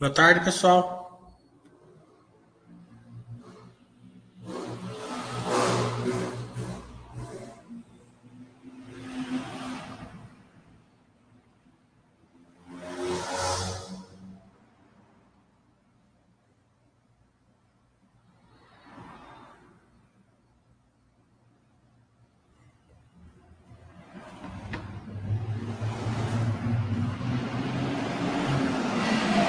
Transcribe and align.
Boa 0.00 0.10
tarde, 0.10 0.40
pessoal. 0.42 1.10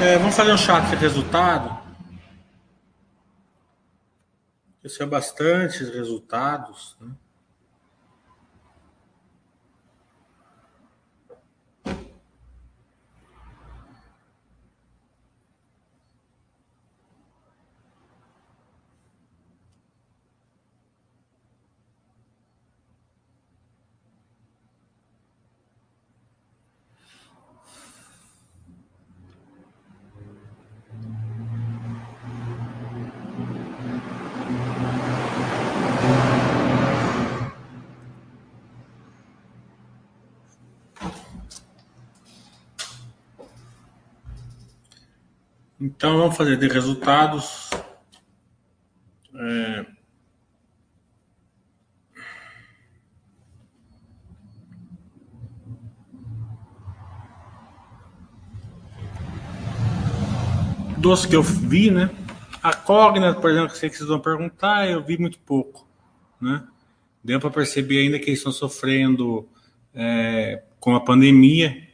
É, 0.01 0.17
vamos 0.31 0.35
fazer 0.35 0.53
um 0.53 0.57
chat 0.57 0.89
de 0.89 0.95
resultado. 0.95 1.77
Isso 4.81 5.03
é 5.03 5.05
bastante 5.05 5.83
resultados. 5.83 6.95
Né? 7.01 7.11
Então 46.01 46.17
vamos 46.17 46.35
fazer 46.35 46.57
de 46.57 46.67
resultados. 46.67 47.69
É... 49.35 49.85
Dos 60.97 61.27
que 61.27 61.35
eu 61.35 61.43
vi, 61.43 61.91
né? 61.91 62.09
A 62.63 62.73
Cogna, 62.73 63.35
por 63.35 63.51
exemplo, 63.51 63.69
que 63.69 63.77
sei 63.77 63.87
que 63.87 63.95
vocês 63.95 64.09
vão 64.09 64.19
perguntar, 64.19 64.89
eu 64.89 65.03
vi 65.03 65.19
muito 65.19 65.37
pouco, 65.37 65.87
né? 66.41 66.63
Deu 67.23 67.39
para 67.39 67.51
perceber 67.51 67.99
ainda 67.99 68.17
que 68.17 68.25
eles 68.25 68.39
estão 68.39 68.51
sofrendo 68.51 69.47
é, 69.93 70.63
com 70.79 70.95
a 70.95 70.99
pandemia. 70.99 71.87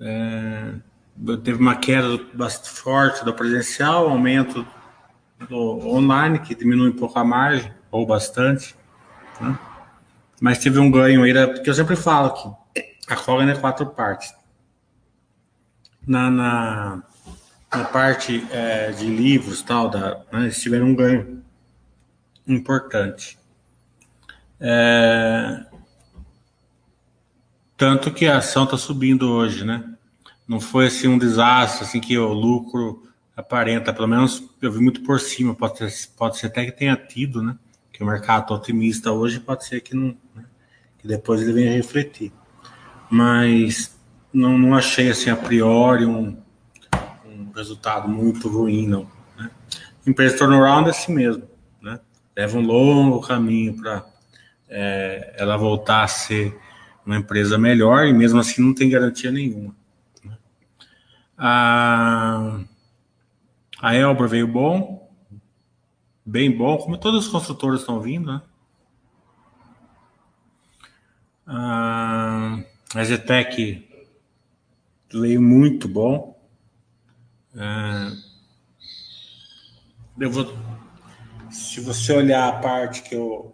É, 0.00 0.74
teve 1.44 1.58
uma 1.58 1.76
queda 1.76 2.18
bastante 2.34 2.70
forte 2.70 3.24
do 3.24 3.34
presencial, 3.34 4.08
aumento 4.08 4.66
do 5.48 5.86
online, 5.86 6.38
que 6.38 6.54
diminui 6.54 6.90
um 6.90 6.96
pouco 6.96 7.18
a 7.18 7.24
margem, 7.24 7.72
ou 7.90 8.06
bastante. 8.06 8.74
Né? 9.40 9.58
Mas 10.40 10.58
teve 10.58 10.78
um 10.78 10.90
ganho 10.90 11.22
aí, 11.22 11.32
porque 11.48 11.70
eu 11.70 11.74
sempre 11.74 11.96
falo 11.96 12.30
que 12.30 12.82
a 13.08 13.16
Cogna 13.16 13.52
é 13.52 13.56
quatro 13.56 13.86
partes. 13.86 14.34
Na, 16.06 16.30
na, 16.30 17.02
na 17.72 17.84
parte 17.84 18.44
é, 18.50 18.90
de 18.90 19.06
livros 19.06 19.62
tal, 19.62 19.88
da, 19.88 20.16
né, 20.32 20.42
eles 20.42 20.60
tiveram 20.60 20.86
um 20.86 20.94
ganho 20.94 21.42
importante. 22.46 23.38
É, 24.58 25.64
tanto 27.76 28.12
que 28.12 28.26
a 28.26 28.38
ação 28.38 28.64
está 28.64 28.76
subindo 28.76 29.30
hoje, 29.30 29.64
né? 29.64 29.91
Não 30.46 30.60
foi 30.60 30.86
assim 30.86 31.08
um 31.08 31.18
desastre, 31.18 31.84
assim 31.84 32.00
que 32.00 32.16
o 32.18 32.32
lucro 32.32 33.02
aparenta, 33.36 33.92
pelo 33.92 34.08
menos 34.08 34.42
eu 34.60 34.70
vi 34.70 34.80
muito 34.80 35.02
por 35.02 35.20
cima, 35.20 35.54
pode 35.54 35.78
ser, 35.78 36.10
pode 36.16 36.38
ser 36.38 36.46
até 36.46 36.64
que 36.64 36.72
tenha 36.72 36.96
tido, 36.96 37.42
né? 37.42 37.56
Que 37.92 38.02
o 38.02 38.06
mercado 38.06 38.48
tá 38.48 38.54
otimista 38.54 39.12
hoje, 39.12 39.40
pode 39.40 39.64
ser 39.64 39.80
que 39.80 39.94
não, 39.94 40.16
né? 40.34 40.44
que 40.98 41.08
depois 41.08 41.40
ele 41.40 41.52
venha 41.52 41.72
refletir. 41.72 42.32
Mas 43.10 43.98
não, 44.32 44.58
não 44.58 44.74
achei 44.74 45.10
assim 45.10 45.30
a 45.30 45.36
priori 45.36 46.06
um, 46.06 46.36
um 47.26 47.50
resultado 47.54 48.08
muito 48.08 48.48
ruim, 48.48 48.86
não. 48.86 49.06
Né? 49.36 49.50
Empresa 50.06 50.38
turnaround 50.38 50.88
é 50.88 50.90
assim 50.90 51.12
mesmo, 51.12 51.44
né? 51.80 52.00
Leva 52.36 52.58
um 52.58 52.62
longo 52.62 53.20
caminho 53.20 53.76
para 53.76 54.06
é, 54.68 55.34
ela 55.38 55.56
voltar 55.56 56.04
a 56.04 56.08
ser 56.08 56.56
uma 57.04 57.16
empresa 57.16 57.58
melhor 57.58 58.06
e 58.06 58.12
mesmo 58.12 58.38
assim 58.40 58.62
não 58.62 58.74
tem 58.74 58.88
garantia 58.88 59.30
nenhuma. 59.30 59.74
A, 61.44 62.60
a 63.80 63.96
Elbor 63.96 64.28
veio 64.28 64.46
bom, 64.46 65.10
bem 66.24 66.56
bom, 66.56 66.78
como 66.78 66.96
todos 66.96 67.26
os 67.26 67.32
construtores 67.32 67.80
estão 67.80 68.00
vindo, 68.00 68.32
né? 68.32 68.42
A, 71.44 72.62
a 72.94 73.04
Zetec 73.04 73.88
veio 75.12 75.42
muito 75.42 75.88
bom. 75.88 76.40
eu 80.20 80.30
vou, 80.30 80.56
se 81.50 81.80
você 81.80 82.12
olhar 82.12 82.48
a 82.50 82.60
parte 82.60 83.02
que 83.02 83.16
eu, 83.16 83.52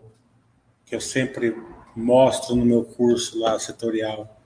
que 0.85 0.95
eu 0.95 1.01
sempre 1.01 1.57
mostro 1.97 2.55
no 2.55 2.67
meu 2.67 2.85
curso 2.85 3.41
lá 3.41 3.59
setorial, 3.59 4.39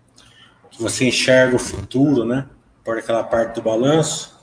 que 0.71 0.81
você 0.81 1.09
enxerga 1.09 1.57
o 1.57 1.59
futuro, 1.59 2.25
né? 2.25 2.49
Por 2.85 2.99
aquela 2.99 3.23
parte 3.23 3.55
do 3.57 3.63
balanço, 3.63 4.41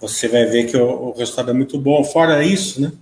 você 0.00 0.28
vai 0.28 0.44
ver 0.46 0.64
que 0.64 0.76
o, 0.76 1.10
o 1.10 1.12
resultado 1.12 1.50
é 1.50 1.54
muito 1.54 1.78
bom. 1.78 2.04
Fora 2.04 2.44
isso, 2.44 2.80
né? 2.80 2.92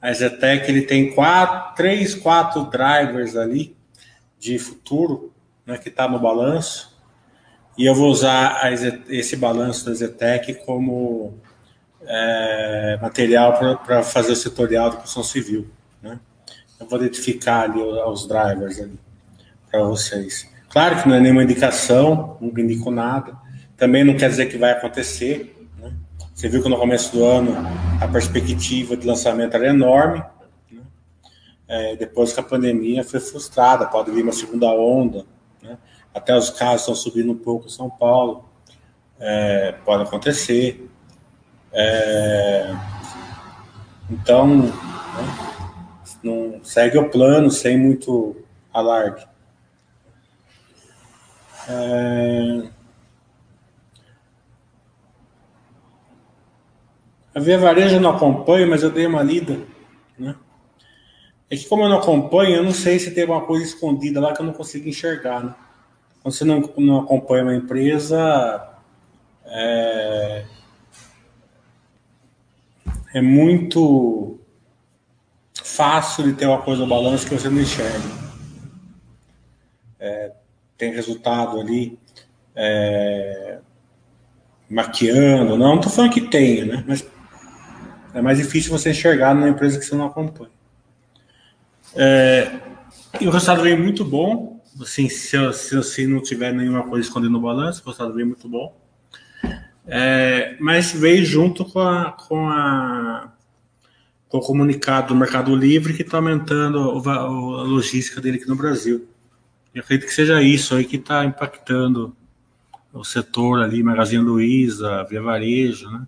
A 0.00 0.12
Zetec 0.12 0.70
ele 0.70 0.82
tem 0.82 1.14
quatro, 1.14 1.74
três, 1.74 2.14
quatro 2.14 2.64
drivers 2.64 3.36
ali 3.36 3.76
de 4.38 4.58
futuro, 4.58 5.32
né, 5.64 5.78
que 5.78 5.88
está 5.88 6.06
no 6.06 6.18
balanço. 6.18 6.94
E 7.76 7.86
eu 7.86 7.94
vou 7.94 8.10
usar 8.10 8.60
a, 8.62 8.70
esse 9.08 9.36
balanço 9.36 9.84
da 9.86 9.94
Zetec 9.94 10.54
como 10.64 11.34
é, 12.02 12.98
material 13.00 13.58
para 13.84 14.02
fazer 14.02 14.32
o 14.32 14.36
setorial 14.36 14.90
de 14.90 14.96
construção 14.96 15.24
civil. 15.24 15.68
Né? 16.00 16.20
Eu 16.78 16.86
vou 16.86 16.98
identificar 17.00 17.62
ali 17.62 17.80
os 17.80 18.26
drivers 18.28 18.78
ali 18.78 18.98
para 19.70 19.82
vocês. 19.82 20.48
Claro 20.68 21.02
que 21.02 21.08
não 21.08 21.16
é 21.16 21.20
nenhuma 21.20 21.42
indicação, 21.42 22.36
não 22.40 22.48
indico 22.48 22.90
nada, 22.90 23.36
também 23.76 24.04
não 24.04 24.16
quer 24.16 24.28
dizer 24.28 24.46
que 24.46 24.56
vai 24.56 24.72
acontecer. 24.72 25.54
Né? 25.78 25.92
Você 26.34 26.48
viu 26.48 26.62
que 26.62 26.68
no 26.68 26.78
começo 26.78 27.12
do 27.12 27.24
ano 27.24 27.54
a 28.00 28.08
perspectiva 28.08 28.96
de 28.96 29.06
lançamento 29.06 29.54
era 29.54 29.68
enorme. 29.68 30.22
Né? 30.70 30.82
É, 31.68 31.96
depois 31.96 32.32
que 32.32 32.40
a 32.40 32.42
pandemia 32.42 33.04
foi 33.04 33.20
frustrada, 33.20 33.86
pode 33.86 34.10
vir 34.10 34.22
uma 34.22 34.32
segunda 34.32 34.66
onda. 34.68 35.24
Né? 35.62 35.76
Até 36.14 36.36
os 36.36 36.50
casos 36.50 36.80
estão 36.80 36.94
subindo 36.94 37.32
um 37.32 37.38
pouco 37.38 37.66
em 37.66 37.70
São 37.70 37.90
Paulo. 37.90 38.48
É, 39.18 39.72
pode 39.84 40.02
acontecer. 40.02 40.88
É, 41.72 42.74
então, 44.10 44.46
né? 44.56 44.72
não 46.22 46.60
segue 46.62 46.96
o 46.98 47.10
plano 47.10 47.50
sem 47.50 47.78
muito 47.78 48.36
alarde. 48.72 49.26
É, 51.68 52.75
A 57.36 57.38
Via 57.38 57.58
Varejo 57.58 57.96
eu 57.96 58.00
não 58.00 58.16
acompanho, 58.16 58.66
mas 58.66 58.82
eu 58.82 58.90
dei 58.90 59.04
uma 59.04 59.22
lida. 59.22 59.60
Né? 60.18 60.34
É 61.50 61.56
que 61.56 61.68
como 61.68 61.82
eu 61.82 61.88
não 61.90 61.98
acompanho, 61.98 62.56
eu 62.56 62.62
não 62.62 62.72
sei 62.72 62.98
se 62.98 63.10
tem 63.10 63.24
alguma 63.24 63.42
coisa 63.42 63.62
escondida 63.62 64.18
lá 64.18 64.32
que 64.32 64.40
eu 64.40 64.46
não 64.46 64.54
consigo 64.54 64.88
enxergar. 64.88 65.44
Né? 65.44 65.54
Quando 66.22 66.32
você 66.32 66.46
não, 66.46 66.60
não 66.78 67.00
acompanha 67.00 67.42
uma 67.42 67.54
empresa, 67.54 68.78
é, 69.44 70.46
é 73.12 73.20
muito 73.20 74.40
fácil 75.62 76.24
de 76.24 76.32
ter 76.32 76.46
uma 76.46 76.62
coisa 76.62 76.80
no 76.80 76.88
balanço 76.88 77.28
que 77.28 77.34
você 77.34 77.50
não 77.50 77.60
enxerga. 77.60 78.08
É, 80.00 80.32
tem 80.78 80.90
resultado 80.90 81.60
ali 81.60 81.98
é, 82.54 83.58
maquiando, 84.70 85.58
não, 85.58 85.74
não 85.74 85.80
tô 85.82 85.90
falando 85.90 86.14
que 86.14 86.22
tenha, 86.22 86.64
né? 86.64 86.84
Mas 86.88 87.14
é 88.16 88.22
mais 88.22 88.38
difícil 88.38 88.70
você 88.70 88.90
enxergar 88.90 89.34
numa 89.34 89.48
empresa 89.48 89.78
que 89.78 89.84
você 89.84 89.94
não 89.94 90.06
acompanha. 90.06 90.50
É, 91.94 92.60
e 93.20 93.28
o 93.28 93.30
resultado 93.30 93.62
veio 93.62 93.78
muito 93.78 94.02
bom. 94.04 94.58
Assim, 94.80 95.06
se, 95.10 95.36
se, 95.52 95.82
se 95.82 96.06
não 96.06 96.22
tiver 96.22 96.52
nenhuma 96.52 96.82
coisa 96.84 97.06
escondendo 97.06 97.32
no 97.32 97.40
balanço, 97.40 97.82
o 97.82 97.84
resultado 97.84 98.14
veio 98.14 98.26
muito 98.26 98.48
bom. 98.48 98.74
É, 99.86 100.56
mas 100.58 100.92
veio 100.92 101.26
junto 101.26 101.62
com 101.64 101.78
a, 101.78 102.12
com 102.12 102.48
a 102.48 103.32
com 104.28 104.38
o 104.38 104.40
comunicado 104.40 105.08
do 105.08 105.14
Mercado 105.14 105.54
Livre 105.54 105.92
que 105.92 106.02
está 106.02 106.16
aumentando 106.16 107.02
a, 107.08 107.14
a 107.14 107.28
logística 107.28 108.20
dele 108.20 108.38
aqui 108.38 108.48
no 108.48 108.56
Brasil. 108.56 109.06
Eu 109.74 109.82
acredito 109.82 110.08
que 110.08 110.14
seja 110.14 110.42
isso 110.42 110.74
aí 110.74 110.84
que 110.84 110.96
está 110.96 111.22
impactando 111.24 112.16
o 112.92 113.04
setor 113.04 113.62
ali, 113.62 113.82
Magazine 113.82 114.24
Luiza, 114.24 115.04
Via 115.04 115.20
Varejo, 115.20 115.90
né? 115.90 116.06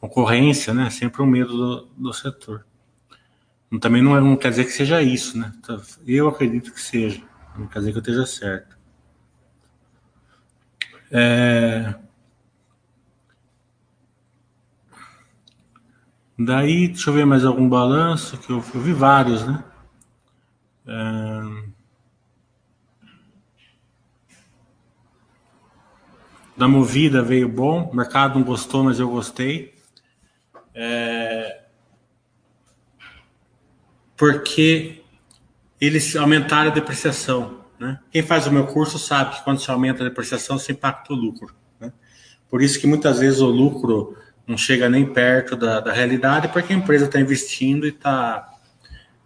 Concorrência, 0.00 0.72
né? 0.72 0.90
Sempre 0.90 1.22
um 1.22 1.26
medo 1.26 1.56
do, 1.56 1.86
do 1.96 2.12
setor. 2.12 2.64
Também 3.80 4.02
não, 4.02 4.16
é, 4.16 4.20
não 4.20 4.36
quer 4.36 4.50
dizer 4.50 4.64
que 4.64 4.70
seja 4.70 5.02
isso, 5.02 5.36
né? 5.36 5.52
Eu 6.06 6.28
acredito 6.28 6.72
que 6.72 6.80
seja. 6.80 7.22
Não 7.56 7.66
quer 7.66 7.80
dizer 7.80 7.92
que 7.92 7.98
eu 7.98 8.02
esteja 8.02 8.26
certo. 8.26 8.78
É... 11.10 11.94
Daí, 16.38 16.88
deixa 16.88 17.10
eu 17.10 17.14
ver 17.14 17.26
mais 17.26 17.44
algum 17.44 17.68
balanço, 17.68 18.38
que 18.38 18.50
eu, 18.50 18.62
eu 18.74 18.80
vi 18.80 18.92
vários, 18.92 19.46
né? 19.46 19.64
É... 20.86 21.68
da 26.58 26.66
Movida 26.66 27.22
veio 27.22 27.48
bom, 27.48 27.84
o 27.84 27.94
mercado 27.94 28.36
não 28.36 28.44
gostou, 28.44 28.82
mas 28.82 28.98
eu 28.98 29.08
gostei. 29.08 29.77
É... 30.80 31.62
Porque 34.16 35.02
eles 35.80 36.14
aumentaram 36.14 36.70
a 36.70 36.74
depreciação. 36.74 37.64
Né? 37.80 37.98
Quem 38.12 38.22
faz 38.22 38.46
o 38.46 38.52
meu 38.52 38.66
curso 38.66 38.96
sabe 38.96 39.36
que 39.36 39.42
quando 39.42 39.60
se 39.60 39.68
aumenta 39.70 40.04
a 40.04 40.08
depreciação, 40.08 40.56
se 40.56 40.70
impacta 40.70 41.12
o 41.12 41.16
lucro. 41.16 41.52
Né? 41.80 41.92
Por 42.48 42.62
isso 42.62 42.78
que 42.78 42.86
muitas 42.86 43.18
vezes 43.18 43.40
o 43.40 43.46
lucro 43.46 44.16
não 44.46 44.56
chega 44.56 44.88
nem 44.88 45.04
perto 45.04 45.56
da, 45.56 45.80
da 45.80 45.92
realidade, 45.92 46.48
porque 46.48 46.72
a 46.72 46.76
empresa 46.76 47.06
está 47.06 47.20
investindo 47.20 47.84
e 47.84 47.90
está 47.90 48.48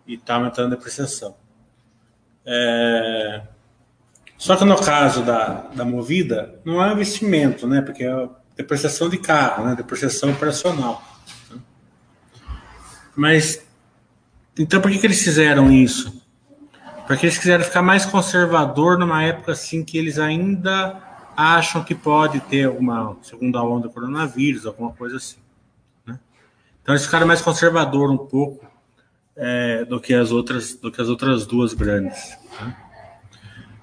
e 0.07 0.17
tá 0.17 0.37
aumentando 0.37 0.73
a 0.73 0.77
depreciação. 0.77 1.37
É... 2.47 3.43
Só 4.39 4.57
que 4.57 4.65
no 4.65 4.77
caso 4.77 5.23
da, 5.23 5.69
da 5.75 5.85
movida, 5.85 6.59
não 6.65 6.83
é 6.83 6.93
investimento, 6.93 7.67
né? 7.67 7.83
Porque 7.83 8.05
é 8.05 8.29
depreciação 8.57 9.09
de 9.09 9.19
carro, 9.19 9.67
né? 9.67 9.75
Depreciação 9.77 10.33
operacional. 10.33 11.12
Mas, 13.15 13.65
então 14.59 14.81
por 14.81 14.91
que, 14.91 14.99
que 14.99 15.07
eles 15.07 15.23
fizeram 15.23 15.71
isso? 15.71 16.23
Porque 17.07 17.27
eles 17.27 17.39
quiseram 17.39 17.65
ficar 17.65 17.83
mais 17.83 18.07
conservador 18.07 18.99
numa 18.99 19.23
época 19.23 19.53
assim 19.53 19.85
que 19.85 19.99
eles 19.99 20.19
ainda 20.19 21.01
acham 21.37 21.83
que 21.83 21.95
pode 21.95 22.41
ter 22.41 22.67
alguma 22.67 23.17
segunda 23.23 23.63
onda 23.63 23.89
do 23.89 23.93
coronavírus, 23.93 24.67
alguma 24.67 24.93
coisa 24.93 25.17
assim. 25.17 25.39
Né? 26.07 26.19
Então 26.83 26.95
eles 26.95 27.05
ficaram 27.05 27.27
mais 27.27 27.41
conservador 27.41 28.11
um 28.11 28.19
pouco 28.19 28.65
é, 29.37 29.85
do 29.85 30.01
que 30.01 30.15
as 30.15 30.31
outras 30.31 30.75
do 30.75 30.91
que 30.91 31.01
as 31.01 31.09
outras 31.09 31.47
duas 31.47 31.75
grandes. 31.75 32.37
Né? 32.61 32.77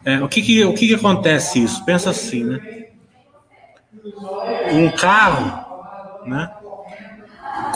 É, 0.05 0.21
o 0.21 0.29
que, 0.29 0.41
que 0.41 0.63
o 0.63 0.73
que, 0.73 0.87
que 0.87 0.95
acontece 0.95 1.61
isso? 1.61 1.83
Pensa 1.83 2.09
assim, 2.09 2.43
né? 2.43 2.87
Um 4.71 4.89
carro, 4.91 6.25
né? 6.25 6.51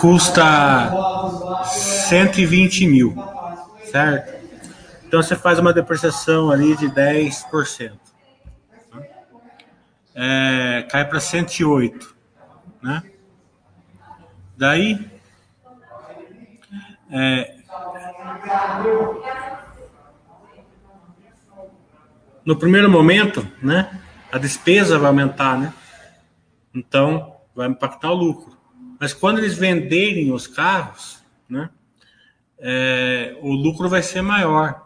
Custa 0.03 0.91
120 1.63 2.87
mil, 2.87 3.15
certo? 3.85 4.33
Então 5.07 5.23
você 5.23 5.33
faz 5.33 5.59
uma 5.59 5.71
depreciação 5.71 6.51
ali 6.51 6.75
de 6.75 6.89
10%. 6.89 7.97
É, 10.13 10.85
cai 10.91 11.07
para 11.07 11.21
108, 11.21 12.13
né? 12.81 13.01
Daí, 14.57 15.09
é, 17.09 17.55
no 22.43 22.57
primeiro 22.57 22.89
momento, 22.89 23.47
né, 23.61 24.01
a 24.29 24.37
despesa 24.37 24.99
vai 24.99 25.07
aumentar, 25.07 25.57
né? 25.57 25.73
Então, 26.75 27.37
vai 27.55 27.69
impactar 27.69 28.11
o 28.11 28.15
lucro. 28.15 28.62
Mas 29.03 29.11
quando 29.11 29.39
eles 29.39 29.55
venderem 29.55 30.31
os 30.31 30.47
carros, 30.47 31.17
né, 31.49 31.69
é, 32.57 33.35
o 33.41 33.51
lucro 33.51 33.89
vai 33.89 34.01
ser 34.01 34.21
maior, 34.21 34.81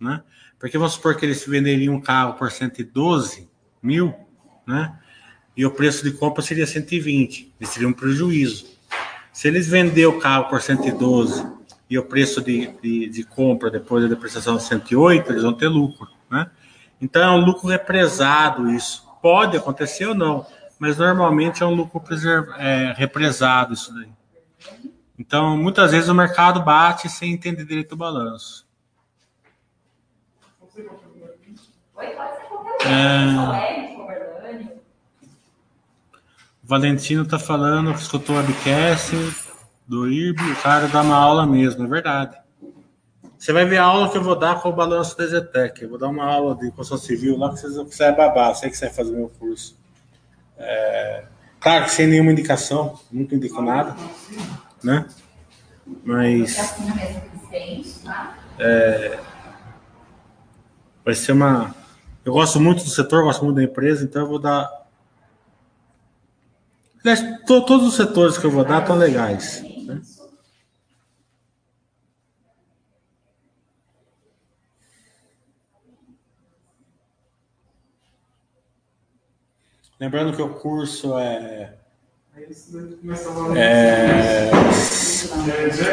né? 0.00 0.22
Porque 0.58 0.78
vamos 0.78 0.94
supor 0.94 1.14
que 1.14 1.26
eles 1.26 1.44
venderiam 1.46 1.92
um 1.92 2.00
carro 2.00 2.38
por 2.38 2.50
112 2.50 3.50
mil, 3.82 4.14
né? 4.66 4.98
E 5.54 5.66
o 5.66 5.70
preço 5.70 6.02
de 6.02 6.12
compra 6.12 6.42
seria 6.42 6.66
120, 6.66 7.52
eles 7.60 7.74
teriam 7.74 7.90
um 7.90 7.92
prejuízo. 7.92 8.64
Se 9.30 9.48
eles 9.48 9.68
vender 9.68 10.06
o 10.06 10.18
carro 10.18 10.48
por 10.48 10.62
112 10.62 11.46
e 11.90 11.98
o 11.98 12.02
preço 12.02 12.40
de, 12.40 12.66
de, 12.82 13.10
de 13.10 13.24
compra 13.24 13.70
depois 13.70 14.02
da 14.02 14.08
depreciação 14.08 14.56
de 14.56 14.62
108, 14.62 15.32
eles 15.32 15.42
vão 15.42 15.52
ter 15.52 15.68
lucro, 15.68 16.08
né? 16.30 16.50
Então 16.98 17.22
é 17.22 17.30
um 17.30 17.44
lucro 17.44 17.68
represado 17.68 18.70
isso. 18.70 19.06
Pode 19.20 19.54
acontecer 19.54 20.06
ou 20.06 20.14
não, 20.14 20.46
mas 20.80 20.96
normalmente 20.96 21.62
é 21.62 21.66
um 21.66 21.74
lucro 21.74 22.02
é, 22.56 22.94
represado 22.96 23.74
isso 23.74 23.94
daí. 23.94 24.08
Então, 25.18 25.54
muitas 25.54 25.92
vezes 25.92 26.08
o 26.08 26.14
mercado 26.14 26.64
bate 26.64 27.06
sem 27.10 27.34
entender 27.34 27.66
direito 27.66 27.92
o 27.92 27.96
balanço. 27.96 28.66
É... 32.86 33.70
O 36.64 36.66
Valentino 36.66 37.24
está 37.24 37.38
falando 37.38 37.92
que 37.92 38.00
escutou 38.00 38.36
o 38.36 38.38
webcast 38.38 39.14
do 39.86 40.08
IRB, 40.08 40.40
o 40.52 40.62
cara 40.62 40.88
dá 40.88 41.02
uma 41.02 41.16
aula 41.16 41.46
mesmo, 41.46 41.84
é 41.84 41.88
verdade. 41.88 42.38
Você 43.38 43.52
vai 43.52 43.66
ver 43.66 43.78
a 43.78 43.84
aula 43.84 44.08
que 44.08 44.16
eu 44.16 44.22
vou 44.22 44.38
dar 44.38 44.62
com 44.62 44.70
o 44.70 44.72
balanço 44.72 45.16
da 45.18 45.26
Zetec. 45.26 45.82
Eu 45.82 45.90
vou 45.90 45.98
dar 45.98 46.08
uma 46.08 46.24
aula 46.24 46.54
de 46.54 46.70
construção 46.70 46.96
civil 46.98 47.36
lá 47.36 47.50
que 47.50 47.58
você, 47.58 47.68
você 47.68 48.04
vai 48.04 48.16
babar, 48.16 48.54
sei 48.54 48.70
que 48.70 48.76
você 48.76 48.86
vai 48.86 48.94
fazer 48.94 49.12
meu 49.12 49.28
curso. 49.28 49.79
É, 50.62 51.24
claro 51.58 51.84
que 51.86 51.90
sem 51.90 52.06
nenhuma 52.06 52.32
indicação, 52.32 53.00
nunca 53.10 53.34
indico 53.34 53.62
nada, 53.62 53.96
né? 54.84 55.06
Mas. 56.04 56.74
É, 58.58 59.18
vai 61.04 61.14
ser 61.14 61.32
uma. 61.32 61.74
Eu 62.24 62.34
gosto 62.34 62.60
muito 62.60 62.84
do 62.84 62.90
setor, 62.90 63.24
gosto 63.24 63.42
muito 63.42 63.56
da 63.56 63.62
empresa, 63.62 64.04
então 64.04 64.22
eu 64.22 64.28
vou 64.28 64.38
dar. 64.38 64.68
Todos 67.46 67.86
os 67.86 67.96
setores 67.96 68.36
que 68.36 68.44
eu 68.44 68.50
vou 68.50 68.62
dar 68.62 68.82
estão 68.82 68.96
legais. 68.96 69.62
Né? 69.86 70.02
Lembrando 80.00 80.34
que 80.34 80.40
o 80.40 80.48
curso 80.48 81.18
é, 81.18 81.74
é 83.54 84.50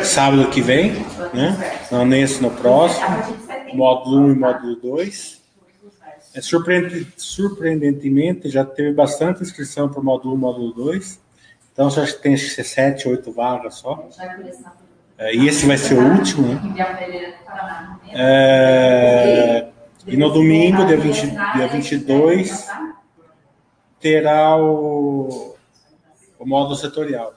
sábado 0.05 0.49
que 0.49 0.61
vem, 0.61 0.93
né? 1.33 1.77
Não 1.91 2.05
nesse, 2.05 2.41
no 2.41 2.49
próximo. 2.49 3.05
Módulo 3.73 4.27
1 4.27 4.31
e 4.31 4.35
módulo 4.35 4.75
2. 4.77 5.41
É 6.33 6.39
surpreendentemente, 7.17 8.47
já 8.49 8.63
teve 8.63 8.93
bastante 8.93 9.43
inscrição 9.43 9.89
para 9.89 9.99
o 9.99 10.03
módulo 10.03 10.35
1 10.35 10.37
e 10.37 10.39
módulo 10.39 10.71
2. 10.71 11.19
Então, 11.73 11.89
que 11.89 12.21
tem 12.21 12.37
7, 12.37 13.09
8 13.09 13.31
vagas 13.33 13.75
só. 13.75 14.07
É, 15.17 15.35
e 15.35 15.49
esse 15.49 15.65
vai 15.65 15.77
ser 15.77 15.95
o 15.95 16.13
último, 16.13 16.47
né? 16.47 16.61
É, 18.13 19.67
e 20.05 20.15
no 20.15 20.29
domingo, 20.31 20.85
dia, 20.85 20.97
20, 20.97 21.29
dia 21.55 21.67
22, 21.67 22.67
terá 24.00 24.58
o, 24.58 25.56
o 26.39 26.46
módulo 26.46 26.75
setorial, 26.75 27.34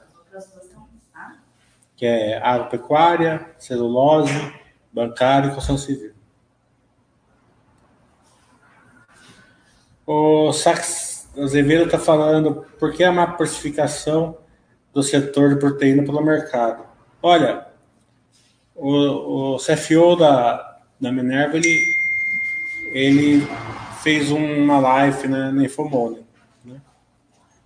que 1.97 2.07
é 2.07 2.39
agropecuária, 2.39 3.51
celulose, 3.59 4.33
bancário 4.93 5.51
e 5.51 5.55
construção 5.55 5.79
civil. 5.79 6.13
O 10.07 10.53
Sax 10.53 11.31
Azevedo 11.39 11.85
está 11.85 11.99
falando 11.99 12.67
por 12.79 12.93
que 12.93 13.05
a 13.05 13.13
má 13.13 13.27
precificação 13.27 14.37
do 14.93 15.03
setor 15.03 15.51
de 15.51 15.61
proteína 15.61 16.03
pelo 16.03 16.21
mercado. 16.23 16.85
Olha, 17.23 17.67
o, 18.75 19.55
o 19.55 19.57
CFO 19.59 20.17
da, 20.17 20.81
da 21.01 21.13
Minerva, 21.13 21.57
ele, 21.57 21.81
ele 22.93 23.47
fez 24.03 24.31
uma 24.31 24.81
live 24.81 25.29
né, 25.29 25.51
na 25.53 25.65
Infomone. 25.65 26.27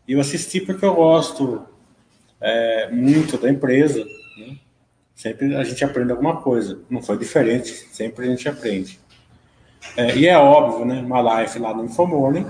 Eu 0.06 0.20
assisti 0.20 0.61
porque 0.61 0.84
eu 0.84 0.94
gosto 0.94 1.66
é, 2.40 2.90
muito 2.90 3.38
da 3.38 3.50
empresa. 3.50 4.04
Né? 4.38 4.58
Sempre 5.14 5.56
a 5.56 5.64
gente 5.64 5.82
aprende 5.84 6.12
alguma 6.12 6.40
coisa. 6.40 6.80
Não 6.90 7.02
foi 7.02 7.16
diferente, 7.18 7.70
sempre 7.70 8.26
a 8.26 8.28
gente 8.30 8.49
aprende. 8.49 9.00
É, 9.96 10.16
e 10.16 10.26
é 10.26 10.37
óbvio, 10.37 10.84
né? 10.84 11.00
Uma 11.00 11.20
live 11.20 11.58
lá 11.58 11.75
no 11.75 11.84
Infomorning, 11.84 12.46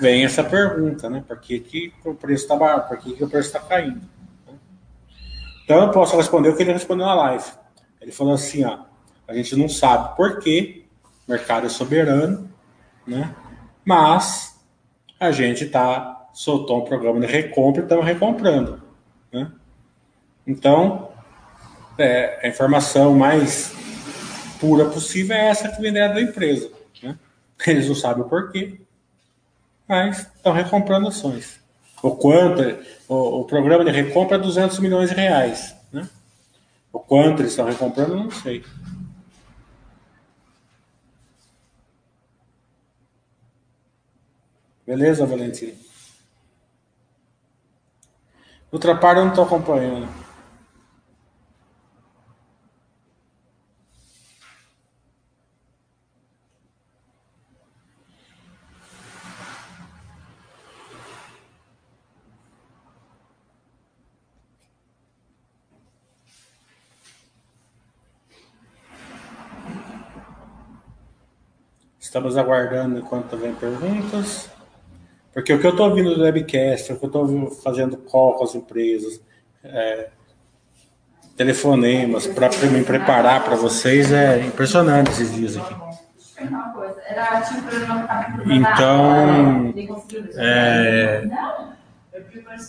vem 0.00 0.24
essa 0.24 0.44
pergunta, 0.44 1.08
né? 1.08 1.24
Por 1.26 1.38
que, 1.40 1.58
que 1.60 1.92
o 2.04 2.14
preço 2.14 2.44
está 2.44 2.56
barato? 2.56 2.88
Por 2.88 2.98
que, 2.98 3.14
que 3.14 3.24
o 3.24 3.28
preço 3.28 3.48
está 3.48 3.60
caindo? 3.60 4.00
Então 5.64 5.82
eu 5.82 5.90
posso 5.90 6.16
responder 6.16 6.48
o 6.48 6.56
que 6.56 6.62
ele 6.62 6.72
respondeu 6.72 7.06
na 7.06 7.14
live. 7.14 7.44
Ele 8.00 8.12
falou 8.12 8.34
assim, 8.34 8.64
ó, 8.64 8.80
a 9.26 9.34
gente 9.34 9.54
não 9.56 9.68
sabe 9.68 10.16
por 10.16 10.38
que 10.38 10.86
mercado 11.26 11.66
é 11.66 11.68
soberano, 11.68 12.48
né? 13.06 13.34
Mas 13.84 14.58
a 15.20 15.30
gente 15.30 15.66
tá 15.66 16.17
soltou 16.32 16.78
um 16.78 16.84
programa 16.84 17.20
de 17.20 17.26
recompra 17.26 17.82
e 17.82 17.84
estamos 17.84 18.06
recomprando, 18.06 18.82
né? 19.32 19.50
Então, 20.46 21.10
é, 21.98 22.40
a 22.42 22.48
informação 22.48 23.14
mais 23.14 23.72
pura 24.60 24.86
possível 24.86 25.36
é 25.36 25.48
essa 25.48 25.68
que 25.68 25.80
vem 25.80 25.92
da 25.92 26.20
empresa. 26.20 26.70
Né? 27.02 27.18
Eles 27.66 27.88
não 27.88 27.94
sabem 27.94 28.22
o 28.22 28.28
porquê, 28.28 28.80
mas 29.86 30.20
estão 30.20 30.52
recomprando 30.52 31.08
ações. 31.08 31.60
O 32.02 32.12
quanto, 32.12 32.62
o, 33.08 33.40
o, 33.40 33.44
programa 33.44 33.84
de 33.84 33.90
recompra 33.90 34.36
é 34.36 34.40
200 34.40 34.78
milhões 34.78 35.10
de 35.10 35.16
reais. 35.16 35.74
Né? 35.92 36.08
O 36.92 37.00
quanto 37.00 37.42
eles 37.42 37.52
estão 37.52 37.66
recomprando, 37.66 38.14
não 38.14 38.30
sei. 38.30 38.64
Beleza, 44.86 45.26
Valentina? 45.26 45.74
Outra 48.70 48.94
parte 48.94 49.18
eu 49.18 49.24
não 49.24 49.30
estou 49.30 49.44
acompanhando. 49.44 50.06
Estamos 71.98 72.36
aguardando 72.36 72.98
enquanto 72.98 73.36
vem 73.36 73.54
perguntas. 73.54 74.57
Porque 75.38 75.52
o 75.52 75.60
que 75.60 75.66
eu 75.68 75.70
estou 75.70 75.88
ouvindo 75.88 76.16
do 76.16 76.22
webcast, 76.22 76.92
o 76.92 76.96
que 76.96 77.04
eu 77.04 77.06
estou 77.06 77.50
fazendo 77.62 77.96
call 77.96 78.34
com 78.34 78.42
as 78.42 78.56
empresas, 78.56 79.20
é, 79.62 80.08
telefonemas 81.36 82.26
para 82.26 82.50
me 82.66 82.82
preparar 82.82 83.44
para 83.44 83.54
vocês 83.54 84.10
é 84.10 84.44
impressionante 84.44 85.12
esses 85.12 85.32
dias 85.32 85.56
aqui. 85.56 85.76
Então, 88.46 89.72
é, 90.34 91.22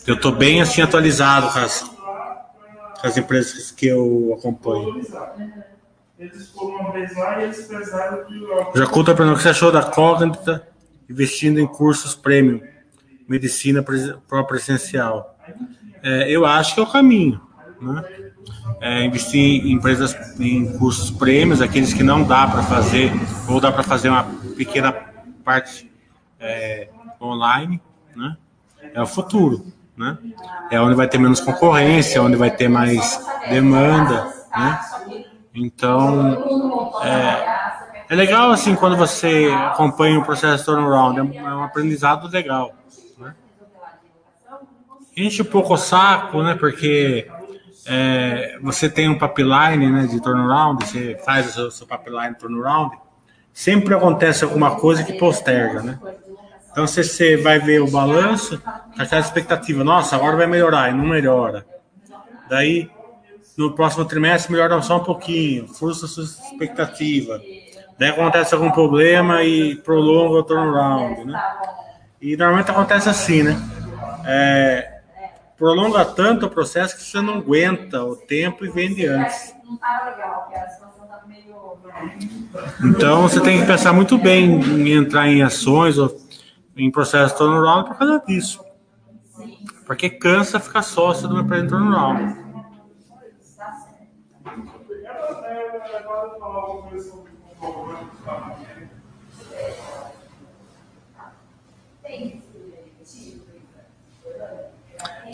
eu 0.05 0.13
estou 0.13 0.31
bem 0.31 0.61
assim 0.61 0.83
atualizado 0.83 1.51
com 1.51 1.57
as, 1.57 1.81
com 1.81 3.07
as 3.07 3.17
empresas 3.17 3.71
que 3.71 3.88
eu 3.88 4.38
acompanho. 4.38 5.01
Eles 6.19 6.49
foram 6.49 6.75
uma 6.75 6.91
vez 6.91 7.17
lá 7.17 7.39
e 7.39 7.45
eles 7.45 7.65
prezaram 7.65 8.25
que. 8.25 8.77
Já 8.77 8.85
conta 8.85 9.15
para 9.15 9.25
nós 9.25 9.33
o 9.33 9.38
que 9.38 9.41
você 9.41 9.49
achou 9.49 9.71
da 9.71 9.81
Cognita 9.81 10.68
investindo 11.10 11.60
em 11.60 11.66
cursos 11.66 12.13
premium, 12.13 12.62
medicina 13.28 13.84
pró-presencial. 14.28 15.38
É, 16.04 16.30
eu 16.30 16.46
acho 16.46 16.75
que 16.75 16.80
é 16.80 16.84
o 16.84 16.88
caminho. 16.88 17.42
Né? 17.82 18.04
É, 18.82 19.04
investir 19.06 19.66
em 19.66 19.72
empresas 19.72 20.16
em 20.39 20.78
cursos 20.78 21.12
prêmios, 21.12 21.62
aqueles 21.62 21.94
que 21.94 22.04
não 22.04 22.24
dá 22.24 22.48
para 22.48 22.63
fazer, 22.63 23.12
ou 23.48 23.60
dá 23.60 23.72
para 23.72 23.84
fazer 23.84 24.10
uma 24.10 24.24
pequena 24.56 24.92
parte 25.44 25.89
é, 26.39 26.89
online, 27.22 27.82
né? 28.16 28.38
é 28.94 29.01
o 29.01 29.08
futuro. 29.08 29.66
Né? 29.98 30.18
É 30.72 30.80
onde 30.80 30.96
vai 30.96 31.08
ter 31.08 31.18
menos 31.18 31.42
concorrência, 31.42 32.22
onde 32.22 32.36
vai 32.36 32.51
ter 32.51 32.70
mais 32.70 33.20
demanda. 33.50 34.34
Né? 34.56 34.80
Então, 35.54 37.01
é, 37.04 37.59
é 38.10 38.16
legal 38.16 38.50
assim 38.50 38.75
quando 38.75 38.98
você 38.98 39.50
acompanha 39.54 40.20
o 40.20 40.25
processo 40.25 40.58
de 40.58 40.66
turnaround, 40.66 41.20
é, 41.20 41.38
é 41.38 41.44
um 41.44 41.63
aprendizado 41.63 42.28
legal. 42.28 42.74
Né? 43.20 43.36
Enche 45.16 45.44
um 45.44 45.46
pouco 45.46 45.75
o 45.75 45.78
saco, 45.78 46.42
né? 46.42 46.56
Porque 46.56 47.30
é, 47.86 48.58
você 48.62 48.89
tem 48.89 49.08
um 49.08 49.18
pipeline 49.18 49.92
né, 49.92 50.08
de 50.08 50.20
turnaround, 50.20 50.84
você 50.84 51.22
faz 51.24 51.50
o 51.50 51.51
seu, 51.51 51.72
seu 51.72 51.88
pipeline 51.88 52.34
turnaround, 52.34 52.98
sempre 53.54 53.94
acontece 53.94 54.44
alguma 54.44 54.75
coisa 54.75 55.04
que 55.04 55.13
posterga, 55.13 55.84
né? 55.84 56.00
Então, 56.72 56.88
se 56.88 57.04
você 57.04 57.36
vai 57.36 57.60
ver 57.60 57.82
o 57.82 57.92
balanço, 57.92 58.62
aquela 58.98 59.22
expectativa, 59.22 59.84
nossa, 59.84 60.16
agora 60.16 60.38
vai 60.38 60.48
melhorar, 60.48 60.89
e 60.89 60.94
não 60.94 61.06
melhora. 61.06 61.66
Daí, 62.50 62.89
no 63.58 63.74
próximo 63.74 64.06
trimestre 64.06 64.51
melhora 64.51 64.82
só 64.82 64.98
um 64.98 65.04
pouquinho, 65.04 65.68
frustra 65.68 66.08
sua 66.08 66.24
expectativa. 66.24 67.42
Daí 68.00 68.10
acontece 68.12 68.56
algum 68.56 68.72
problema 68.72 69.44
e 69.44 69.75
prolonga 69.75 70.38
o 70.38 70.44
turnaround, 70.44 71.25
né? 71.25 71.38
E 72.22 72.38
normalmente 72.38 72.72
acontece 72.72 73.10
assim, 73.10 73.44
né? 73.44 73.58
É, 74.25 75.01
prolonga 75.58 76.06
tanto 76.06 76.46
o 76.46 76.50
processo 76.50 76.96
que 76.96 77.03
você 77.03 77.20
não 77.20 77.36
aguenta 77.36 78.01
o 78.01 78.15
tempo 78.15 78.63
e 78.63 78.70
vende 78.70 79.06
antes. 79.06 79.53
Então 82.82 83.24
você 83.24 83.41
tem 83.41 83.60
que 83.60 83.68
pensar 83.68 83.91
muito 83.91 84.18
bem 84.18 84.62
em 84.62 84.91
entrar 84.94 85.27
em 85.27 85.44
ações 85.44 85.98
ou 85.98 86.15
em 86.77 86.89
processo 86.89 87.34
de 87.34 87.38
turnaround 87.38 87.89
por 87.89 87.98
causa 87.98 88.24
disso. 88.25 88.63
Porque 89.86 90.10
cansa 90.10 90.58
ficar 90.58 90.84
sócio 90.84 91.27
uma 91.27 91.41
empresa 91.41 91.63
de 91.63 91.70
turnaround. 91.70 92.50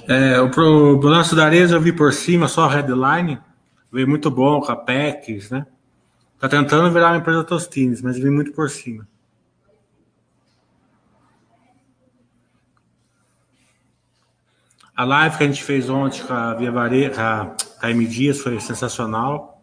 É, 0.08 0.40
o 0.40 0.52
pro 0.52 1.00
da 1.36 1.46
Areza 1.46 1.76
eu 1.76 1.82
vi 1.82 1.92
por 1.92 2.14
cima, 2.14 2.48
só 2.48 2.66
a 2.66 2.72
headline. 2.72 3.40
Veio 3.92 4.08
muito 4.08 4.30
bom 4.30 4.62
com 4.62 4.72
a 4.72 4.76
PECs, 4.76 5.50
né? 5.50 5.66
Tá 6.40 6.48
tentando 6.48 6.92
virar 6.92 7.12
uma 7.12 7.18
empresa 7.18 7.44
Tostines, 7.44 8.02
mas 8.02 8.18
vi 8.18 8.30
muito 8.30 8.52
por 8.52 8.70
cima. 8.70 9.08
A 14.96 15.04
live 15.04 15.38
que 15.38 15.44
a 15.44 15.48
gente 15.48 15.64
fez 15.64 15.90
ontem 15.90 16.22
com 16.24 16.34
a 16.34 16.54
Via 16.54 16.72
Vareja, 16.72 17.56
com 17.80 17.86
a 17.86 17.92
M 17.92 18.06
Dias, 18.06 18.40
foi 18.40 18.60
sensacional. 18.60 19.55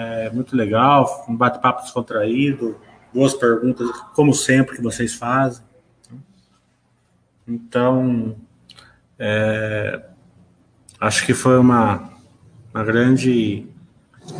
É, 0.00 0.30
muito 0.30 0.54
legal, 0.54 1.26
um 1.28 1.34
bate-papo 1.34 1.82
descontraído, 1.82 2.80
boas 3.12 3.34
perguntas, 3.34 3.90
como 4.14 4.32
sempre 4.32 4.76
que 4.76 4.82
vocês 4.82 5.12
fazem. 5.12 5.64
Então, 7.48 8.36
é, 9.18 10.00
acho 11.00 11.26
que 11.26 11.34
foi 11.34 11.58
uma, 11.58 12.12
uma 12.72 12.84
grande 12.84 13.66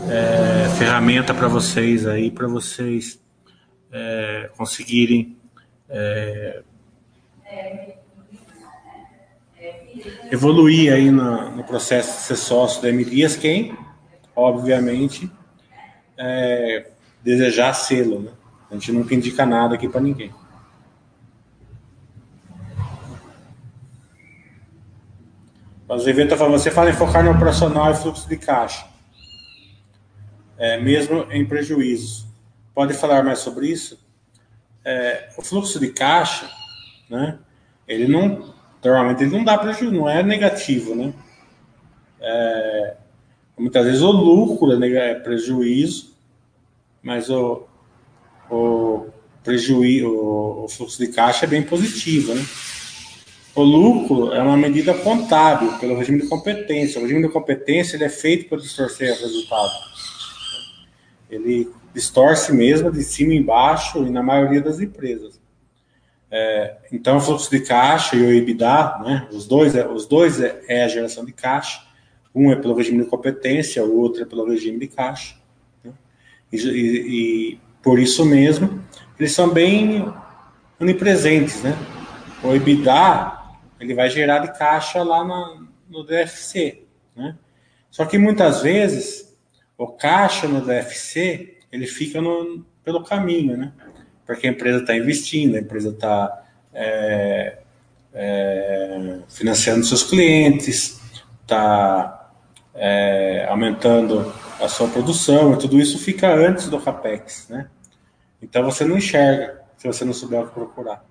é, 0.08 0.68
ferramenta 0.78 1.34
para 1.34 1.48
vocês 1.48 2.06
aí, 2.06 2.30
para 2.30 2.46
vocês 2.46 3.20
é, 3.90 4.52
conseguirem 4.56 5.36
é, 5.88 6.62
evoluir 10.30 10.92
aí 10.92 11.10
no, 11.10 11.50
no, 11.50 11.64
processo 11.64 12.16
de 12.18 12.22
ser 12.26 12.36
sócio 12.36 12.80
da 12.80 12.90
Emilias, 12.90 13.34
quem, 13.34 13.76
obviamente, 14.36 15.28
é, 16.18 16.90
desejar 17.22 17.72
sê-lo, 17.72 18.20
né? 18.20 18.32
A 18.70 18.75
gente 18.75 18.92
nunca 18.92 19.14
indica 19.14 19.46
nada 19.46 19.76
aqui 19.76 19.88
para 19.88 20.00
ninguém. 20.00 20.34
Mas 25.88 26.04
o 26.04 26.10
evento 26.10 26.37
você 26.37 26.70
fala 26.70 26.90
em 26.90 26.94
focar 26.94 27.25
no 27.25 27.30
operacional 27.30 27.90
e 27.90 27.94
fluxo 27.94 28.28
de 28.28 28.37
caixa, 28.37 28.87
é, 30.58 30.78
mesmo 30.78 31.26
em 31.30 31.46
prejuízos. 31.46 32.26
Pode 32.75 32.92
falar 32.92 33.25
mais 33.25 33.38
sobre 33.38 33.68
isso? 33.68 33.98
É, 34.84 35.30
o 35.38 35.42
fluxo 35.42 35.80
de 35.80 35.88
caixa, 35.90 36.50
né? 37.08 37.38
Ele 37.87 38.06
não, 38.06 38.54
normalmente 38.84 39.22
ele 39.22 39.34
não 39.34 39.42
dá 39.42 39.56
prejuízo, 39.56 39.94
não 39.94 40.06
é 40.06 40.22
negativo, 40.22 40.94
né? 40.94 41.14
É, 42.20 42.96
muitas 43.58 43.84
vezes 43.84 44.00
o 44.02 44.10
lucro 44.10 44.72
é, 44.82 45.10
é 45.10 45.14
prejuízo, 45.14 46.14
mas 47.02 47.28
o, 47.30 47.66
o 48.50 49.06
prejuízo, 49.42 50.08
o 50.08 50.68
fluxo 50.68 50.98
de 50.98 51.08
caixa 51.08 51.46
é 51.46 51.48
bem 51.48 51.62
positivo, 51.62 52.34
né? 52.34 52.44
O 53.54 53.62
lucro 53.62 54.32
é 54.32 54.40
uma 54.40 54.56
medida 54.56 54.94
contábil 54.94 55.72
pelo 55.78 55.96
regime 55.96 56.22
de 56.22 56.28
competência. 56.28 57.00
O 57.00 57.02
regime 57.02 57.26
de 57.26 57.32
competência 57.32 57.96
ele 57.96 58.04
é 58.04 58.08
feito 58.08 58.48
para 58.48 58.58
distorcer 58.58 59.12
o 59.12 59.20
resultado. 59.20 59.72
Ele 61.28 61.68
distorce 61.92 62.52
mesmo 62.52 62.92
de 62.92 63.02
cima 63.02 63.34
e 63.34 63.36
embaixo 63.36 64.06
e 64.06 64.10
na 64.10 64.22
maioria 64.22 64.60
das 64.60 64.78
empresas. 64.78 65.40
É, 66.30 66.76
então, 66.92 67.16
o 67.16 67.20
fluxo 67.20 67.50
de 67.50 67.60
caixa 67.60 68.14
e 68.14 68.22
o 68.22 68.32
EBITDA, 68.32 68.98
né, 69.02 69.28
os 69.32 69.46
dois, 69.46 69.74
é, 69.74 69.88
os 69.88 70.06
dois 70.06 70.40
é, 70.40 70.60
é 70.68 70.84
a 70.84 70.88
geração 70.88 71.24
de 71.24 71.32
caixa. 71.32 71.80
Um 72.35 72.52
é 72.52 72.56
pelo 72.56 72.75
regime 72.75 73.02
de 73.02 73.11
competência, 73.11 73.85
o 73.85 73.97
outro 73.99 74.23
é 74.23 74.25
pelo 74.25 74.49
regime 74.49 74.78
de 74.78 74.88
caixa. 74.88 75.37
Né? 75.82 75.92
E, 76.52 76.56
e, 76.56 77.52
e, 77.52 77.61
por 77.82 77.99
isso 77.99 78.25
mesmo, 78.25 78.82
eles 79.18 79.32
são 79.32 79.50
bem 79.50 80.12
onipresentes. 80.80 81.62
Né? 81.62 81.76
O 82.42 82.54
EBITDA 82.54 83.38
ele 83.80 83.94
vai 83.94 84.11
gerar 84.11 84.40
de 84.40 84.58
caixa 84.58 85.02
lá 85.02 85.25
na, 85.25 85.62
no 85.88 86.04
DFC. 86.04 86.82
Né? 87.16 87.37
Só 87.90 88.04
que 88.04 88.18
muitas 88.18 88.62
vezes 88.62 89.37
o 89.76 89.87
caixa 89.87 90.47
no 90.47 90.61
DFC 90.61 91.58
ele 91.70 91.87
fica 91.87 92.20
no, 92.20 92.64
pelo 92.85 93.02
caminho, 93.02 93.56
né? 93.56 93.73
porque 94.26 94.47
a 94.47 94.50
empresa 94.50 94.80
está 94.80 94.97
investindo, 94.97 95.56
a 95.56 95.61
empresa 95.61 95.90
está 95.90 96.44
é, 96.75 97.58
é, 98.12 99.18
financiando 99.28 99.85
seus 99.85 100.02
clientes, 100.02 101.00
está 101.42 102.17
é, 102.78 103.47
aumentando 103.49 104.32
a 104.61 104.68
sua 104.68 104.88
produção, 104.88 105.54
e 105.54 105.58
tudo 105.58 105.78
isso 105.78 105.99
fica 105.99 106.32
antes 106.35 106.68
do 106.68 106.80
CAPEX, 106.80 107.49
né? 107.49 107.68
Então 108.40 108.64
você 108.64 108.85
não 108.85 108.97
enxerga 108.97 109.61
se 109.76 109.87
você 109.87 110.04
não 110.04 110.12
souber 110.12 110.40
o 110.40 110.47
que 110.47 110.54
procurar. 110.54 111.04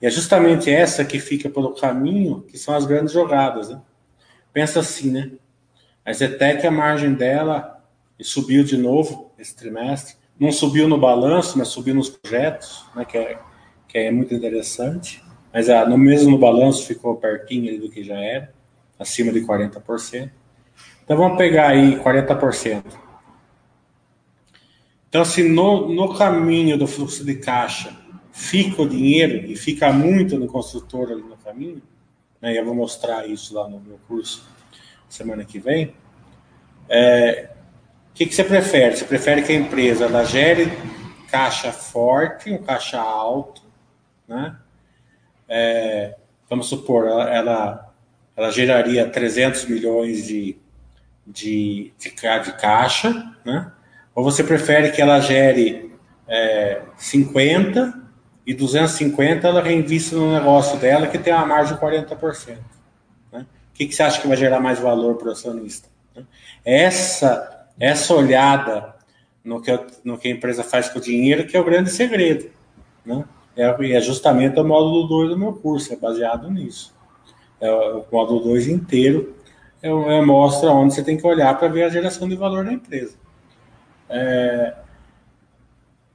E 0.00 0.06
é 0.06 0.10
justamente 0.10 0.70
essa 0.70 1.04
que 1.04 1.18
fica 1.18 1.48
pelo 1.48 1.74
caminho 1.74 2.42
que 2.42 2.56
são 2.56 2.74
as 2.74 2.86
grandes 2.86 3.12
jogadas, 3.12 3.68
né? 3.68 3.80
Pensa 4.52 4.80
assim, 4.80 5.10
né? 5.10 5.32
A 6.04 6.12
Zetec, 6.12 6.66
a 6.66 6.70
margem 6.70 7.14
dela 7.14 7.82
subiu 8.20 8.64
de 8.64 8.76
novo 8.76 9.32
esse 9.38 9.54
trimestre, 9.54 10.14
não 10.38 10.50
subiu 10.50 10.88
no 10.88 10.98
balanço, 10.98 11.58
mas 11.58 11.68
subiu 11.68 11.94
nos 11.94 12.08
projetos, 12.08 12.84
né, 12.94 13.04
que, 13.04 13.18
é, 13.18 13.38
que 13.86 13.98
é 13.98 14.10
muito 14.10 14.34
interessante. 14.34 15.22
Mas 15.52 15.68
ah, 15.68 15.84
no 15.84 15.98
mesmo 15.98 16.30
no 16.30 16.38
balanço 16.38 16.86
ficou 16.86 17.16
pertinho 17.16 17.78
do 17.78 17.90
que 17.90 18.02
já 18.02 18.18
era, 18.18 18.52
acima 18.98 19.32
de 19.32 19.40
40%. 19.40 20.30
Então 21.10 21.18
vamos 21.18 21.38
pegar 21.38 21.70
aí 21.70 21.98
40%. 21.98 22.84
Então, 25.08 25.24
se 25.24 25.42
no, 25.42 25.92
no 25.92 26.16
caminho 26.16 26.78
do 26.78 26.86
fluxo 26.86 27.24
de 27.24 27.34
caixa 27.34 27.92
fica 28.30 28.80
o 28.80 28.88
dinheiro 28.88 29.44
e 29.50 29.56
fica 29.56 29.92
muito 29.92 30.38
no 30.38 30.46
construtor 30.46 31.10
ali 31.10 31.22
no 31.22 31.36
caminho, 31.36 31.82
né, 32.40 32.56
eu 32.56 32.64
vou 32.64 32.76
mostrar 32.76 33.26
isso 33.26 33.52
lá 33.56 33.68
no 33.68 33.80
meu 33.80 33.98
curso 34.06 34.48
semana 35.08 35.44
que 35.44 35.58
vem. 35.58 35.92
É, 36.88 37.50
o 38.12 38.14
que, 38.14 38.26
que 38.26 38.32
você 38.32 38.44
prefere? 38.44 38.96
Você 38.96 39.04
prefere 39.04 39.42
que 39.42 39.50
a 39.50 39.56
empresa 39.56 40.04
ela 40.04 40.22
gere 40.22 40.70
caixa 41.28 41.72
forte, 41.72 42.52
um 42.52 42.62
caixa 42.62 43.00
alto, 43.00 43.62
né? 44.28 44.56
É, 45.48 46.14
vamos 46.48 46.68
supor, 46.68 47.08
ela, 47.08 47.34
ela, 47.34 47.94
ela, 48.36 48.50
geraria 48.52 49.10
300 49.10 49.64
milhões 49.64 50.28
de, 50.28 50.56
de, 51.30 51.92
de, 51.98 52.10
de, 52.10 52.52
caixa, 52.54 53.34
né? 53.44 53.70
Ou 54.14 54.24
você 54.24 54.42
prefere 54.42 54.90
que 54.90 55.00
ela 55.00 55.20
gere 55.20 55.94
é, 56.26 56.82
50 56.96 58.00
e 58.46 58.52
250 58.52 59.46
ela 59.46 59.62
reinvista 59.62 60.16
no 60.16 60.32
negócio 60.32 60.78
dela 60.78 61.06
que 61.06 61.18
tem 61.18 61.32
uma 61.32 61.46
margem 61.46 61.74
de 61.74 61.80
40%. 61.80 62.58
Né? 63.32 63.40
O 63.40 63.46
que, 63.74 63.86
que 63.86 63.94
você 63.94 64.02
acha 64.02 64.20
que 64.20 64.26
vai 64.26 64.36
gerar 64.36 64.60
mais 64.60 64.78
valor 64.78 65.16
para 65.16 65.28
o 65.28 65.32
acionista? 65.32 65.88
Né? 66.14 66.24
Essa 66.64 67.58
essa 67.78 68.14
olhada 68.14 68.94
no 69.42 69.62
que, 69.62 69.70
no 70.04 70.18
que 70.18 70.28
a 70.28 70.30
empresa 70.30 70.62
faz 70.62 70.90
com 70.90 70.98
o 70.98 71.02
dinheiro 71.02 71.46
que 71.46 71.56
é 71.56 71.60
o 71.60 71.64
grande 71.64 71.90
segredo. 71.90 72.50
Né? 73.04 73.24
É, 73.56 73.64
é 73.92 74.00
justamente 74.00 74.60
o 74.60 74.64
módulo 74.64 75.08
2 75.08 75.30
do 75.30 75.38
meu 75.38 75.54
curso, 75.54 75.92
é 75.92 75.96
baseado 75.96 76.50
nisso. 76.50 76.94
É, 77.58 77.70
o 77.70 78.04
módulo 78.12 78.40
2 78.40 78.68
inteiro 78.68 79.34
é, 79.82 79.88
é, 79.88 80.22
mostra 80.22 80.70
onde 80.70 80.94
você 80.94 81.02
tem 81.02 81.16
que 81.16 81.26
olhar 81.26 81.56
para 81.58 81.68
ver 81.68 81.84
a 81.84 81.88
geração 81.88 82.28
de 82.28 82.36
valor 82.36 82.64
da 82.64 82.72
empresa. 82.72 83.14
É, 84.08 84.74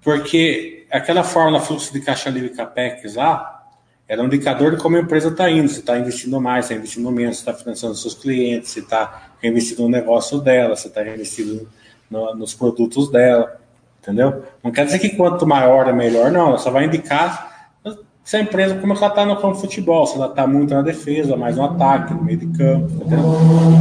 porque 0.01 0.85
aquela 0.91 1.23
fórmula 1.23 1.59
fluxo 1.59 1.91
de 1.91 2.01
caixa 2.01 2.29
livre 2.29 2.49
CAPEX 2.49 3.15
lá 3.15 3.63
era 4.07 4.21
um 4.21 4.27
indicador 4.27 4.75
de 4.75 4.81
como 4.81 4.97
a 4.97 4.99
empresa 4.99 5.29
está 5.29 5.49
indo, 5.49 5.67
se 5.67 5.79
está 5.79 5.97
investindo 5.97 6.39
mais, 6.39 6.65
se 6.65 6.73
está 6.73 6.79
investindo 6.79 7.11
menos, 7.11 7.37
se 7.37 7.41
está 7.41 7.53
financiando 7.53 7.95
seus 7.95 8.13
clientes, 8.13 8.69
se 8.69 8.79
está 8.79 9.31
reinvestindo 9.41 9.81
no 9.81 9.89
negócio 9.89 10.39
dela, 10.39 10.75
se 10.75 10.87
está 10.87 11.01
reinvestindo 11.01 11.67
no, 12.09 12.35
nos 12.35 12.53
produtos 12.53 13.09
dela, 13.09 13.59
entendeu? 13.99 14.43
Não 14.63 14.71
quer 14.71 14.85
dizer 14.85 14.99
que 14.99 15.09
quanto 15.09 15.47
maior 15.47 15.87
é 15.87 15.93
melhor, 15.93 16.31
não, 16.31 16.49
ela 16.49 16.57
só 16.59 16.69
vai 16.69 16.85
indicar 16.85 17.54
se 18.25 18.37
a 18.37 18.41
empresa, 18.41 18.75
como 18.79 18.93
ela 18.93 19.07
está 19.07 19.23
no 19.23 19.35
campo 19.39 19.53
de 19.53 19.61
futebol, 19.61 20.07
se 20.07 20.15
ela 20.15 20.25
está 20.25 20.47
muito 20.47 20.73
na 20.73 20.81
defesa, 20.81 21.37
mais 21.37 21.57
no 21.57 21.63
ataque, 21.63 22.11
no 22.11 22.23
meio 22.23 22.39
de 22.39 22.57
campo, 22.57 22.91
entendeu? 22.95 23.23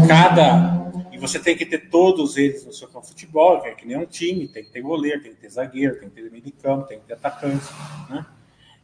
Cada. 0.07 0.85
E 1.11 1.16
você 1.16 1.38
tem 1.38 1.57
que 1.57 1.64
ter 1.64 1.88
todos 1.88 2.37
eles 2.37 2.66
no 2.66 2.72
seu 2.72 2.87
campo 2.88 3.07
de 3.07 3.12
futebol, 3.12 3.62
que 3.62 3.68
é 3.68 3.70
que 3.70 3.87
nem 3.87 3.96
um 3.96 4.04
time, 4.04 4.46
tem 4.46 4.62
que 4.62 4.70
ter 4.70 4.83
goleiro, 4.83 5.22
tem 5.22 5.33
que 5.33 5.40
ter 5.40 5.48
zagueiro, 5.48 5.98
tem 5.98 6.11
que 6.11 6.14
ter 6.14 6.30
meio 6.30 6.44
de 6.44 6.52
campo, 6.52 6.87
tem 6.87 6.98
que 6.98 7.07
ter 7.07 7.14
atacante, 7.14 7.64
né? 8.11 8.26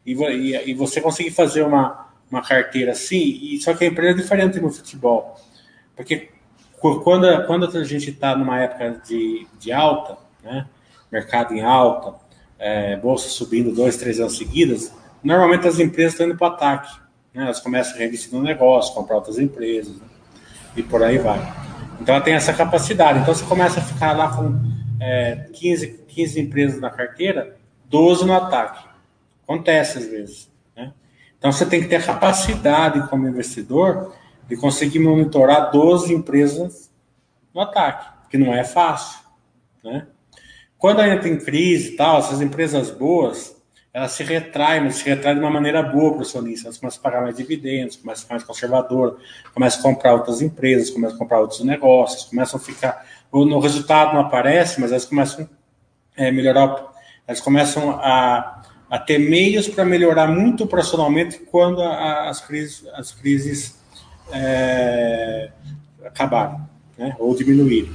E, 0.03 0.13
e, 0.13 0.71
e 0.71 0.73
você 0.73 0.99
conseguir 0.99 1.29
fazer 1.29 1.61
uma, 1.61 2.07
uma 2.31 2.41
carteira 2.41 2.93
assim, 2.93 3.19
e 3.19 3.61
só 3.61 3.75
que 3.75 3.83
a 3.83 3.87
empresa 3.87 4.17
é 4.17 4.21
diferente 4.23 4.59
no 4.59 4.71
futebol. 4.71 5.35
Porque 5.95 6.29
quando, 7.03 7.45
quando 7.45 7.65
a 7.77 7.83
gente 7.83 8.09
está 8.09 8.35
numa 8.35 8.59
época 8.59 8.99
de, 9.05 9.45
de 9.59 9.71
alta, 9.71 10.17
né, 10.43 10.65
mercado 11.11 11.53
em 11.53 11.61
alta, 11.61 12.15
é, 12.57 12.95
bolsa 12.95 13.29
subindo 13.29 13.71
dois, 13.71 13.95
três 13.97 14.19
anos 14.19 14.39
seguidas, 14.39 14.91
normalmente 15.23 15.67
as 15.67 15.79
empresas 15.79 16.13
estão 16.13 16.27
indo 16.27 16.37
para 16.37 16.49
o 16.49 16.53
ataque. 16.53 16.99
Né, 17.33 17.43
elas 17.43 17.59
começam 17.59 17.95
a 17.95 17.97
reinvestir 17.97 18.33
no 18.33 18.41
negócio, 18.41 18.93
comprar 18.93 19.15
outras 19.15 19.39
empresas, 19.39 19.95
né, 19.95 20.05
e 20.75 20.83
por 20.83 21.03
aí 21.03 21.17
vai. 21.17 21.39
Então 21.99 22.15
ela 22.15 22.23
tem 22.23 22.33
essa 22.33 22.53
capacidade. 22.53 23.19
Então 23.19 23.33
você 23.33 23.45
começa 23.45 23.79
a 23.79 23.83
ficar 23.83 24.17
lá 24.17 24.35
com 24.35 24.59
é, 24.99 25.47
15, 25.53 26.05
15 26.07 26.39
empresas 26.39 26.81
na 26.81 26.89
carteira, 26.89 27.55
12 27.85 28.25
no 28.25 28.33
ataque. 28.33 28.85
Acontece 29.43 29.99
às 29.99 30.05
vezes. 30.05 30.51
Né? 30.75 30.93
Então 31.37 31.51
você 31.51 31.65
tem 31.65 31.81
que 31.81 31.87
ter 31.87 31.97
a 31.97 32.03
capacidade 32.03 33.07
como 33.09 33.27
investidor 33.27 34.13
de 34.47 34.55
conseguir 34.57 34.99
monitorar 34.99 35.71
12 35.71 36.13
empresas 36.13 36.91
no 37.53 37.61
ataque, 37.61 38.29
que 38.29 38.37
não 38.37 38.53
é 38.53 38.63
fácil. 38.63 39.19
Né? 39.83 40.07
Quando 40.77 40.99
ainda 40.99 41.21
tem 41.21 41.37
crise 41.37 41.93
e 41.93 41.95
tal, 41.95 42.19
essas 42.19 42.41
empresas 42.41 42.89
boas, 42.89 43.55
elas 43.93 44.13
se 44.13 44.23
retraem, 44.23 44.83
mas 44.83 44.95
se 44.95 45.09
retraem 45.09 45.37
de 45.37 45.43
uma 45.43 45.51
maneira 45.51 45.83
boa 45.83 46.11
para 46.11 46.19
o 46.19 46.21
acionista. 46.21 46.67
Elas 46.67 46.77
começam 46.77 46.99
a 46.99 47.03
pagar 47.03 47.21
mais 47.21 47.35
dividendos, 47.35 47.97
começam 47.97 48.21
a 48.21 48.23
ficar 48.23 48.33
mais 48.35 48.43
conservador, 48.43 49.19
começam 49.53 49.79
a 49.81 49.83
comprar 49.83 50.13
outras 50.13 50.41
empresas, 50.41 50.89
começam 50.89 51.15
a 51.17 51.19
comprar 51.19 51.41
outros 51.41 51.61
negócios, 51.61 52.25
começam 52.25 52.59
a 52.59 52.63
ficar. 52.63 53.05
O 53.31 53.59
resultado 53.59 54.13
não 54.13 54.21
aparece, 54.21 54.79
mas 54.79 54.91
elas 54.91 55.05
começam 55.05 55.47
a 56.17 56.23
é, 56.23 56.31
melhorar, 56.31 56.93
elas 57.27 57.41
começam 57.41 57.91
a, 57.91 58.63
a 58.89 58.99
ter 58.99 59.19
meios 59.19 59.67
para 59.67 59.83
melhorar 59.83 60.27
muito 60.27 60.65
profissionalmente 60.65 61.39
quando 61.39 61.81
a, 61.81 62.29
as 62.29 62.39
crises, 62.39 62.87
as 62.93 63.11
crises 63.11 63.77
é, 64.31 65.51
acabaram, 66.05 66.67
né, 66.97 67.13
ou 67.19 67.35
diminuíram. 67.35 67.91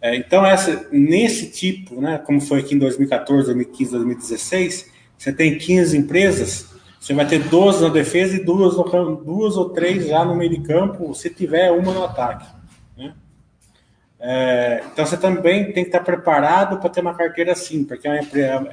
É, 0.00 0.14
então, 0.14 0.46
essa, 0.46 0.86
nesse 0.92 1.50
tipo, 1.50 2.00
né, 2.00 2.18
como 2.18 2.40
foi 2.40 2.60
aqui 2.60 2.76
em 2.76 2.78
2014, 2.78 3.46
2015, 3.46 3.90
2016, 3.90 4.97
você 5.18 5.32
tem 5.32 5.58
15 5.58 5.96
empresas, 5.96 6.66
você 7.00 7.12
vai 7.12 7.26
ter 7.26 7.42
12 7.42 7.82
na 7.82 7.88
defesa 7.88 8.36
e 8.36 8.44
duas, 8.44 8.76
no, 8.76 9.16
duas 9.16 9.56
ou 9.56 9.70
três 9.70 10.06
já 10.06 10.24
no 10.24 10.34
meio 10.34 10.50
de 10.50 10.60
campo, 10.60 11.14
se 11.14 11.28
tiver 11.28 11.70
uma 11.72 11.92
no 11.92 12.04
ataque. 12.04 12.46
Né? 12.96 13.12
É, 14.20 14.84
então, 14.92 15.04
você 15.04 15.16
também 15.16 15.72
tem 15.72 15.84
que 15.84 15.88
estar 15.88 16.00
preparado 16.00 16.78
para 16.78 16.88
ter 16.88 17.00
uma 17.00 17.14
carteira 17.14 17.52
assim, 17.52 17.84
porque 17.84 18.06
é, 18.06 18.20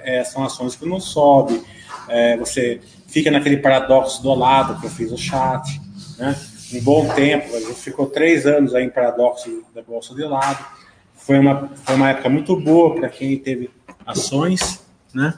é, 0.03 0.23
são 0.23 0.43
ações 0.43 0.75
que 0.75 0.85
não 0.85 0.99
sobe, 0.99 1.61
é, 2.07 2.37
você 2.37 2.79
fica 3.07 3.31
naquele 3.31 3.57
paradoxo 3.57 4.21
do 4.21 4.33
lado 4.33 4.79
que 4.79 4.85
eu 4.85 4.91
fiz 4.91 5.11
o 5.11 5.17
chat, 5.17 5.81
né? 6.17 6.35
um 6.73 6.81
bom 6.81 7.07
tempo. 7.09 7.55
A 7.55 7.59
gente 7.59 7.75
ficou 7.75 8.07
três 8.07 8.45
anos 8.45 8.73
aí 8.73 8.83
em 8.83 8.89
paradoxo 8.89 9.63
da 9.73 9.81
bolsa 9.81 10.13
de 10.13 10.23
lado. 10.23 10.63
Foi 11.15 11.39
uma, 11.39 11.69
foi 11.83 11.95
uma 11.95 12.09
época 12.09 12.29
muito 12.29 12.55
boa 12.59 12.95
para 12.95 13.09
quem 13.09 13.37
teve 13.37 13.69
ações, 14.05 14.83
né? 15.13 15.33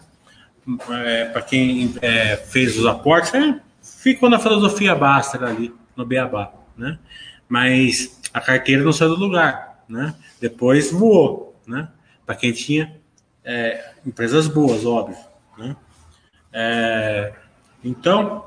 É, 0.90 1.26
para 1.26 1.42
quem 1.42 1.96
é, 2.02 2.36
fez 2.36 2.78
os 2.78 2.86
aportes, 2.86 3.34
é, 3.34 3.60
ficou 3.82 4.30
na 4.30 4.38
filosofia 4.38 4.94
Baster 4.94 5.42
ali, 5.44 5.74
no 5.96 6.06
Beabá, 6.06 6.52
né? 6.78 7.00
Mas 7.48 8.20
a 8.34 8.42
carteira 8.42 8.84
não 8.84 8.92
saiu 8.92 9.16
do 9.16 9.16
lugar, 9.16 9.84
né? 9.88 10.14
Depois 10.42 10.92
voou, 10.92 11.56
né? 11.66 11.88
Para 12.26 12.36
quem 12.36 12.52
tinha 12.52 12.98
é, 13.46 13.94
empresas 14.06 14.48
boas, 14.48 14.86
óbvio, 14.86 15.18
né? 15.58 15.76
É, 16.52 17.34
então, 17.82 18.46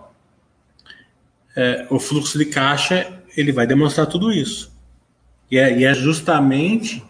é, 1.57 1.87
o 1.89 1.99
fluxo 1.99 2.39
de 2.39 2.45
caixa 2.45 3.19
ele 3.35 3.51
vai 3.51 3.67
demonstrar 3.67 4.07
tudo 4.07 4.31
isso. 4.31 4.71
E 5.51 5.57
é, 5.59 5.73
e 5.73 5.95
justamente 5.95 7.03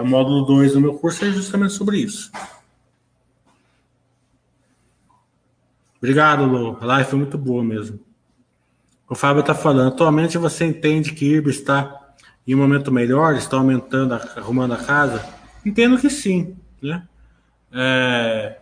o 0.00 0.04
módulo 0.04 0.44
2 0.44 0.74
do 0.74 0.80
meu 0.80 0.94
curso 0.94 1.24
é 1.24 1.30
justamente 1.30 1.72
sobre 1.72 1.98
isso. 1.98 2.30
Obrigado, 6.02 6.44
Lu. 6.44 6.76
A 6.80 6.84
live 6.84 7.08
foi 7.08 7.18
muito 7.20 7.38
boa 7.38 7.62
mesmo. 7.62 8.00
O 9.08 9.14
Fábio 9.14 9.38
está 9.38 9.54
falando. 9.54 9.92
Atualmente 9.92 10.36
você 10.36 10.64
entende 10.64 11.12
que 11.12 11.26
IRB 11.26 11.50
está 11.50 12.12
em 12.44 12.56
um 12.56 12.58
momento 12.58 12.90
melhor, 12.90 13.36
está 13.36 13.56
aumentando, 13.56 14.14
arrumando 14.14 14.72
a 14.72 14.78
casa? 14.78 15.24
Entendo 15.64 15.96
que 15.96 16.10
sim, 16.10 16.56
né? 16.82 17.06
É, 17.72 18.58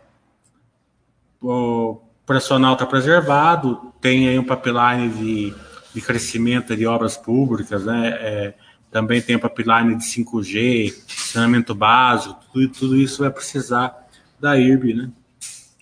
o 1.40 2.03
operacional 2.22 2.74
está 2.74 2.85
preservado, 2.85 3.90
tem 4.03 4.29
aí 4.29 4.38
um 4.38 4.44
pipeline 4.44 5.09
de, 5.09 5.55
de 5.94 6.00
crescimento 6.03 6.76
de 6.76 6.87
obras 6.87 7.16
públicas, 7.16 7.87
né? 7.87 8.09
É, 8.20 8.55
também 8.90 9.22
tem 9.22 9.37
um 9.37 9.40
pipeline 9.40 9.96
de 9.96 10.05
5G, 10.05 10.94
saneamento 11.09 11.74
básico, 11.74 12.38
tudo, 12.53 12.68
tudo 12.68 12.96
isso 12.98 13.22
vai 13.22 13.31
precisar 13.31 14.07
da 14.38 14.59
IRB, 14.59 14.92
né? 14.92 15.11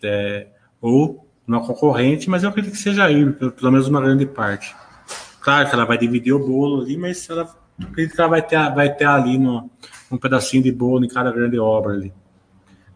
É, 0.04 0.46
ou 0.80 1.27
uma 1.48 1.66
concorrente, 1.66 2.28
mas 2.28 2.42
eu 2.42 2.50
acredito 2.50 2.72
que 2.72 2.78
seja 2.78 3.04
a 3.04 3.10
IRB, 3.10 3.50
pelo 3.52 3.72
menos 3.72 3.88
uma 3.88 4.00
grande 4.00 4.26
parte. 4.26 4.76
Claro 5.40 5.66
que 5.66 5.74
ela 5.74 5.86
vai 5.86 5.96
dividir 5.96 6.32
o 6.34 6.38
bolo 6.38 6.82
ali, 6.82 6.96
mas 6.96 7.28
ela, 7.30 7.56
acredito 7.80 8.14
que 8.14 8.20
ela 8.20 8.28
vai 8.28 8.42
ter, 8.42 8.74
vai 8.74 8.94
ter 8.94 9.06
ali 9.06 9.38
no, 9.38 9.70
um 10.10 10.18
pedacinho 10.18 10.62
de 10.62 10.70
bolo 10.70 11.04
em 11.04 11.08
cada 11.08 11.32
grande 11.32 11.58
obra 11.58 11.94
ali. 11.94 12.12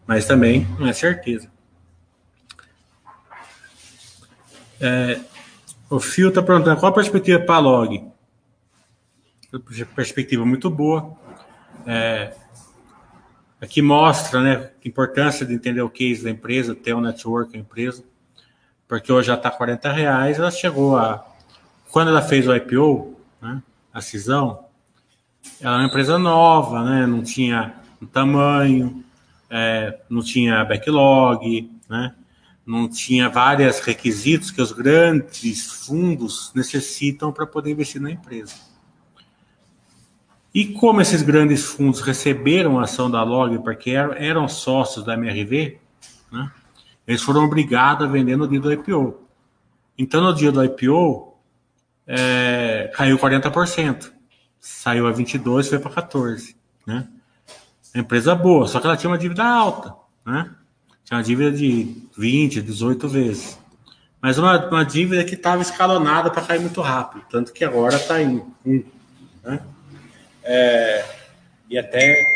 Mas 0.05 0.25
também 0.25 0.67
não 0.77 0.87
é 0.87 0.93
certeza. 0.93 1.51
É, 4.79 5.19
o 5.89 5.99
Fio 5.99 6.29
está 6.29 6.43
perguntando 6.43 6.79
qual 6.79 6.91
a 6.91 6.95
perspectiva 6.95 7.39
para 7.39 7.55
a 7.55 7.59
log. 7.59 8.05
Perspectiva 9.95 10.45
muito 10.45 10.69
boa. 10.69 11.15
É, 11.87 12.35
aqui 13.59 13.81
mostra 13.81 14.41
né, 14.41 14.71
a 14.83 14.87
importância 14.87 15.45
de 15.45 15.53
entender 15.53 15.81
o 15.81 15.89
case 15.89 16.23
da 16.23 16.29
empresa, 16.29 16.75
ter 16.75 16.93
um 16.93 17.01
network 17.01 17.53
da 17.53 17.59
empresa, 17.59 18.03
porque 18.93 19.11
hoje 19.11 19.29
já 19.29 19.33
está 19.33 19.49
40 19.49 19.91
reais. 19.91 20.37
Ela 20.37 20.51
chegou 20.51 20.95
a. 20.95 21.25
Quando 21.89 22.09
ela 22.09 22.21
fez 22.21 22.47
o 22.47 22.55
IPO, 22.55 23.17
né, 23.41 23.59
a 23.91 24.01
cisão, 24.01 24.65
ela 25.59 25.77
é 25.77 25.79
uma 25.79 25.87
empresa 25.87 26.19
nova, 26.19 26.83
né, 26.83 27.07
não 27.07 27.23
tinha 27.23 27.73
um 27.99 28.05
tamanho, 28.05 29.03
é, 29.49 29.99
não 30.07 30.21
tinha 30.21 30.63
backlog, 30.63 31.71
né, 31.89 32.13
não 32.63 32.87
tinha 32.87 33.29
vários 33.29 33.79
requisitos 33.79 34.51
que 34.51 34.61
os 34.61 34.71
grandes 34.71 35.71
fundos 35.71 36.51
necessitam 36.53 37.31
para 37.31 37.47
poder 37.47 37.71
investir 37.71 37.99
na 37.99 38.11
empresa. 38.11 38.53
E 40.53 40.67
como 40.67 41.01
esses 41.01 41.23
grandes 41.23 41.65
fundos 41.65 41.99
receberam 41.99 42.79
a 42.79 42.83
ação 42.83 43.09
da 43.09 43.23
Log 43.23 43.57
porque 43.63 43.89
eram 43.89 44.47
sócios 44.47 45.03
da 45.03 45.15
MRV, 45.15 45.79
né, 46.31 46.51
eles 47.07 47.21
foram 47.21 47.43
obrigados 47.43 48.07
a 48.07 48.09
vender 48.09 48.35
no 48.35 48.47
dia 48.47 48.59
do 48.59 48.71
IPO. 48.71 49.19
Então, 49.97 50.21
no 50.21 50.33
dia 50.33 50.51
do 50.51 50.63
IPO, 50.63 51.33
é, 52.07 52.91
caiu 52.95 53.17
40%. 53.17 54.11
Saiu 54.59 55.07
a 55.07 55.13
22%, 55.13 55.69
foi 55.69 55.79
para 55.79 56.07
14%. 56.07 56.55
Né? 56.87 57.07
Empresa 57.95 58.33
boa, 58.33 58.67
só 58.67 58.79
que 58.79 58.87
ela 58.87 58.97
tinha 58.97 59.09
uma 59.09 59.17
dívida 59.17 59.43
alta. 59.43 59.93
Né? 60.25 60.49
Tinha 61.03 61.17
uma 61.17 61.23
dívida 61.23 61.51
de 61.51 62.07
20, 62.17 62.61
18 62.61 63.07
vezes. 63.07 63.59
Mas 64.21 64.37
uma, 64.37 64.69
uma 64.69 64.85
dívida 64.85 65.23
que 65.25 65.35
estava 65.35 65.61
escalonada 65.61 66.31
para 66.31 66.41
cair 66.41 66.59
muito 66.59 66.81
rápido. 66.81 67.25
Tanto 67.29 67.51
que 67.51 67.65
agora 67.65 67.97
está 67.97 68.21
em 68.21 68.41
1. 68.65 68.83
Né? 69.43 69.59
É, 70.43 71.05
e 71.69 71.77
até 71.77 72.32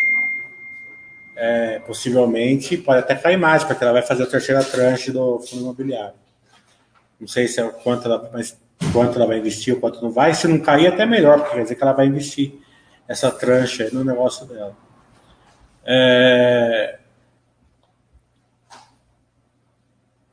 é, 1.38 1.80
possivelmente 1.80 2.76
pode 2.76 3.00
até 3.00 3.16
cair 3.16 3.38
mais, 3.38 3.64
porque 3.64 3.84
ela 3.84 3.94
vai 3.94 4.02
fazer 4.02 4.24
a 4.24 4.28
terceira 4.28 4.64
tranche 4.64 5.12
do 5.12 5.40
fundo 5.40 5.62
imobiliário. 5.62 6.16
Não 7.20 7.28
sei 7.28 7.48
se 7.48 7.62
é 7.62 7.70
quanto 7.70 8.06
ela, 8.06 8.30
mas 8.34 8.60
quanto 8.92 9.16
ela 9.16 9.28
vai 9.28 9.38
investir 9.38 9.74
ou 9.74 9.80
quanto 9.80 10.02
não 10.02 10.12
vai. 10.12 10.34
Se 10.34 10.48
não 10.48 10.60
cair, 10.60 10.88
até 10.88 11.06
melhor, 11.06 11.40
porque 11.40 11.56
quer 11.56 11.64
dizer 11.64 11.76
que 11.76 11.84
ela 11.84 11.94
vai 11.94 12.08
investir 12.08 12.60
essa 13.08 13.32
tranche 13.32 13.90
no 13.94 14.04
negócio 14.04 14.46
dela. 14.46 14.76
É, 15.86 16.98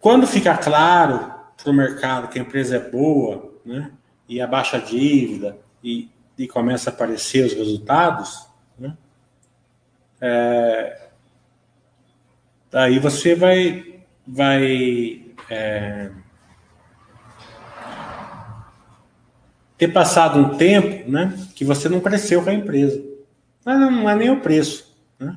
Quando 0.05 0.27
fica 0.27 0.55
claro 0.59 1.33
para 1.57 1.71
o 1.71 1.73
mercado 1.73 2.29
que 2.29 2.39
a 2.39 2.43
empresa 2.43 2.77
é 2.77 2.79
boa, 2.79 3.55
né, 3.65 3.91
e 4.29 4.39
abaixa 4.39 4.77
a 4.77 4.81
dívida 4.81 5.57
e, 5.83 6.11
e 6.37 6.47
começa 6.47 6.91
a 6.91 6.93
aparecer 6.93 7.47
os 7.47 7.55
resultados, 7.55 8.47
é, 10.27 11.09
daí 12.71 12.99
você 12.99 13.35
vai, 13.35 14.01
vai 14.27 15.23
é, 15.51 16.11
ter 19.77 19.89
passado 19.89 20.39
um 20.39 20.57
tempo 20.57 21.11
né, 21.11 21.39
que 21.55 21.63
você 21.63 21.91
não 21.91 22.01
cresceu 22.01 22.43
com 22.43 22.49
a 22.49 22.55
empresa. 22.55 23.05
Mas 23.67 23.79
não, 23.79 23.91
não 23.91 24.09
é 24.09 24.15
nem 24.15 24.31
o 24.31 24.41
preço. 24.41 24.97
Né? 25.19 25.37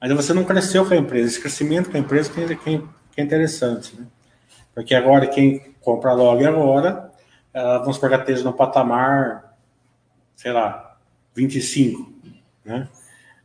Mas 0.00 0.12
você 0.12 0.34
não 0.34 0.42
cresceu 0.42 0.84
com 0.84 0.94
a 0.94 0.96
empresa. 0.96 1.28
Esse 1.28 1.40
crescimento 1.40 1.88
com 1.88 1.96
a 1.96 2.00
empresa 2.00 2.32
quem, 2.32 2.48
que 3.12 3.20
é 3.20 3.22
interessante, 3.22 3.94
né? 3.96 4.04
Porque 4.74 4.96
agora 4.96 5.28
quem 5.28 5.76
compra 5.80 6.12
log 6.12 6.44
agora, 6.44 7.12
uh, 7.54 7.78
vamos 7.78 7.94
supor 7.94 8.10
que 8.10 8.16
esteja 8.16 8.42
no 8.42 8.52
patamar, 8.52 9.56
sei 10.34 10.52
lá, 10.52 10.96
25, 11.36 12.12
né? 12.64 12.88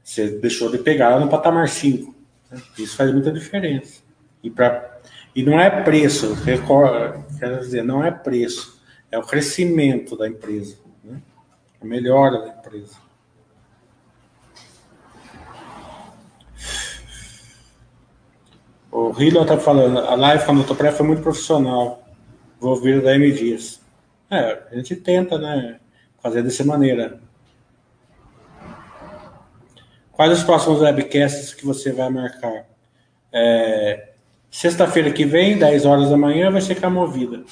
Você 0.09 0.27
deixou 0.27 0.71
de 0.71 0.79
pegar 0.79 1.19
no 1.19 1.29
patamar 1.29 1.69
5. 1.69 2.15
Né? 2.49 2.59
Isso 2.79 2.97
faz 2.97 3.13
muita 3.13 3.31
diferença. 3.31 4.01
E, 4.41 4.49
pra, 4.49 4.99
e 5.35 5.43
não 5.43 5.59
é 5.59 5.83
preço, 5.83 6.35
quer 6.43 7.59
dizer, 7.59 7.83
não 7.83 8.03
é 8.03 8.09
preço, 8.09 8.81
é 9.11 9.19
o 9.19 9.21
crescimento 9.21 10.17
da 10.17 10.27
empresa, 10.27 10.77
né? 11.03 11.21
a 11.79 11.85
melhora 11.85 12.39
da 12.39 12.47
empresa. 12.47 12.97
O 18.91 19.13
Hilo 19.21 19.45
tá 19.45 19.59
falando, 19.59 19.99
a 19.99 20.15
live 20.15 20.43
com 20.43 20.51
a 20.51 20.55
Motopré 20.55 20.91
foi 20.91 21.05
muito 21.05 21.21
profissional. 21.21 22.03
Vou 22.59 22.71
ouvir 22.71 22.99
da 23.03 23.13
M 23.13 23.31
Dias. 23.31 23.79
É, 24.27 24.63
a 24.71 24.75
gente 24.75 24.95
tenta, 24.95 25.37
né? 25.37 25.79
Fazer 26.19 26.41
dessa 26.41 26.63
maneira. 26.63 27.28
Quais 30.19 30.37
os 30.37 30.43
próximos 30.43 30.81
webcasts 30.81 31.53
que 31.53 31.65
você 31.65 31.93
vai 31.93 32.09
marcar? 32.09 32.65
É, 33.31 34.09
Sexta-feira 34.51 35.13
que 35.13 35.23
vem, 35.23 35.57
10 35.57 35.85
horas 35.85 36.09
da 36.09 36.17
manhã, 36.17 36.51
vai 36.51 36.59
ser 36.59 36.75
Camovida. 36.75 37.45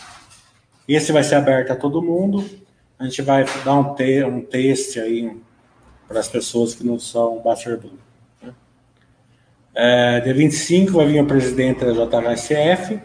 Esse 0.86 1.14
vai 1.14 1.24
ser 1.24 1.36
aberto 1.36 1.72
a 1.72 1.78
todo 1.78 2.02
mundo. 2.02 2.44
A 3.00 3.06
gente 3.06 3.22
vai 3.22 3.46
dar 3.64 3.74
um, 3.74 3.96
te 3.96 4.22
um 4.26 4.42
teste 4.42 5.00
aí 5.00 5.34
para 6.10 6.20
as 6.20 6.28
pessoas 6.28 6.76
que 6.76 6.86
não 6.86 7.00
são 7.00 7.42
Bachelor 7.42 7.80
Blue. 7.80 8.54
É, 9.74 10.20
dia 10.20 10.34
25 10.34 10.92
vai 10.92 11.06
vir 11.06 11.20
a 11.20 11.24
presidente 11.24 11.86
da 11.86 11.94
JHSF. 11.94 13.00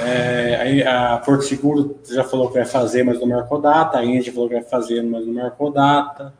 É, 0.00 0.84
a 0.84 1.16
Porto 1.18 1.44
Seguro 1.44 2.00
já 2.10 2.24
falou 2.24 2.48
que 2.48 2.54
vai 2.54 2.66
fazer, 2.66 3.04
mas 3.04 3.20
não 3.20 3.28
marcou 3.28 3.60
data. 3.60 3.98
A 3.98 4.04
Indy 4.04 4.32
falou 4.32 4.48
que 4.48 4.56
vai 4.56 4.64
fazer, 4.64 5.00
mas 5.04 5.24
não 5.24 5.32
marcou 5.32 5.70
data. 5.70 6.34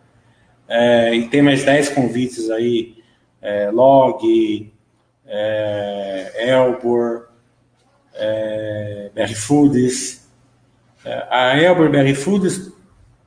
É, 0.69 1.15
e 1.15 1.29
tem 1.29 1.43
mais 1.43 1.65
10 1.65 1.91
convites 1.91 2.51
aí. 2.51 2.97
É, 3.41 3.71
Log, 3.71 4.73
é, 5.27 6.51
Elbor, 6.51 7.29
é, 8.15 9.11
BR 9.15 9.35
Foods. 9.35 10.29
É, 11.05 11.27
a 11.31 11.57
Elbor 11.61 11.91
BR 11.91 12.15
Foods, 12.15 12.73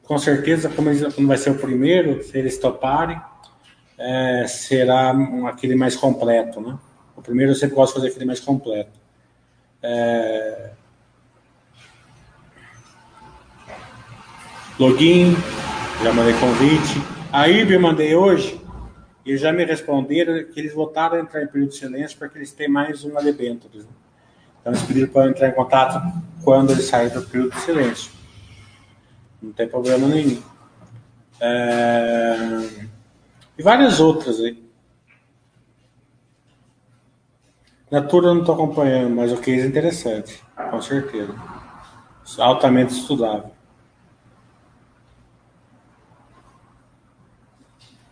com 0.03 0.17
certeza, 0.17 0.69
como, 0.69 0.89
como 1.11 1.27
vai 1.27 1.37
ser 1.37 1.51
o 1.51 1.55
primeiro, 1.55 2.21
se 2.23 2.37
eles 2.37 2.57
toparem, 2.57 3.19
é, 3.97 4.45
será 4.47 5.13
aquele 5.47 5.75
mais 5.75 5.95
completo, 5.95 6.59
né? 6.59 6.77
O 7.15 7.21
primeiro 7.21 7.51
eu 7.51 7.55
sempre 7.55 7.75
gosto 7.75 7.93
de 7.93 7.99
fazer 7.99 8.07
aquele 8.09 8.25
mais 8.25 8.39
completo. 8.39 8.97
É... 9.83 10.71
Login, 14.79 15.35
já 16.01 16.13
mandei 16.13 16.33
convite. 16.35 17.18
A 17.31 17.47
IB 17.47 17.75
eu 17.75 17.79
mandei 17.79 18.15
hoje 18.15 18.59
e 19.23 19.37
já 19.37 19.53
me 19.53 19.63
responderam 19.63 20.43
que 20.51 20.59
eles 20.59 20.73
votaram 20.73 21.17
a 21.17 21.19
entrar 21.19 21.43
em 21.43 21.47
período 21.47 21.69
de 21.69 21.75
silêncio 21.75 22.17
porque 22.17 22.39
eles 22.39 22.51
têm 22.51 22.67
mais 22.67 23.03
uma 23.03 23.21
debêntures. 23.21 23.85
Né? 23.85 23.91
Então 24.59 24.73
eles 24.73 24.83
pediram 24.83 25.07
para 25.09 25.29
entrar 25.29 25.49
em 25.49 25.51
contato 25.51 26.01
quando 26.43 26.71
eles 26.71 26.85
saírem 26.85 27.13
do 27.13 27.21
período 27.21 27.53
de 27.53 27.61
silêncio. 27.61 28.11
Não 29.39 29.51
tem 29.51 29.67
problema 29.67 30.07
nenhum. 30.07 30.41
É... 31.39 32.87
E 33.55 33.61
várias 33.61 33.99
outras 33.99 34.39
aí. 34.39 34.67
Natura 37.91 38.27
eu 38.27 38.33
não 38.33 38.41
estou 38.41 38.55
acompanhando, 38.55 39.15
mas 39.15 39.31
o 39.31 39.37
case 39.37 39.61
é 39.61 39.65
interessante, 39.67 40.43
com 40.71 40.81
certeza. 40.81 41.35
Altamente 42.39 42.93
estudável. 42.93 43.58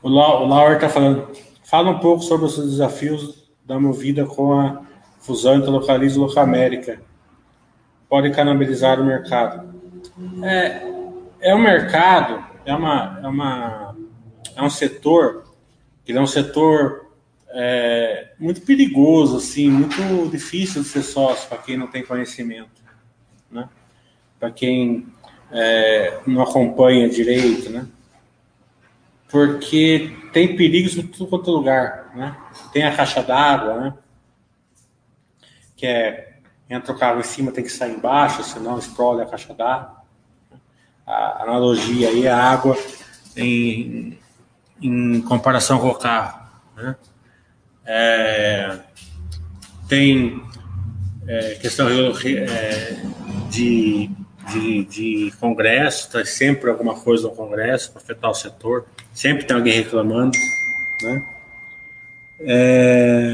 O 0.07 0.47
Laura 0.47 0.75
está 0.75 0.89
falando. 0.89 1.27
Fala 1.63 1.91
um 1.91 1.99
pouco 1.99 2.23
sobre 2.23 2.45
os 2.45 2.55
desafios 2.55 3.51
da 3.65 3.79
Movida 3.79 4.25
com 4.25 4.57
a 4.57 4.81
fusão 5.19 5.55
entre 5.55 5.69
Localiza 5.69 6.15
e 6.15 6.19
Locamérica 6.19 7.01
pode 8.09 8.31
canibalizar 8.31 8.99
o 8.99 9.05
mercado. 9.05 9.73
É, 10.43 10.87
é 11.41 11.55
um 11.55 11.59
mercado, 11.59 12.43
é, 12.65 12.73
uma, 12.73 13.19
é, 13.21 13.27
uma, 13.27 13.95
é 14.55 14.63
um 14.63 14.69
setor, 14.69 15.43
ele 16.07 16.17
é 16.17 16.21
um 16.21 16.27
setor 16.27 17.11
é, 17.49 18.31
muito 18.39 18.61
perigoso, 18.61 19.37
assim, 19.37 19.69
muito 19.69 20.29
difícil 20.31 20.81
de 20.81 20.87
ser 20.87 21.03
sócio 21.03 21.47
para 21.49 21.57
quem 21.57 21.77
não 21.77 21.87
tem 21.87 22.03
conhecimento, 22.03 22.81
né? 23.51 23.67
Para 24.39 24.51
quem 24.51 25.07
é, 25.51 26.19
não 26.25 26.41
acompanha 26.41 27.09
direito, 27.09 27.69
né? 27.69 27.87
Porque 29.29 30.15
tem 30.31 30.55
perigos 30.55 30.97
em 30.97 31.05
tudo 31.05 31.27
quanto 31.27 31.49
é 31.49 31.53
lugar, 31.53 32.11
né? 32.15 32.37
Tem 32.71 32.83
a 32.83 32.95
caixa 32.95 33.21
d'água, 33.21 33.79
né? 33.79 33.93
Que 35.75 35.85
é 35.85 36.27
entra 36.69 36.93
o 36.93 36.97
carro 36.97 37.19
em 37.19 37.23
cima, 37.23 37.51
tem 37.51 37.63
que 37.63 37.69
sair 37.69 37.93
embaixo, 37.93 38.43
senão 38.43 38.77
explode 38.77 39.21
a 39.21 39.25
caixa 39.25 39.53
d'água. 39.53 39.97
A 41.05 41.43
analogia 41.43 42.09
aí 42.09 42.25
é 42.25 42.31
a 42.31 42.43
água 42.43 42.77
em, 43.35 44.19
em 44.81 45.21
comparação 45.21 45.79
com 45.79 45.87
o 45.87 45.95
carro, 45.95 46.45
né? 46.75 46.95
É, 47.85 48.79
tem 49.87 50.43
é, 51.25 51.55
questão 51.55 51.87
é, 51.87 53.01
de, 53.49 54.11
de, 54.51 54.85
de 54.85 55.31
congresso, 55.39 56.11
tá 56.11 56.23
sempre 56.25 56.69
alguma 56.69 56.95
coisa 56.99 57.27
no 57.27 57.35
congresso 57.35 57.91
para 57.91 58.01
afetar 58.01 58.31
o 58.31 58.35
setor, 58.35 58.85
sempre 59.13 59.45
tem 59.45 59.55
alguém 59.55 59.73
reclamando, 59.73 60.37
né? 61.01 61.25
É, 62.39 63.33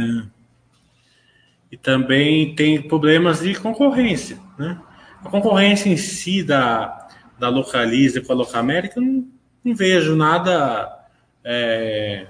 e 1.71 1.77
também 1.77 2.55
tem 2.55 2.81
problemas 2.81 3.41
de 3.41 3.55
concorrência, 3.55 4.39
né? 4.57 4.79
A 5.23 5.29
concorrência 5.29 5.89
em 5.89 5.97
si 5.97 6.43
da, 6.43 7.07
da 7.39 7.49
Localiza 7.49 8.21
com 8.21 8.31
a 8.33 8.35
Locamérica, 8.35 8.99
não, 8.99 9.27
não 9.63 9.75
vejo 9.75 10.15
nada 10.15 11.07
é, 11.43 12.27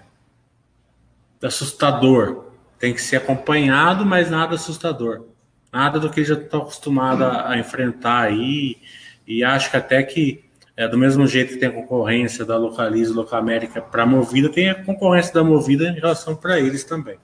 assustador. 1.41 2.45
Tem 2.79 2.93
que 2.93 3.01
ser 3.01 3.17
acompanhado, 3.17 4.05
mas 4.05 4.29
nada 4.29 4.55
assustador. 4.55 5.25
Nada 5.73 5.99
do 5.99 6.11
que 6.11 6.23
já 6.23 6.35
estou 6.35 6.61
acostumado 6.61 7.23
a, 7.23 7.49
a, 7.49 7.57
enfrentar 7.57 8.21
aí. 8.21 8.77
E 9.25 9.43
acho 9.43 9.71
que 9.71 9.77
até 9.77 10.03
que, 10.03 10.45
é, 10.77 10.87
do 10.87 10.99
mesmo 10.99 11.25
jeito 11.25 11.53
que 11.53 11.59
tem 11.59 11.67
a 11.67 11.71
concorrência 11.71 12.45
da 12.45 12.55
Localiza 12.55 13.11
e 13.11 13.15
Locamérica 13.15 13.81
para 13.81 14.03
a 14.03 14.05
Movida, 14.05 14.49
tem 14.49 14.69
a 14.69 14.83
concorrência 14.83 15.33
da 15.33 15.43
Movida 15.43 15.89
em 15.89 15.95
relação 15.95 16.35
para 16.35 16.59
eles 16.59 16.83
também. 16.83 17.17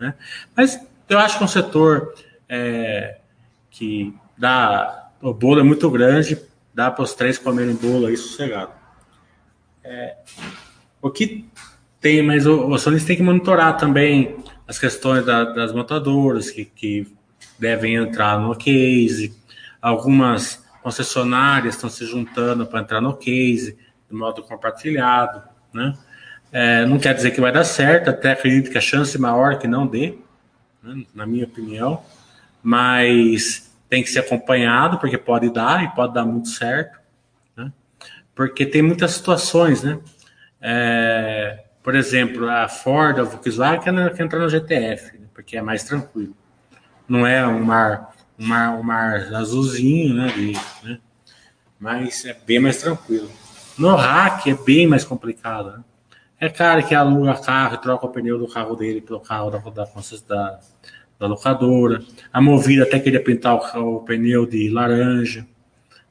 Né? 0.00 0.14
Mas 0.56 0.84
eu 1.08 1.16
acho 1.16 1.36
que 1.36 1.44
é 1.44 1.46
um 1.46 1.48
setor 1.48 2.12
é, 2.48 3.18
que 3.70 4.12
dá. 4.36 5.10
O 5.22 5.32
bolo 5.32 5.60
é 5.60 5.62
muito 5.62 5.88
grande, 5.88 6.36
dá 6.74 6.90
para 6.90 7.04
os 7.04 7.14
três 7.14 7.38
comerem 7.38 7.76
bolo 7.76 8.06
aí 8.06 8.16
sossegado. 8.16 8.72
É, 9.84 10.16
o 11.00 11.08
que 11.08 11.48
tem, 12.00 12.20
mas 12.20 12.46
o, 12.46 12.66
o 12.66 12.74
acionista 12.74 13.06
tem 13.06 13.16
que 13.16 13.22
monitorar 13.22 13.76
também 13.76 14.36
as 14.66 14.76
questões 14.76 15.24
da, 15.24 15.44
das 15.44 15.72
montadoras 15.72 16.50
que, 16.50 16.64
que 16.64 17.06
devem 17.62 17.94
entrar 17.94 18.40
no 18.40 18.56
case. 18.56 19.32
Algumas 19.80 20.64
concessionárias 20.82 21.76
estão 21.76 21.88
se 21.88 22.04
juntando 22.04 22.66
para 22.66 22.80
entrar 22.80 23.00
no 23.00 23.16
case, 23.16 23.78
de 24.10 24.16
modo 24.16 24.42
compartilhado, 24.42 25.42
né? 25.72 25.96
É, 26.50 26.84
não 26.84 26.98
quer 26.98 27.14
dizer 27.14 27.30
que 27.30 27.40
vai 27.40 27.52
dar 27.52 27.64
certo, 27.64 28.10
até 28.10 28.32
acredito 28.32 28.70
que 28.70 28.76
a 28.76 28.80
chance 28.80 29.16
maior 29.16 29.52
é 29.52 29.56
que 29.56 29.66
não 29.66 29.86
dê, 29.86 30.18
né? 30.82 31.04
na 31.14 31.24
minha 31.24 31.44
opinião, 31.44 32.02
mas 32.62 33.72
tem 33.88 34.02
que 34.02 34.10
ser 34.10 34.18
acompanhado, 34.18 34.98
porque 34.98 35.16
pode 35.16 35.48
dar 35.50 35.82
e 35.82 35.94
pode 35.94 36.12
dar 36.12 36.26
muito 36.26 36.48
certo, 36.48 36.98
né? 37.56 37.72
porque 38.34 38.66
tem 38.66 38.82
muitas 38.82 39.12
situações, 39.12 39.82
né? 39.82 39.98
É, 40.60 41.64
por 41.82 41.94
exemplo, 41.94 42.50
a 42.50 42.68
Ford, 42.68 43.18
a 43.18 43.22
Volkswagen 43.22 43.80
quer, 43.80 44.20
entrar 44.20 44.40
no 44.40 44.48
GTF, 44.48 45.18
né, 45.18 45.26
porque 45.32 45.56
é 45.56 45.62
mais 45.62 45.84
tranquilo. 45.84 46.36
Não 47.08 47.26
é 47.26 47.46
um 47.46 47.62
mar, 47.62 48.14
um 48.38 48.46
mar, 48.46 48.78
um 48.78 48.82
mar 48.82 49.34
azulzinho, 49.34 50.14
né, 50.14 50.32
né? 50.82 50.98
Mas 51.78 52.24
é 52.24 52.34
bem 52.46 52.60
mais 52.60 52.76
tranquilo. 52.78 53.30
No 53.78 53.94
hack 53.96 54.46
é 54.46 54.54
bem 54.54 54.86
mais 54.86 55.04
complicado. 55.04 55.72
Né? 55.72 55.84
É 56.38 56.48
cara 56.48 56.82
que 56.82 56.94
aluga 56.94 57.34
carro 57.34 57.76
troca 57.78 58.06
o 58.06 58.08
pneu 58.08 58.38
do 58.38 58.46
carro 58.46 58.76
dele 58.76 59.00
pelo 59.00 59.20
carro 59.20 59.50
da, 59.50 59.58
da, 59.58 59.84
da, 60.28 60.60
da 61.18 61.26
locadora. 61.26 62.02
A 62.32 62.40
Movida 62.40 62.84
até 62.84 62.98
queria 63.00 63.22
pintar 63.22 63.54
o, 63.54 63.96
o 63.96 64.00
pneu 64.00 64.46
de 64.46 64.68
laranja. 64.68 65.46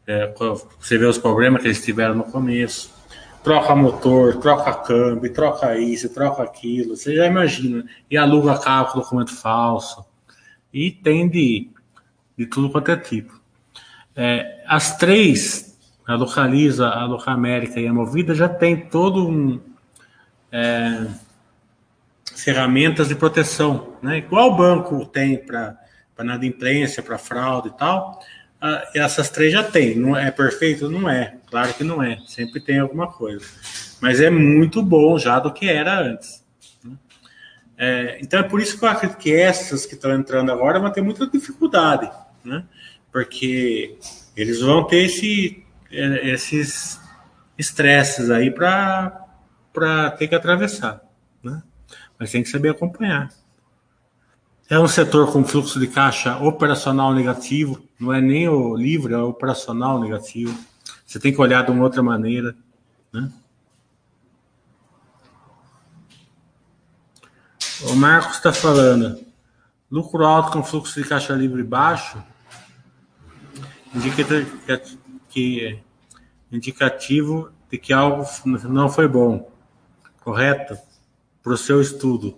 É, 0.05 0.33
você 0.79 0.97
vê 0.97 1.05
os 1.05 1.17
problemas 1.17 1.61
que 1.61 1.67
eles 1.67 1.83
tiveram 1.83 2.15
no 2.15 2.23
começo 2.23 3.01
troca 3.43 3.75
motor, 3.75 4.37
troca 4.37 4.73
câmbio, 4.73 5.33
troca 5.33 5.77
isso, 5.77 6.09
troca 6.09 6.43
aquilo, 6.43 6.95
você 6.95 7.15
já 7.15 7.25
imagina. 7.25 7.85
E 8.09 8.17
aluga 8.17 8.57
carro 8.57 8.93
com 8.93 8.99
documento 8.99 9.35
falso. 9.35 10.05
E 10.73 10.91
tem 10.91 11.27
de, 11.27 11.69
de 12.37 12.45
tudo 12.45 12.69
quanto 12.69 12.91
é 12.91 12.97
tipo. 12.97 13.39
É, 14.15 14.63
as 14.67 14.97
três, 14.97 15.77
a 16.07 16.15
Localiza, 16.15 16.87
a 16.87 17.05
Locamérica 17.05 17.79
e 17.79 17.87
a 17.87 17.93
Movida, 17.93 18.33
já 18.33 18.49
tem 18.49 18.77
todo 18.77 19.27
um. 19.27 19.59
É, 20.51 21.07
ferramentas 22.35 23.07
de 23.07 23.15
proteção, 23.15 23.95
né? 24.01 24.17
Igual 24.17 24.51
o 24.51 24.55
banco 24.55 25.05
tem 25.05 25.37
para 25.37 25.77
imprensa, 26.41 27.01
para 27.01 27.17
fraude 27.17 27.69
e 27.69 27.77
tal, 27.77 28.19
essas 28.95 29.29
três 29.29 29.51
já 29.51 29.63
tem. 29.63 29.95
Não 29.95 30.15
é 30.15 30.29
perfeito? 30.31 30.89
Não 30.89 31.09
é. 31.09 31.35
Claro 31.49 31.73
que 31.73 31.83
não 31.83 32.01
é. 32.01 32.19
Sempre 32.27 32.59
tem 32.59 32.79
alguma 32.79 33.07
coisa. 33.07 33.45
Mas 33.99 34.19
é 34.19 34.29
muito 34.29 34.81
bom 34.81 35.17
já 35.17 35.39
do 35.39 35.51
que 35.51 35.67
era 35.67 35.99
antes. 35.99 36.40
É, 37.83 38.19
então 38.21 38.39
é 38.39 38.43
por 38.43 38.61
isso 38.61 38.77
que 38.77 38.85
eu 38.85 38.89
acredito 38.89 39.17
que 39.17 39.33
essas 39.33 39.87
que 39.87 39.95
estão 39.95 40.13
entrando 40.13 40.51
agora 40.51 40.79
vão 40.79 40.91
ter 40.91 41.01
muita 41.01 41.25
dificuldade, 41.25 42.11
né? 42.45 42.63
Porque 43.11 43.97
eles 44.37 44.61
vão 44.61 44.83
ter 44.83 45.05
esse, 45.05 45.65
é, 45.91 46.29
esses 46.29 47.01
estresses 47.57 48.29
aí 48.29 48.51
para 48.51 50.11
ter 50.15 50.27
que 50.27 50.35
atravessar, 50.35 51.01
né? 51.41 51.63
Mas 52.19 52.31
tem 52.31 52.43
que 52.43 52.49
saber 52.49 52.69
acompanhar. 52.69 53.29
É 54.69 54.79
um 54.79 54.87
setor 54.87 55.33
com 55.33 55.43
fluxo 55.43 55.79
de 55.79 55.87
caixa 55.87 56.37
operacional 56.37 57.15
negativo, 57.15 57.83
não 57.99 58.13
é 58.13 58.21
nem 58.21 58.47
o 58.47 58.75
livre, 58.75 59.15
é 59.15 59.17
o 59.17 59.29
operacional 59.29 59.99
negativo. 59.99 60.55
Você 61.03 61.19
tem 61.19 61.33
que 61.33 61.41
olhar 61.41 61.65
de 61.65 61.71
uma 61.71 61.83
outra 61.83 62.03
maneira. 62.03 62.55
Né? 63.11 63.31
O 67.89 67.95
Marcos 67.95 68.35
está 68.35 68.53
falando. 68.53 69.25
Lucro 69.89 70.23
alto 70.23 70.51
com 70.51 70.63
fluxo 70.63 71.01
de 71.01 71.07
caixa 71.07 71.33
livre 71.33 71.63
baixo 71.63 72.23
indica 73.93 74.23
que, 75.27 75.79
indicativo 76.51 77.51
de 77.69 77.77
que 77.77 77.91
algo 77.91 78.25
não 78.45 78.87
foi 78.87 79.07
bom, 79.07 79.51
correto? 80.21 80.77
Para 81.41 81.53
o 81.53 81.57
seu 81.57 81.81
estudo. 81.81 82.37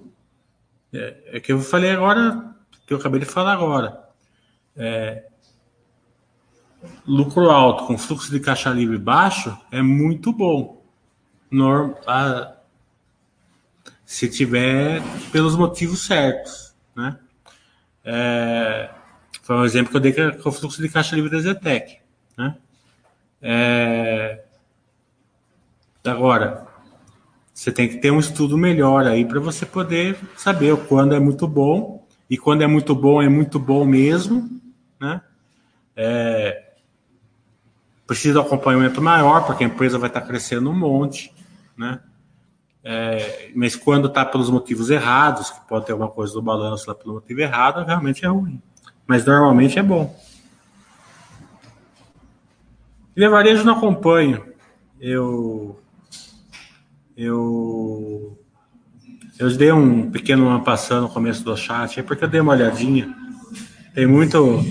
É, 0.93 1.37
é 1.37 1.39
que 1.39 1.51
eu 1.51 1.59
falei 1.59 1.91
agora, 1.91 2.55
que 2.87 2.93
eu 2.93 2.97
acabei 2.97 3.19
de 3.19 3.25
falar 3.25 3.53
agora. 3.53 4.01
É, 4.75 5.27
lucro 7.05 7.49
alto 7.49 7.85
com 7.85 7.97
fluxo 7.97 8.31
de 8.31 8.39
caixa 8.39 8.69
livre 8.69 8.97
baixo 8.97 9.57
é 9.71 9.81
muito 9.81 10.31
bom. 10.31 10.81
Norm, 11.51 11.93
a, 12.07 12.55
se 14.13 14.29
tiver 14.29 15.01
pelos 15.31 15.55
motivos 15.55 16.05
certos, 16.05 16.75
né? 16.95 17.17
É, 18.05 18.91
foi 19.41 19.55
um 19.55 19.65
exemplo 19.65 19.89
que 19.89 19.97
eu 19.97 20.01
dei 20.01 20.13
com 20.33 20.49
o 20.49 20.51
fluxo 20.51 20.79
de 20.79 20.87
caixa 20.87 21.15
livre 21.15 21.31
da 21.31 21.39
Zetec, 21.39 21.97
né? 22.37 22.55
É, 23.41 24.43
agora, 26.05 26.67
você 27.51 27.71
tem 27.71 27.89
que 27.89 27.97
ter 27.97 28.11
um 28.11 28.19
estudo 28.19 28.55
melhor 28.55 29.07
aí 29.07 29.25
para 29.25 29.39
você 29.39 29.65
poder 29.65 30.15
saber 30.37 30.77
quando 30.85 31.15
é 31.15 31.19
muito 31.19 31.47
bom 31.47 32.07
e 32.29 32.37
quando 32.37 32.61
é 32.61 32.67
muito 32.67 32.93
bom 32.93 33.19
é 33.19 33.27
muito 33.27 33.57
bom 33.57 33.83
mesmo, 33.83 34.47
né? 34.99 35.23
É, 35.95 36.73
precisa 38.05 38.39
de 38.39 38.45
acompanhamento 38.45 39.01
maior 39.01 39.43
porque 39.47 39.63
a 39.63 39.67
empresa 39.67 39.97
vai 39.97 40.07
estar 40.07 40.21
crescendo 40.21 40.69
um 40.69 40.77
monte, 40.77 41.33
né? 41.75 41.99
É, 42.83 43.51
mas 43.55 43.75
quando 43.75 44.07
está 44.07 44.25
pelos 44.25 44.49
motivos 44.49 44.89
errados, 44.89 45.49
que 45.49 45.67
pode 45.67 45.85
ter 45.85 45.93
alguma 45.93 46.09
coisa 46.09 46.33
do 46.33 46.41
balanço 46.41 46.89
lá 46.89 46.93
pelo 46.95 47.13
motivo 47.13 47.39
errado, 47.39 47.85
realmente 47.85 48.25
é 48.25 48.27
ruim. 48.27 48.61
Mas 49.07 49.25
normalmente 49.25 49.79
é 49.79 49.83
bom. 49.83 50.13
E 53.15 53.27
varejo 53.27 53.63
não 53.63 53.73
acompanho. 53.73 54.43
Eu 54.99 55.79
eu 57.15 58.37
eu 59.39 59.55
dei 59.55 59.71
um 59.71 60.09
pequeno 60.09 60.61
passando 60.63 61.03
no 61.03 61.09
começo 61.09 61.43
do 61.43 61.55
chat, 61.55 61.99
é 61.99 62.03
porque 62.03 62.23
eu 62.23 62.27
dei 62.27 62.41
uma 62.41 62.53
olhadinha, 62.53 63.13
tem 63.93 64.07
muito 64.07 64.63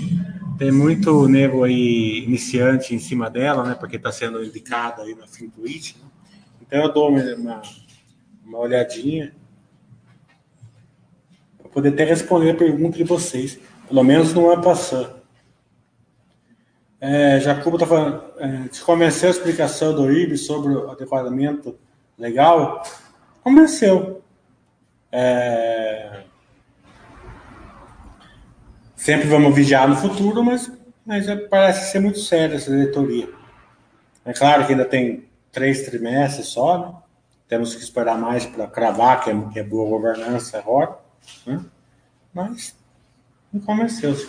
tem 0.57 0.71
muito 0.71 1.27
nego 1.27 1.63
aí 1.63 2.23
iniciante 2.25 2.93
em 2.93 2.99
cima 2.99 3.29
dela, 3.29 3.63
né? 3.63 3.75
Porque 3.75 3.95
está 3.95 4.11
sendo 4.11 4.43
indicada 4.43 5.03
aí 5.03 5.15
na 5.15 5.25
Fintuit. 5.25 5.97
Né? 5.99 6.07
Então 6.61 6.83
eu 6.83 6.93
dou 6.93 7.09
uma, 7.09 7.21
uma 7.35 7.61
olhadinha 8.51 9.33
para 11.57 11.69
poder 11.69 11.89
até 11.89 12.03
responder 12.03 12.51
a 12.51 12.55
pergunta 12.55 12.97
de 12.97 13.03
vocês. 13.03 13.59
Pelo 13.87 14.03
menos 14.03 14.33
não 14.33 14.51
é 14.51 14.61
passando. 14.61 15.21
É, 16.99 17.37
Jacobo 17.39 17.75
está 17.75 17.85
falando, 17.85 18.23
é, 18.37 18.67
te 18.69 18.81
convenceu 18.81 19.27
a 19.27 19.31
explicação 19.31 19.93
do 19.93 20.09
IB 20.09 20.37
sobre 20.37 20.73
o 20.73 20.89
adequamento 20.89 21.77
legal? 22.17 22.81
Convenceu. 23.43 24.23
É, 25.11 26.23
sempre 28.95 29.27
vamos 29.27 29.53
vigiar 29.53 29.87
no 29.87 29.97
futuro, 29.97 30.41
mas, 30.41 30.71
mas 31.05 31.27
é, 31.27 31.35
parece 31.35 31.91
ser 31.91 31.99
muito 31.99 32.19
séria 32.19 32.55
essa 32.55 32.71
diretoria. 32.71 33.27
É 34.23 34.31
claro 34.31 34.65
que 34.65 34.71
ainda 34.71 34.85
tem 34.85 35.25
três 35.51 35.83
trimestres 35.83 36.47
só, 36.47 36.77
né? 36.77 37.02
Temos 37.53 37.75
que 37.75 37.83
esperar 37.83 38.17
mais 38.17 38.47
para 38.47 38.65
cravar 38.65 39.23
que 39.23 39.29
é, 39.29 39.41
que 39.53 39.59
é, 39.59 39.63
boa 39.63 39.87
governança 39.87 40.57
agora, 40.57 40.97
né? 41.45 41.63
mas 42.33 42.75
me 43.51 43.61
convenceu. 43.61 44.15
-se. 44.15 44.27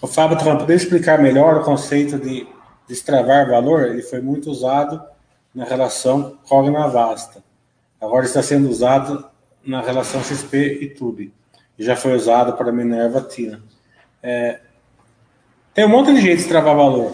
O 0.00 0.08
Fábio 0.08 0.36
falando, 0.36 0.58
poder 0.58 0.74
explicar 0.74 1.20
melhor 1.20 1.58
o 1.58 1.64
conceito 1.64 2.18
de 2.18 2.44
destravar 2.88 3.48
valor? 3.48 3.84
Ele 3.84 4.02
foi 4.02 4.20
muito 4.20 4.50
usado 4.50 5.00
na 5.54 5.64
relação 5.64 6.36
Cogna 6.48 6.88
Vasta. 6.88 7.40
Agora 8.00 8.24
está 8.24 8.42
sendo 8.42 8.68
usado 8.68 9.24
na 9.64 9.80
relação 9.80 10.24
XP 10.24 10.80
e 10.82 10.88
Tube 10.88 11.32
já 11.78 11.94
foi 11.94 12.16
usado 12.16 12.54
para 12.54 12.72
Minerva 12.72 13.20
Tina. 13.20 13.62
É, 14.20 14.58
tem 15.72 15.84
um 15.84 15.88
monte 15.88 16.12
de 16.12 16.20
jeito 16.20 16.42
de 16.42 16.48
travar 16.48 16.74
valor. 16.74 17.12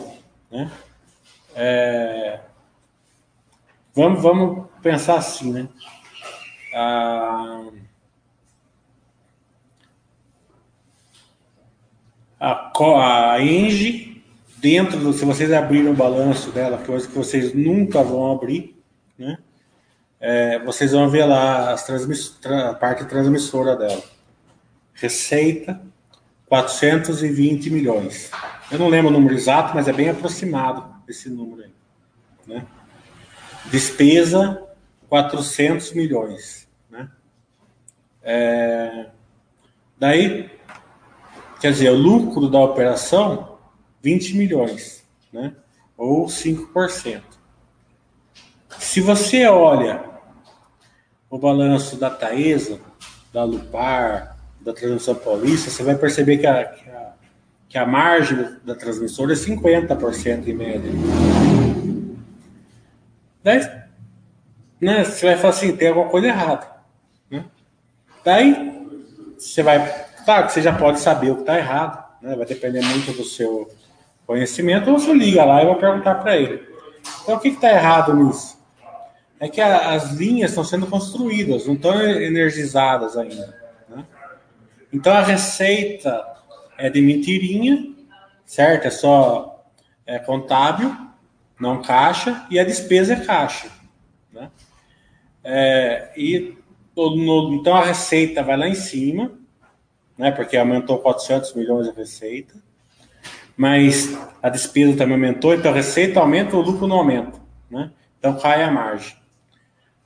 Né? 0.50 0.70
É, 1.54 2.40
vamos, 3.94 4.22
vamos 4.22 4.67
pensar 4.82 5.16
assim, 5.16 5.52
né? 5.52 5.68
A, 6.74 7.64
a, 12.40 13.32
a 13.32 13.42
Engie, 13.42 14.22
dentro 14.58 14.98
do, 14.98 15.12
se 15.12 15.24
vocês 15.24 15.52
abrirem 15.52 15.90
o 15.90 15.94
balanço 15.94 16.50
dela, 16.50 16.78
coisa 16.78 17.06
que 17.06 17.14
vocês 17.14 17.54
nunca 17.54 18.02
vão 18.02 18.32
abrir, 18.32 18.80
né? 19.18 19.38
É, 20.20 20.58
vocês 20.64 20.92
vão 20.92 21.08
ver 21.08 21.24
lá 21.24 21.72
as 21.72 21.84
transmiss, 21.84 22.36
a 22.44 22.74
parte 22.74 23.04
transmissora 23.04 23.76
dela. 23.76 24.02
Receita, 24.92 25.80
420 26.46 27.70
milhões. 27.70 28.30
Eu 28.70 28.78
não 28.78 28.88
lembro 28.88 29.10
o 29.10 29.12
número 29.12 29.34
exato, 29.34 29.74
mas 29.74 29.86
é 29.86 29.92
bem 29.92 30.08
aproximado 30.08 30.84
esse 31.08 31.30
número 31.30 31.62
aí. 31.62 31.72
Né? 32.46 32.66
Despesa, 33.66 34.60
400 35.08 35.92
milhões. 35.92 36.68
Né? 36.90 37.08
É... 38.22 39.06
Daí, 39.98 40.50
quer 41.60 41.72
dizer, 41.72 41.90
o 41.90 41.96
lucro 41.96 42.48
da 42.48 42.60
operação, 42.60 43.58
20 44.02 44.36
milhões, 44.36 45.04
né? 45.32 45.54
ou 45.96 46.26
5%. 46.26 47.22
Se 48.78 49.00
você 49.00 49.46
olha 49.46 50.04
o 51.28 51.38
balanço 51.38 51.96
da 51.96 52.08
Taesa, 52.08 52.80
da 53.32 53.44
Lupar, 53.44 54.38
da 54.60 54.72
transmissão 54.72 55.14
paulista, 55.14 55.70
você 55.70 55.82
vai 55.82 55.96
perceber 55.96 56.38
que 56.38 56.46
a, 56.46 56.64
que 56.64 56.90
a, 56.90 57.12
que 57.68 57.78
a 57.78 57.86
margem 57.86 58.56
da 58.64 58.74
transmissora 58.74 59.32
é 59.32 59.36
50% 59.36 60.46
em 60.46 60.54
média. 60.54 60.90
Daí, 63.42 63.60
né, 64.80 65.04
você 65.04 65.26
vai 65.26 65.36
falar 65.36 65.50
assim, 65.50 65.76
tem 65.76 65.88
alguma 65.88 66.08
coisa 66.08 66.28
errada. 66.28 66.66
Né? 67.30 67.44
Daí, 68.24 68.86
você 69.38 69.62
vai... 69.62 70.06
Que 70.26 70.52
você 70.52 70.60
já 70.60 70.74
pode 70.74 71.00
saber 71.00 71.30
o 71.30 71.36
que 71.36 71.40
está 71.40 71.56
errado, 71.56 72.04
né? 72.20 72.36
vai 72.36 72.44
depender 72.44 72.82
muito 72.82 73.12
do 73.12 73.24
seu 73.24 73.70
conhecimento, 74.26 74.90
ou 74.90 74.98
você 74.98 75.10
liga 75.14 75.42
lá 75.42 75.62
e 75.62 75.66
vai 75.66 75.74
perguntar 75.76 76.16
para 76.16 76.36
ele. 76.36 76.68
Então, 77.22 77.36
o 77.36 77.40
que 77.40 77.48
está 77.48 77.70
errado 77.72 78.14
nisso? 78.14 78.58
É 79.40 79.48
que 79.48 79.58
a, 79.58 79.94
as 79.94 80.12
linhas 80.12 80.50
estão 80.50 80.64
sendo 80.64 80.86
construídas, 80.86 81.66
não 81.66 81.74
estão 81.74 81.98
energizadas 81.98 83.16
ainda. 83.16 83.56
Então 84.92 85.12
a 85.12 85.20
receita 85.20 86.24
é 86.76 86.88
de 86.88 87.00
mentirinha, 87.00 87.94
certo? 88.46 88.86
É 88.86 88.90
só 88.90 89.64
é, 90.06 90.18
contábil, 90.18 90.94
não 91.60 91.82
caixa, 91.82 92.46
e 92.50 92.58
a 92.58 92.64
despesa 92.64 93.14
é 93.14 93.20
caixa. 93.24 93.68
Né? 94.32 94.50
É, 95.50 96.10
e 96.14 96.58
no, 96.94 97.54
então 97.54 97.74
a 97.74 97.82
receita 97.82 98.42
vai 98.42 98.54
lá 98.54 98.68
em 98.68 98.74
cima, 98.74 99.32
né? 100.16 100.30
Porque 100.30 100.58
aumentou 100.58 100.98
400 100.98 101.54
milhões 101.54 101.88
a 101.88 101.92
receita, 101.92 102.54
mas 103.56 104.14
a 104.42 104.50
despesa 104.50 104.98
também 104.98 105.14
aumentou, 105.14 105.54
então 105.54 105.70
a 105.70 105.74
receita 105.74 106.20
aumenta, 106.20 106.54
o 106.54 106.60
lucro 106.60 106.86
não 106.86 106.98
aumenta, 106.98 107.40
né? 107.70 107.90
Então 108.18 108.38
cai 108.38 108.62
a 108.62 108.70
margem. 108.70 109.16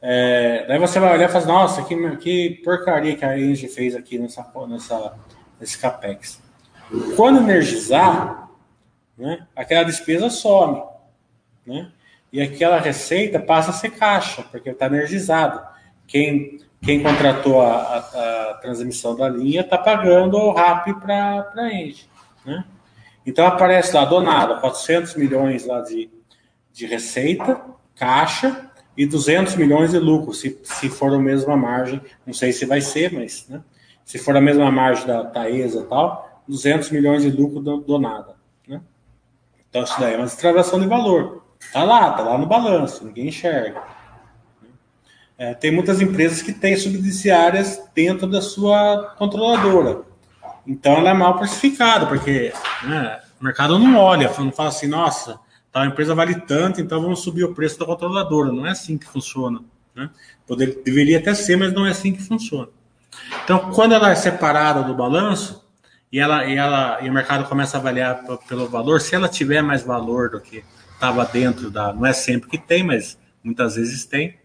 É, 0.00 0.64
daí 0.68 0.78
você 0.78 1.00
vai 1.00 1.12
olhar 1.12 1.28
e 1.28 1.32
falar, 1.32 1.46
nossa, 1.46 1.82
que, 1.82 2.16
que 2.18 2.60
porcaria 2.62 3.16
que 3.16 3.24
a 3.24 3.36
Engie 3.36 3.66
fez 3.66 3.96
aqui 3.96 4.18
nessa, 4.18 4.48
nessa, 4.68 5.18
nesse 5.58 5.76
CAPEX. 5.76 6.40
Quando 7.16 7.40
energizar, 7.40 8.48
né, 9.18 9.44
aquela 9.56 9.82
despesa 9.82 10.30
some. 10.30 10.82
Né? 11.66 11.90
E 12.32 12.40
aquela 12.40 12.78
receita 12.78 13.38
passa 13.38 13.70
a 13.70 13.74
ser 13.74 13.90
caixa, 13.90 14.42
porque 14.50 14.70
está 14.70 14.86
energizado. 14.86 15.60
Quem, 16.06 16.58
quem 16.80 17.02
contratou 17.02 17.60
a, 17.60 17.74
a, 17.74 18.50
a 18.50 18.54
transmissão 18.54 19.14
da 19.14 19.28
linha 19.28 19.60
está 19.60 19.76
pagando 19.76 20.36
o 20.36 20.52
RAP 20.52 21.00
para 21.00 21.52
a 21.54 21.72
Engie. 21.72 22.06
Né? 22.44 22.64
Então 23.26 23.46
aparece 23.46 23.94
lá, 23.94 24.04
donado, 24.04 24.60
400 24.60 25.14
milhões 25.14 25.66
lá 25.66 25.80
de, 25.80 26.10
de 26.72 26.86
receita, 26.86 27.60
caixa, 27.94 28.70
e 28.96 29.06
200 29.06 29.56
milhões 29.56 29.90
de 29.90 29.98
lucro, 29.98 30.34
se, 30.34 30.58
se 30.62 30.88
for 30.88 31.12
a 31.14 31.18
mesma 31.18 31.56
margem, 31.56 32.00
não 32.26 32.34
sei 32.34 32.52
se 32.52 32.66
vai 32.66 32.80
ser, 32.80 33.12
mas 33.12 33.46
né, 33.48 33.62
se 34.04 34.18
for 34.18 34.36
a 34.36 34.40
mesma 34.40 34.70
margem 34.70 35.06
da 35.06 35.24
Taesa 35.24 35.80
e 35.80 35.84
tal, 35.84 36.42
200 36.46 36.90
milhões 36.90 37.22
de 37.22 37.30
lucro 37.30 37.60
do, 37.60 37.78
do 37.78 37.98
nada. 37.98 38.36
Né? 38.66 38.80
Então 39.68 39.82
isso 39.82 39.98
daí 39.98 40.14
é 40.14 40.16
uma 40.16 40.26
extravação 40.26 40.78
de 40.80 40.86
valor. 40.86 41.41
Tá 41.72 41.84
lá, 41.84 42.12
tá 42.12 42.22
lá 42.22 42.38
no 42.38 42.46
balanço, 42.46 43.04
ninguém 43.04 43.28
enxerga. 43.28 43.82
É, 45.36 45.54
tem 45.54 45.70
muitas 45.70 46.00
empresas 46.00 46.40
que 46.40 46.52
têm 46.52 46.76
subsidiárias 46.76 47.82
dentro 47.94 48.26
da 48.26 48.40
sua 48.40 49.14
controladora. 49.18 50.02
Então 50.66 50.92
ela 50.94 51.10
é 51.10 51.14
mal 51.14 51.36
precificada, 51.36 52.06
porque 52.06 52.52
né, 52.84 53.20
o 53.40 53.44
mercado 53.44 53.78
não 53.78 53.96
olha, 53.96 54.32
não 54.38 54.52
fala 54.52 54.68
assim, 54.68 54.86
nossa, 54.86 55.38
a 55.74 55.86
empresa 55.86 56.14
vale 56.14 56.34
tanto, 56.42 56.80
então 56.80 57.00
vamos 57.00 57.20
subir 57.20 57.44
o 57.44 57.54
preço 57.54 57.78
da 57.78 57.86
controladora. 57.86 58.52
Não 58.52 58.66
é 58.66 58.70
assim 58.70 58.98
que 58.98 59.06
funciona. 59.06 59.60
Né? 59.94 60.10
Poder, 60.46 60.82
deveria 60.84 61.18
até 61.18 61.34
ser, 61.34 61.56
mas 61.56 61.72
não 61.72 61.86
é 61.86 61.90
assim 61.90 62.12
que 62.12 62.22
funciona. 62.22 62.68
Então, 63.44 63.70
quando 63.72 63.92
ela 63.94 64.10
é 64.10 64.14
separada 64.14 64.82
do 64.82 64.94
balanço 64.94 65.64
e, 66.10 66.18
ela, 66.18 66.44
e, 66.44 66.56
ela, 66.56 66.98
e 67.02 67.08
o 67.08 67.12
mercado 67.12 67.48
começa 67.48 67.76
a 67.76 67.80
avaliar 67.80 68.22
pelo 68.48 68.68
valor, 68.68 69.00
se 69.00 69.14
ela 69.14 69.28
tiver 69.28 69.62
mais 69.62 69.82
valor 69.82 70.30
do 70.30 70.40
que 70.40 70.64
estava 71.02 71.24
dentro 71.24 71.68
da. 71.68 71.92
Não 71.92 72.06
é 72.06 72.12
sempre 72.12 72.48
que 72.48 72.56
tem, 72.56 72.84
mas 72.84 73.18
muitas 73.42 73.74
vezes 73.74 74.04
tem. 74.04 74.38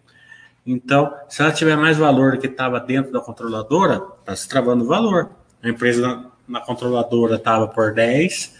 Então, 0.65 1.13
se 1.29 1.41
ela 1.41 1.51
tiver 1.51 1.77
mais 1.77 1.97
valor 1.97 2.31
do 2.31 2.39
que 2.39 2.47
estava 2.47 2.79
dentro 2.79 3.11
da 3.11 3.21
controladora, 3.21 4.03
está 4.19 4.35
se 4.35 4.49
travando 4.49 4.83
o 4.83 4.87
valor. 4.87 5.29
A 5.61 5.69
empresa 5.69 6.01
na, 6.01 6.25
na 6.47 6.61
controladora 6.61 7.35
estava 7.35 7.67
por 7.67 7.93
10, 7.93 8.55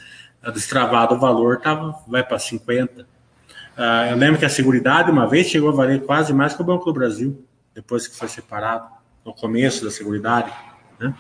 destravado 0.54 1.16
o 1.16 1.20
valor 1.20 1.60
tava, 1.60 1.96
vai 2.08 2.24
para 2.24 2.38
50. 2.38 3.06
Ah, 3.76 4.08
eu 4.10 4.16
lembro 4.16 4.40
que 4.40 4.46
a 4.46 4.50
Seguridade 4.50 5.12
uma 5.12 5.28
vez 5.28 5.48
chegou 5.48 5.70
a 5.70 5.74
valer 5.74 6.06
quase 6.06 6.34
mais 6.34 6.54
que 6.54 6.62
o 6.62 6.66
Banco 6.66 6.86
do 6.86 6.94
Brasil, 6.94 7.44
depois 7.74 8.08
que 8.08 8.16
foi 8.16 8.28
separado, 8.28 8.88
no 9.26 9.34
começo 9.34 9.84
da 9.84 9.92
Seguridade. 9.92 10.52
Né? 11.00 11.14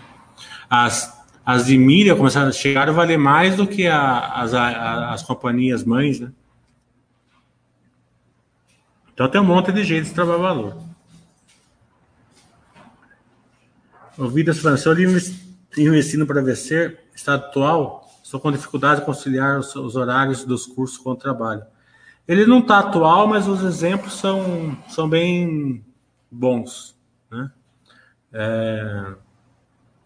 As, 0.69 1.21
as 1.45 1.65
de 1.65 1.77
milha 1.77 2.15
começaram 2.15 2.47
a 2.47 2.51
chegar 2.51 2.87
a 2.87 2.91
valer 2.91 3.17
mais 3.17 3.55
do 3.55 3.67
que 3.67 3.87
a, 3.87 4.19
as, 4.35 4.53
a, 4.53 5.11
as 5.11 5.23
companhias 5.23 5.83
mães, 5.83 6.19
né? 6.19 6.31
Então 9.17 9.27
tem 9.27 9.41
um 9.41 9.45
monte 9.45 9.71
de 9.71 9.83
jeito 9.83 10.05
de 10.05 10.13
travar 10.13 10.37
valor. 10.37 10.77
Ouvidas 14.15 14.59
falando, 14.59 14.77
se 14.77 14.87
eu 14.87 15.93
investindo 15.93 16.27
para 16.27 16.41
vencer, 16.41 16.99
estado 17.15 17.45
atual, 17.45 18.07
Estou 18.27 18.41
com 18.41 18.51
dificuldade 18.51 18.99
de 18.99 19.05
conciliar 19.05 19.57
os, 19.57 19.73
os 19.73 19.95
horários 19.95 20.43
dos 20.43 20.65
cursos 20.65 20.97
com 20.97 21.11
o 21.11 21.15
trabalho. 21.15 21.63
Ele 22.27 22.45
não 22.45 22.59
está 22.59 22.79
atual, 22.79 23.25
mas 23.25 23.47
os 23.47 23.63
exemplos 23.63 24.19
são, 24.19 24.77
são 24.89 25.07
bem 25.07 25.81
bons. 26.29 26.93
Né? 27.31 27.49
É, 28.33 29.13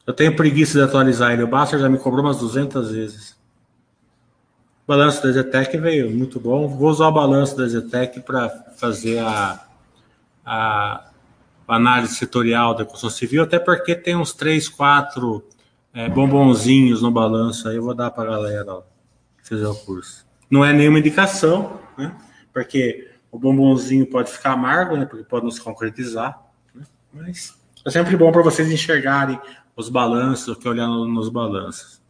Eu 0.06 0.14
tenho 0.14 0.36
preguiça 0.36 0.78
de 0.78 0.84
atualizar 0.84 1.32
ele. 1.32 1.42
O 1.42 1.48
Baster 1.48 1.80
já 1.80 1.90
me 1.90 1.98
cobrou 1.98 2.24
umas 2.24 2.38
200 2.38 2.92
vezes. 2.92 3.41
Balanço 4.92 5.24
da 5.24 5.32
Zetec 5.32 5.78
veio 5.78 6.12
muito 6.12 6.38
bom. 6.38 6.68
Vou 6.68 6.90
usar 6.90 7.08
o 7.08 7.14
balanço 7.14 7.56
da 7.56 7.66
Zetec 7.66 8.20
para 8.20 8.50
fazer 8.76 9.20
a, 9.20 9.58
a, 10.46 11.10
análise 11.66 12.16
setorial 12.16 12.76
da 12.76 12.84
construção 12.84 13.10
civil, 13.10 13.42
até 13.42 13.58
porque 13.58 13.96
tem 13.96 14.18
uns 14.18 14.34
3, 14.34 14.68
4 14.68 15.42
é, 15.94 16.10
bombonzinhos 16.10 17.02
no 17.02 17.10
balanço. 17.10 17.70
Aí 17.70 17.78
eu 17.78 17.84
vou 17.84 17.94
dar 17.94 18.12
para 18.12 18.24
a 18.24 18.36
galera 18.36 18.74
ó, 18.74 18.84
fazer 19.42 19.66
o 19.66 19.74
curso. 19.74 20.28
Não 20.50 20.66
é 20.66 20.74
nenhuma 20.74 21.00
indicação, 21.00 21.80
né? 21.98 22.14
Porque 22.52 23.12
o 23.32 23.40
bombonzinho 23.40 24.06
pode 24.06 24.30
ficar 24.30 24.52
amargo, 24.52 24.98
né? 24.98 25.06
Porque 25.06 25.24
pode 25.24 25.46
não 25.46 25.52
se 25.52 25.62
concretizar. 25.62 26.38
Né? 26.76 26.84
Mas 27.14 27.58
é 27.86 27.90
sempre 27.90 28.18
bom 28.18 28.30
para 28.30 28.42
vocês 28.42 28.70
enxergarem 28.70 29.40
os 29.74 29.88
balanços, 29.88 30.58
que 30.58 30.68
olhando 30.68 31.08
nos 31.08 31.30
balanços. 31.30 32.02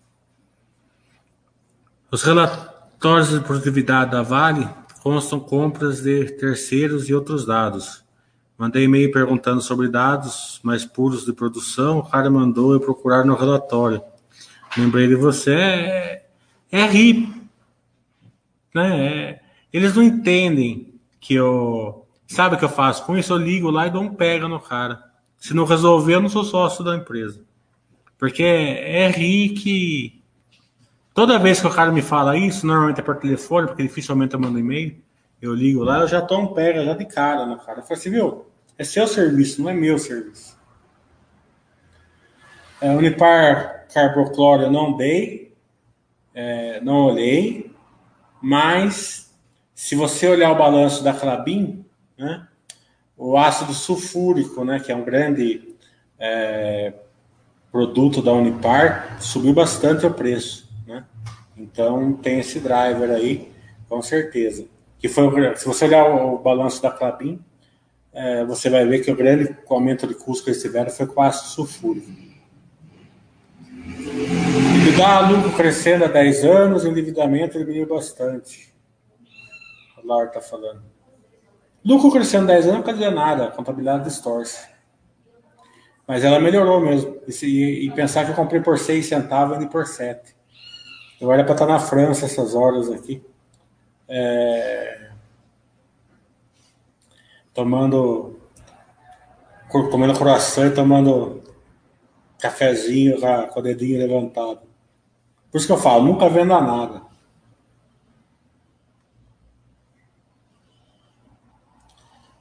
Os 2.10 2.24
relatórios 2.24 2.71
de 3.02 3.40
produtividade 3.40 4.12
da 4.12 4.22
Vale 4.22 4.70
constam 5.02 5.40
compras 5.40 6.02
de 6.02 6.26
terceiros 6.34 7.10
e 7.10 7.14
outros 7.16 7.46
dados. 7.46 8.04
Mandei 8.56 8.84
e-mail 8.84 9.12
perguntando 9.12 9.60
sobre 9.60 9.90
dados 9.90 10.60
mais 10.62 10.86
puros 10.86 11.26
de 11.26 11.34
produção. 11.34 11.98
O 11.98 12.04
cara 12.04 12.30
mandou 12.30 12.74
eu 12.74 12.80
procurar 12.80 13.26
no 13.26 13.34
relatório. 13.34 14.04
Lembrei 14.78 15.08
de 15.08 15.16
você. 15.16 15.52
É, 15.52 16.26
é 16.72 16.86
RI. 16.86 17.28
Né? 18.76 19.08
É, 19.08 19.42
eles 19.74 19.96
não 19.96 20.04
entendem 20.04 20.94
que 21.20 21.34
eu. 21.34 22.06
Sabe 22.28 22.56
o 22.56 22.60
que 22.60 22.66
eu 22.66 22.70
faço? 22.70 23.04
Com 23.04 23.18
isso 23.18 23.34
eu 23.34 23.38
ligo 23.38 23.72
lá 23.72 23.88
e 23.88 23.90
dou 23.90 24.04
um 24.04 24.14
pega 24.14 24.48
no 24.48 24.60
cara. 24.60 25.04
Se 25.40 25.56
não 25.56 25.66
resolver, 25.66 26.14
eu 26.14 26.22
não 26.22 26.30
sou 26.30 26.44
sócio 26.44 26.84
da 26.84 26.96
empresa. 26.96 27.44
Porque 28.16 28.44
é 28.44 29.08
RI 29.08 29.50
que. 29.50 30.21
Toda 31.14 31.38
vez 31.38 31.60
que 31.60 31.68
o 31.68 31.74
cara 31.74 31.92
me 31.92 32.02
fala 32.02 32.38
isso, 32.38 32.66
normalmente 32.66 33.00
é 33.00 33.04
por 33.04 33.18
telefone, 33.18 33.68
porque 33.68 33.84
dificilmente 33.84 34.34
eu 34.34 34.40
mando 34.40 34.58
e-mail, 34.58 34.96
eu 35.42 35.54
ligo 35.54 35.84
lá, 35.84 36.00
eu 36.00 36.08
já 36.08 36.22
tomo 36.22 36.52
um 36.52 36.54
pega 36.54 36.86
já 36.86 36.94
de 36.94 37.06
cara 37.06 37.46
no 37.46 37.58
cara. 37.58 37.80
Eu 37.80 37.84
falo 37.84 38.00
assim, 38.00 38.10
viu? 38.10 38.46
É 38.78 38.84
seu 38.84 39.06
serviço, 39.06 39.62
não 39.62 39.70
é 39.70 39.74
meu 39.74 40.00
serviço. 40.00 40.58
É, 42.80 42.90
Unipar 42.92 43.88
carbocloro 43.94 44.64
eu 44.64 44.72
não 44.72 44.96
dei, 44.96 45.54
é, 46.34 46.80
não 46.82 47.08
olhei, 47.08 47.76
mas 48.42 49.36
se 49.76 49.96
você 49.96 50.28
olhar 50.28 50.52
o 50.52 50.58
balanço 50.58 51.04
da 51.04 51.14
Clabin, 51.14 51.86
né, 52.18 52.48
o 53.18 53.38
ácido 53.38 53.74
sulfúrico, 53.74 54.64
né, 54.64 54.80
que 54.80 54.92
é 54.92 54.96
um 54.96 55.04
grande 55.04 55.76
é, 56.18 56.94
produto 57.72 58.22
da 58.22 58.32
Unipar 58.32 59.22
subiu 59.22 59.54
bastante 59.54 60.06
o 60.06 60.14
preço? 60.14 60.71
Então 61.62 62.14
tem 62.14 62.40
esse 62.40 62.60
driver 62.60 63.12
aí, 63.12 63.52
com 63.88 64.02
certeza. 64.02 64.66
Que 64.98 65.08
foi, 65.08 65.56
se 65.56 65.66
você 65.66 65.86
olhar 65.86 66.10
o, 66.10 66.36
o 66.36 66.38
balanço 66.40 66.82
da 66.82 66.90
Clabin, 66.90 67.40
é, 68.12 68.44
você 68.46 68.70
vai 68.70 68.86
ver 68.86 69.00
que 69.00 69.12
o 69.12 69.16
grande 69.16 69.56
aumento 69.70 70.08
de 70.08 70.16
custo 70.16 70.44
que 70.44 70.50
eles 70.50 70.62
tiveram 70.62 70.90
foi 70.90 71.06
com 71.06 71.22
ácido 71.22 71.50
sulfúrico. 71.50 72.10
Dá 74.98 75.22
lucro 75.22 75.52
crescendo 75.56 76.06
há 76.06 76.08
10 76.08 76.44
anos, 76.44 76.86
endividamento 76.86 77.58
diminuiu 77.58 77.88
bastante. 77.88 78.74
O 80.04 80.06
Laura 80.06 80.28
está 80.28 80.42
falando. 80.42 80.84
Lucro 81.84 82.12
crescendo 82.12 82.48
10 82.48 82.66
anos 82.66 82.78
não 82.78 82.84
quer 82.84 82.94
dizer 82.94 83.12
nada, 83.12 83.46
a 83.46 83.52
contabilidade 83.52 84.04
distorce. 84.04 84.68
Mas 86.08 86.24
ela 86.24 86.40
melhorou 86.40 86.80
mesmo. 86.82 87.18
E, 87.42 87.88
e 87.88 87.92
pensar 87.92 88.26
que 88.26 88.32
eu 88.32 88.36
comprei 88.36 88.62
por 88.62 88.78
6 88.78 89.06
centavos 89.06 89.64
e 89.64 89.68
por 89.68 89.88
7. 89.88 90.41
Eu 91.22 91.32
era 91.32 91.44
para 91.44 91.54
estar 91.54 91.68
na 91.68 91.80
França 91.80 92.26
essas 92.26 92.56
horas 92.56 92.90
aqui. 92.90 93.24
É... 94.10 95.12
Tomando. 97.54 98.40
Comendo 99.70 100.18
coração 100.18 100.66
e 100.66 100.72
tomando 100.72 101.44
cafezinho 102.40 103.18
com 103.22 103.60
o 103.60 103.64
dedinho 103.64 104.00
levantado. 104.00 104.62
Por 105.52 105.58
isso 105.58 105.68
que 105.68 105.72
eu 105.72 105.78
falo, 105.78 106.04
nunca 106.04 106.28
vendo 106.28 106.54
a 106.54 106.60
nada. 106.60 107.04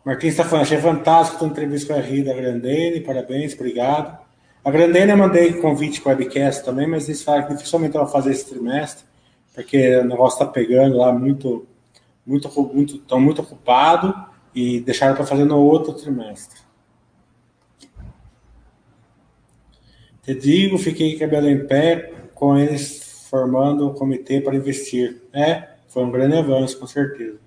Martins 0.05 0.31
está 0.33 0.45
falando, 0.45 0.62
achei 0.62 0.78
fantástico 0.78 1.45
a 1.45 1.49
entrevista 1.49 1.93
com 1.93 2.01
a 2.01 2.03
Rida 2.03 2.33
Grandene, 2.33 3.01
parabéns, 3.01 3.55
obrigado. 3.55 4.20
A 4.62 4.70
Grandene 4.70 5.11
eu 5.11 5.16
mandei 5.16 5.54
convite 5.54 6.02
para 6.02 6.14
o 6.14 6.18
webcast 6.18 6.64
também, 6.64 6.86
mas 6.86 7.08
eles 7.08 7.22
falaram 7.22 7.46
que 7.46 7.54
dificilmente 7.54 7.96
ela 7.96 8.06
fazer 8.06 8.30
esse 8.30 8.46
trimestre, 8.46 9.04
porque 9.54 9.96
o 9.96 10.04
negócio 10.04 10.38
está 10.38 10.46
pegando 10.46 10.98
lá 10.98 11.12
muito, 11.12 11.66
muito, 12.26 12.48
muito, 12.74 12.96
estão 12.96 13.18
muito 13.18 13.40
ocupado 13.40 14.14
e 14.54 14.80
deixaram 14.80 15.16
para 15.16 15.24
fazer 15.24 15.44
no 15.44 15.58
outro 15.58 15.94
trimestre. 15.94 16.61
Te 20.22 20.34
digo, 20.34 20.76
fiquei 20.76 21.18
cabelo 21.18 21.48
em 21.48 21.66
pé 21.66 22.12
com 22.34 22.56
eles 22.56 23.26
formando 23.30 23.88
um 23.88 23.94
comitê 23.94 24.42
para 24.42 24.54
investir. 24.54 25.22
É, 25.32 25.70
foi 25.88 26.04
um 26.04 26.11
grande 26.11 26.36
avanço, 26.36 26.78
com 26.78 26.86
certeza. 26.86 27.38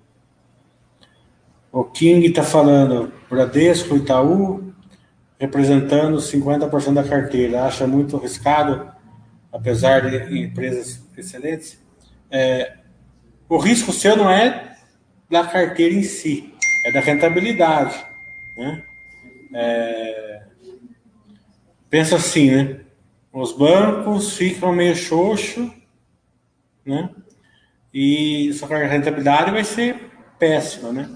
O 1.70 1.84
King 1.84 2.26
está 2.26 2.42
falando, 2.42 3.12
Bradesco, 3.30 3.96
Itaú, 3.96 4.73
representando 5.38 6.18
50% 6.18 6.94
da 6.94 7.04
carteira. 7.04 7.64
Acha 7.64 7.86
muito 7.86 8.16
arriscado, 8.16 8.92
apesar 9.52 10.00
de 10.00 10.38
empresas 10.38 11.02
excelentes? 11.16 11.82
É, 12.30 12.78
o 13.48 13.58
risco 13.58 13.92
seu 13.92 14.16
não 14.16 14.30
é 14.30 14.76
da 15.30 15.44
carteira 15.44 15.94
em 15.94 16.02
si, 16.02 16.52
é 16.86 16.92
da 16.92 17.00
rentabilidade. 17.00 18.04
Né? 18.56 18.82
É, 19.54 20.42
pensa 21.88 22.16
assim, 22.16 22.50
né? 22.50 22.80
Os 23.32 23.52
bancos 23.52 24.36
ficam 24.36 24.72
meio 24.72 24.94
xoxo, 24.94 25.72
né? 26.86 27.10
E 27.92 28.52
só 28.54 28.66
que 28.66 28.74
a 28.74 28.86
rentabilidade 28.86 29.50
vai 29.50 29.64
ser 29.64 30.10
péssima, 30.38 30.92
né? 30.92 31.08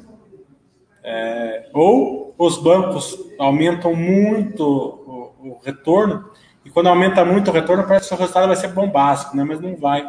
É, 1.03 1.71
ou 1.73 2.18
os 2.39 2.57
bancos 2.57 3.18
aumentam 3.39 3.95
muito 3.95 4.62
o, 4.62 5.49
o, 5.49 5.61
retorno, 5.64 6.30
e 6.64 6.70
quando 6.70 6.86
aumenta 6.86 7.24
muito 7.24 7.51
o 7.51 7.55
retorno, 7.55 7.84
parece 7.84 8.09
que 8.09 8.14
o 8.14 8.18
resultado 8.18 8.47
vai 8.47 8.57
ser 8.57 8.68
bombástico, 8.68 9.36
né? 9.36 9.43
mas 9.43 9.61
não 9.61 9.76
vai. 9.76 10.09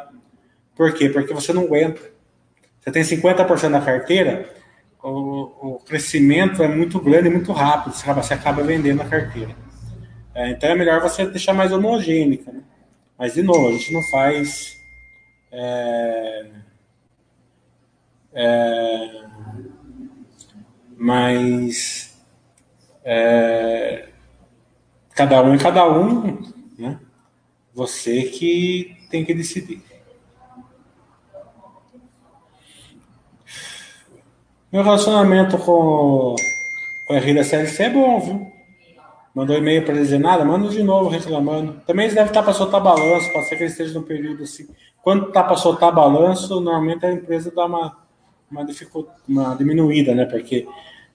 Por 0.76 0.94
quê? 0.94 1.10
Porque 1.10 1.34
você 1.34 1.52
não 1.52 1.64
aguenta. 1.64 2.00
Você 2.80 2.92
tem 2.92 3.02
50% 3.02 3.72
da 3.72 3.82
carteira, 3.82 4.48
o, 5.02 5.76
o, 5.76 5.80
crescimento 5.80 6.62
é 6.62 6.68
muito 6.68 7.00
grande 7.00 7.30
muito 7.30 7.52
rápido, 7.52 7.94
você 7.94 8.04
acaba, 8.04 8.24
você 8.24 8.34
acaba 8.34 8.64
vendendo 8.64 9.02
a 9.02 9.06
carteira. 9.06 9.56
É, 10.36 10.52
então 10.52 10.70
é 10.70 10.76
melhor 10.76 11.02
você 11.02 11.26
deixar 11.26 11.54
mais 11.54 11.72
homogênica. 11.72 12.52
Né? 12.52 12.62
Mas, 13.18 13.34
de 13.34 13.42
novo, 13.42 13.68
a 13.68 13.72
gente 13.72 13.92
não 13.92 14.02
faz. 14.04 14.78
É, 15.52 16.46
é, 18.34 19.24
mas 20.98 22.09
é, 23.12 24.08
cada 25.16 25.42
um 25.42 25.56
é 25.56 25.58
cada 25.58 25.90
um, 25.90 26.44
né? 26.78 27.00
Você 27.74 28.22
que 28.22 28.96
tem 29.10 29.26
que 29.26 29.34
decidir. 29.34 29.82
Meu 34.72 34.84
relacionamento 34.84 35.58
com, 35.58 36.36
com 37.08 37.14
a 37.16 37.18
Rida 37.18 37.44
CLC 37.44 37.84
é 37.86 37.90
bom, 37.90 38.20
viu? 38.20 38.52
Mandou 39.34 39.58
e-mail 39.58 39.84
para 39.84 39.96
dizer 39.96 40.20
nada, 40.20 40.46
manda 40.46 40.70
de 40.70 40.84
novo 40.84 41.10
reclamando. 41.10 41.82
Também 41.88 42.06
eles 42.06 42.14
devem 42.14 42.30
estar 42.30 42.44
para 42.44 42.54
soltar 42.54 42.80
balanço, 42.80 43.34
pode 43.34 43.48
ser 43.48 43.56
que 43.56 43.64
eles 43.64 43.72
estejam 43.72 44.02
num 44.02 44.08
período 44.08 44.44
assim. 44.44 44.68
Quando 45.02 45.30
está 45.30 45.44
para 45.44 45.58
soltar 45.58 45.92
balanço, 45.92 46.62
normalmente 46.62 47.08
a 47.08 47.12
empresa 47.12 47.52
dá 47.56 47.66
uma, 47.66 47.98
uma, 48.52 48.68
uma 49.28 49.56
diminuída, 49.56 50.14
né? 50.14 50.26
Porque 50.26 50.68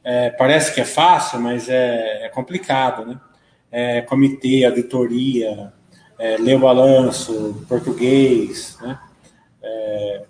é, 0.04 0.28
parece 0.30 0.74
que 0.74 0.80
é 0.82 0.84
fácil, 0.84 1.40
mas 1.40 1.68
é, 1.68 2.26
é 2.26 2.28
complicado, 2.28 3.06
né? 3.06 3.18
É, 3.72 4.02
comitê, 4.02 4.64
auditoria, 4.64 5.72
é, 6.18 6.36
ler 6.36 6.56
o 6.56 6.60
balanço, 6.60 7.64
português, 7.66 8.78
né? 8.82 8.98
É, 9.62 10.24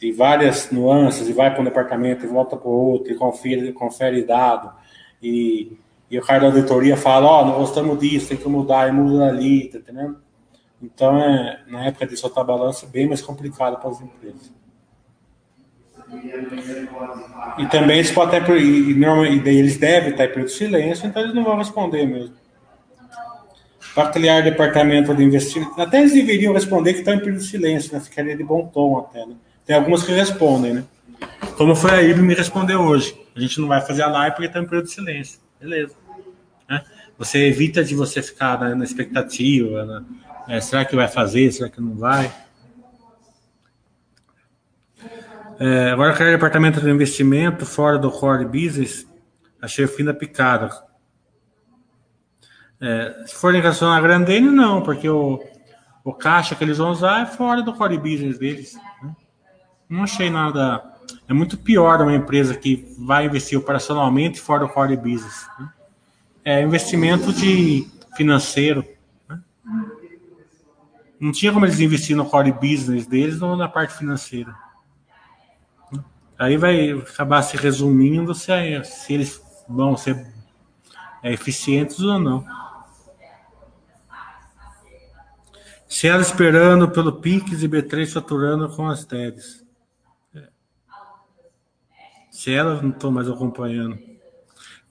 tem 0.00 0.12
várias 0.12 0.70
nuances, 0.70 1.28
e 1.28 1.32
vai 1.32 1.52
para 1.52 1.60
um 1.60 1.64
departamento, 1.64 2.24
e 2.24 2.28
volta 2.28 2.56
para 2.56 2.68
o 2.68 2.72
outro, 2.72 3.12
e 3.12 3.16
confere, 3.16 3.72
confere 3.72 4.24
dado, 4.24 4.72
e, 5.22 5.76
e 6.10 6.18
o 6.18 6.22
cara 6.22 6.40
da 6.40 6.46
auditoria 6.46 6.96
fala, 6.96 7.26
ó, 7.26 7.42
oh, 7.42 7.44
não 7.44 7.58
gostamos 7.58 7.98
disso, 7.98 8.28
tem 8.28 8.36
que 8.36 8.48
mudar, 8.48 8.88
e 8.88 8.92
muda 8.92 9.26
ali, 9.26 9.68
tá 9.68 9.78
entendendo? 9.78 10.16
Então, 10.80 11.18
é, 11.18 11.62
na 11.66 11.86
época 11.86 12.06
de 12.06 12.16
soltar 12.16 12.44
balanço, 12.44 12.86
é 12.86 12.88
bem 12.88 13.06
mais 13.06 13.20
complicado 13.20 13.78
para 13.78 13.90
as 13.90 14.00
empresas. 14.00 14.57
E 17.58 17.66
também 17.66 17.98
eles 17.98 18.10
podem 18.10 18.40
estar, 18.40 18.56
e, 18.56 18.92
e, 18.92 19.58
eles 19.58 19.76
devem 19.76 20.10
estar 20.10 20.24
em 20.24 20.28
período 20.28 20.46
de 20.46 20.54
silêncio, 20.54 21.06
então 21.06 21.22
eles 21.22 21.34
não 21.34 21.44
vão 21.44 21.56
responder 21.56 22.06
mesmo. 22.06 22.34
para 23.94 24.10
criar 24.10 24.40
departamento 24.40 25.14
de 25.14 25.22
investimento. 25.22 25.78
Até 25.80 25.98
eles 25.98 26.12
deveriam 26.12 26.52
responder 26.52 26.92
que 26.92 27.00
estão 27.00 27.14
em 27.14 27.18
período 27.18 27.38
de 27.38 27.46
silêncio, 27.46 27.92
né? 27.92 28.00
Ficaria 28.00 28.36
de 28.36 28.42
bom 28.42 28.66
tom 28.66 28.98
até, 28.98 29.26
né? 29.26 29.34
Tem 29.66 29.76
algumas 29.76 30.02
que 30.02 30.12
respondem, 30.12 30.74
né? 30.74 30.84
Como 31.56 31.74
foi 31.74 31.90
a 31.90 32.02
Ibe 32.02 32.22
me 32.22 32.34
respondeu 32.34 32.80
hoje. 32.80 33.14
A 33.36 33.40
gente 33.40 33.60
não 33.60 33.68
vai 33.68 33.80
fazer 33.80 34.02
a 34.02 34.08
live 34.08 34.36
porque 34.36 34.46
está 34.46 34.60
em 34.60 34.64
período 34.64 34.86
de 34.86 34.92
silêncio. 34.92 35.40
Beleza. 35.60 35.94
Né? 36.68 36.82
Você 37.18 37.46
evita 37.46 37.84
de 37.84 37.94
você 37.94 38.22
ficar 38.22 38.58
na, 38.58 38.74
na 38.74 38.84
expectativa. 38.84 39.84
Né? 39.84 40.04
É, 40.48 40.60
será 40.60 40.84
que 40.84 40.96
vai 40.96 41.08
fazer? 41.08 41.50
Será 41.52 41.68
que 41.68 41.80
não 41.80 41.94
vai? 41.94 42.32
É, 45.60 45.90
agora 45.90 46.14
criar 46.14 46.30
departamento 46.30 46.80
de 46.80 46.88
investimento 46.88 47.66
fora 47.66 47.98
do 47.98 48.12
core 48.12 48.44
business. 48.44 49.08
Achei 49.60 49.84
o 49.84 49.88
fim 49.88 50.04
da 50.04 50.14
picada. 50.14 50.70
É, 52.80 53.24
se 53.26 53.34
for 53.34 53.52
ligação 53.52 53.90
a 53.90 54.00
Grandene, 54.00 54.50
não, 54.50 54.82
porque 54.82 55.08
o, 55.08 55.42
o 56.04 56.14
caixa 56.14 56.54
que 56.54 56.62
eles 56.62 56.78
vão 56.78 56.90
usar 56.90 57.22
é 57.22 57.26
fora 57.26 57.60
do 57.60 57.74
core 57.74 57.98
business 57.98 58.38
deles. 58.38 58.78
Né? 59.02 59.16
Não 59.88 60.04
achei 60.04 60.30
nada. 60.30 60.80
É 61.28 61.32
muito 61.32 61.58
pior 61.58 62.00
uma 62.02 62.14
empresa 62.14 62.54
que 62.54 62.94
vai 62.96 63.26
investir 63.26 63.58
operacionalmente 63.58 64.40
fora 64.40 64.60
do 64.60 64.72
core 64.72 64.96
business. 64.96 65.44
Né? 65.58 65.68
É 66.44 66.62
investimento 66.62 67.32
de 67.32 67.84
financeiro. 68.16 68.84
Né? 69.28 69.40
Não 71.18 71.32
tinha 71.32 71.52
como 71.52 71.66
eles 71.66 71.80
investir 71.80 72.16
no 72.16 72.26
core 72.26 72.52
business 72.52 73.08
deles 73.08 73.42
ou 73.42 73.56
na 73.56 73.68
parte 73.68 73.94
financeira. 73.94 74.54
Aí 76.38 76.56
vai 76.56 76.92
acabar 76.92 77.42
se 77.42 77.56
resumindo 77.56 78.32
se, 78.34 78.52
é, 78.52 78.82
se 78.84 79.12
eles 79.12 79.42
vão 79.68 79.96
ser 79.96 80.24
é, 81.22 81.32
eficientes 81.32 81.98
ou 82.00 82.18
não. 82.18 82.44
Ela 86.04 86.22
esperando 86.22 86.88
pelo 86.90 87.20
Pix 87.20 87.62
e 87.62 87.68
B3 87.68 88.12
faturando 88.12 88.68
com 88.68 88.86
as 88.86 89.04
TEDs. 89.04 89.64
Se 92.30 92.52
ela 92.52 92.80
não 92.80 92.90
estou 92.90 93.10
mais 93.10 93.28
acompanhando. 93.28 93.98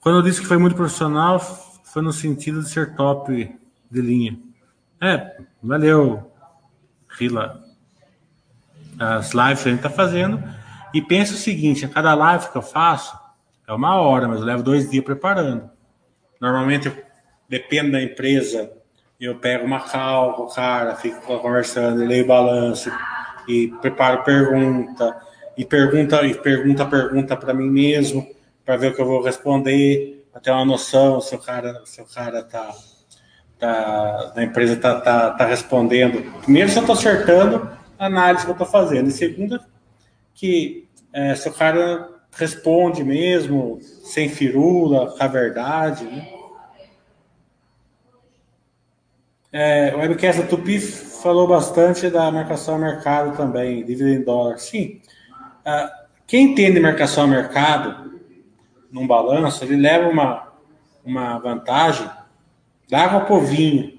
Quando 0.00 0.16
eu 0.18 0.22
disse 0.22 0.40
que 0.40 0.46
foi 0.46 0.58
muito 0.58 0.76
profissional, 0.76 1.40
foi 1.84 2.02
no 2.02 2.12
sentido 2.12 2.62
de 2.62 2.68
ser 2.68 2.94
top 2.94 3.58
de 3.90 4.00
linha. 4.02 4.38
É, 5.00 5.40
valeu, 5.62 6.30
Rila. 7.08 7.64
As 8.98 9.32
lives 9.32 9.62
que 9.62 9.68
a 9.68 9.72
gente 9.72 9.78
está 9.78 9.90
fazendo. 9.90 10.42
E 10.92 11.02
pensa 11.02 11.34
o 11.34 11.36
seguinte: 11.36 11.84
a 11.84 11.88
cada 11.88 12.14
live 12.14 12.48
que 12.50 12.56
eu 12.56 12.62
faço 12.62 13.18
é 13.66 13.72
uma 13.72 13.96
hora, 13.96 14.26
mas 14.26 14.40
eu 14.40 14.46
levo 14.46 14.62
dois 14.62 14.90
dias 14.90 15.04
preparando. 15.04 15.70
Normalmente, 16.40 16.92
depende 17.48 17.92
da 17.92 18.02
empresa, 18.02 18.70
eu 19.20 19.36
pego 19.36 19.64
uma 19.64 19.80
cal 19.80 20.34
com 20.34 20.42
o 20.44 20.54
cara, 20.54 20.94
fico 20.94 21.20
conversando, 21.40 22.04
leio 22.04 22.24
o 22.24 22.28
balanço 22.28 22.90
e 23.48 23.68
preparo 23.80 24.22
pergunta 24.22 25.20
e 25.56 25.64
pergunta 25.64 26.22
e 26.24 26.34
pergunta 26.34 26.86
pergunta 26.86 27.36
para 27.36 27.52
mim 27.52 27.68
mesmo 27.68 28.28
para 28.64 28.76
ver 28.76 28.92
o 28.92 28.94
que 28.94 29.00
eu 29.00 29.06
vou 29.06 29.22
responder, 29.22 30.24
ter 30.42 30.50
uma 30.50 30.64
noção 30.64 31.20
se 31.20 31.34
o 31.34 31.38
cara 31.38 31.82
se 31.84 32.00
o 32.00 32.04
cara 32.04 32.44
tá, 32.44 32.72
tá 33.58 34.32
da 34.36 34.44
empresa 34.44 34.76
tá, 34.76 35.00
tá, 35.00 35.30
tá 35.30 35.46
respondendo. 35.46 36.22
Primeiro, 36.42 36.68
se 36.68 36.76
eu 36.76 36.82
estou 36.82 36.94
acertando 36.94 37.68
a 37.98 38.06
análise 38.06 38.44
que 38.44 38.50
eu 38.50 38.52
estou 38.52 38.66
fazendo. 38.66 39.08
E 39.08 39.10
segunda, 39.10 39.60
que 40.38 40.88
é, 41.12 41.34
se 41.34 41.48
o 41.48 41.52
cara 41.52 42.08
responde 42.30 43.02
mesmo, 43.02 43.80
sem 43.82 44.28
firula, 44.28 45.10
com 45.10 45.22
a 45.22 45.26
verdade, 45.26 46.04
né? 46.04 46.28
É, 49.50 49.94
o 49.96 49.98
webcast 49.98 50.42
da 50.42 50.46
Tupi 50.46 50.78
falou 50.78 51.48
bastante 51.48 52.08
da 52.08 52.30
marcação 52.30 52.76
a 52.76 52.78
mercado 52.78 53.36
também, 53.36 53.84
dívida 53.84 54.10
em 54.10 54.22
dólar. 54.22 54.58
Sim, 54.58 55.00
uh, 55.66 55.90
quem 56.26 56.52
entende 56.52 56.78
marcação 56.78 57.24
a 57.24 57.26
mercado 57.26 58.20
num 58.92 59.06
balanço, 59.06 59.64
ele 59.64 59.76
leva 59.76 60.08
uma, 60.08 60.52
uma 61.04 61.38
vantagem 61.38 62.08
da 62.88 63.02
água 63.04 63.22
povinho 63.22 63.98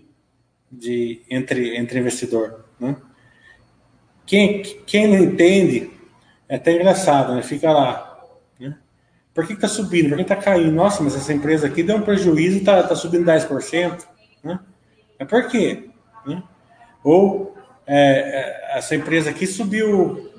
de, 0.71 1.21
entre, 1.29 1.75
entre 1.75 1.99
investidor. 1.99 2.63
Né? 2.79 2.95
Quem, 4.25 4.61
quem 4.61 5.07
não 5.07 5.17
entende, 5.17 5.98
é 6.49 6.55
até 6.55 6.73
engraçado, 6.73 7.35
né? 7.35 7.43
fica 7.43 7.71
lá. 7.71 8.19
Né? 8.59 8.75
Por 9.35 9.45
que 9.45 9.53
está 9.53 9.67
subindo? 9.67 10.09
Por 10.09 10.15
que 10.15 10.23
está 10.23 10.35
caindo? 10.35 10.71
Nossa, 10.71 11.03
mas 11.03 11.15
essa 11.15 11.31
empresa 11.31 11.67
aqui 11.67 11.83
deu 11.83 11.97
um 11.97 12.01
prejuízo 12.01 12.57
e 12.57 12.59
está 12.59 12.81
tá 12.81 12.95
subindo 12.95 13.23
10%. 13.23 14.03
Né? 14.43 14.59
É 15.19 15.25
por 15.25 15.47
quê? 15.47 15.91
Né? 16.25 16.41
Ou 17.03 17.55
é, 17.85 18.71
é 18.73 18.77
essa 18.77 18.95
empresa 18.95 19.29
aqui 19.29 19.45
subiu 19.45 20.31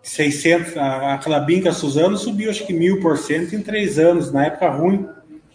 600, 0.00 0.76
a, 0.76 1.14
a 1.14 1.18
Clabinca 1.18 1.72
Suzano 1.72 2.16
subiu 2.16 2.48
acho 2.48 2.64
que 2.64 2.72
mil 2.72 3.00
por 3.00 3.18
cento 3.18 3.54
em 3.56 3.62
três 3.62 3.98
anos, 3.98 4.32
na 4.32 4.46
época 4.46 4.70
ruim. 4.70 5.08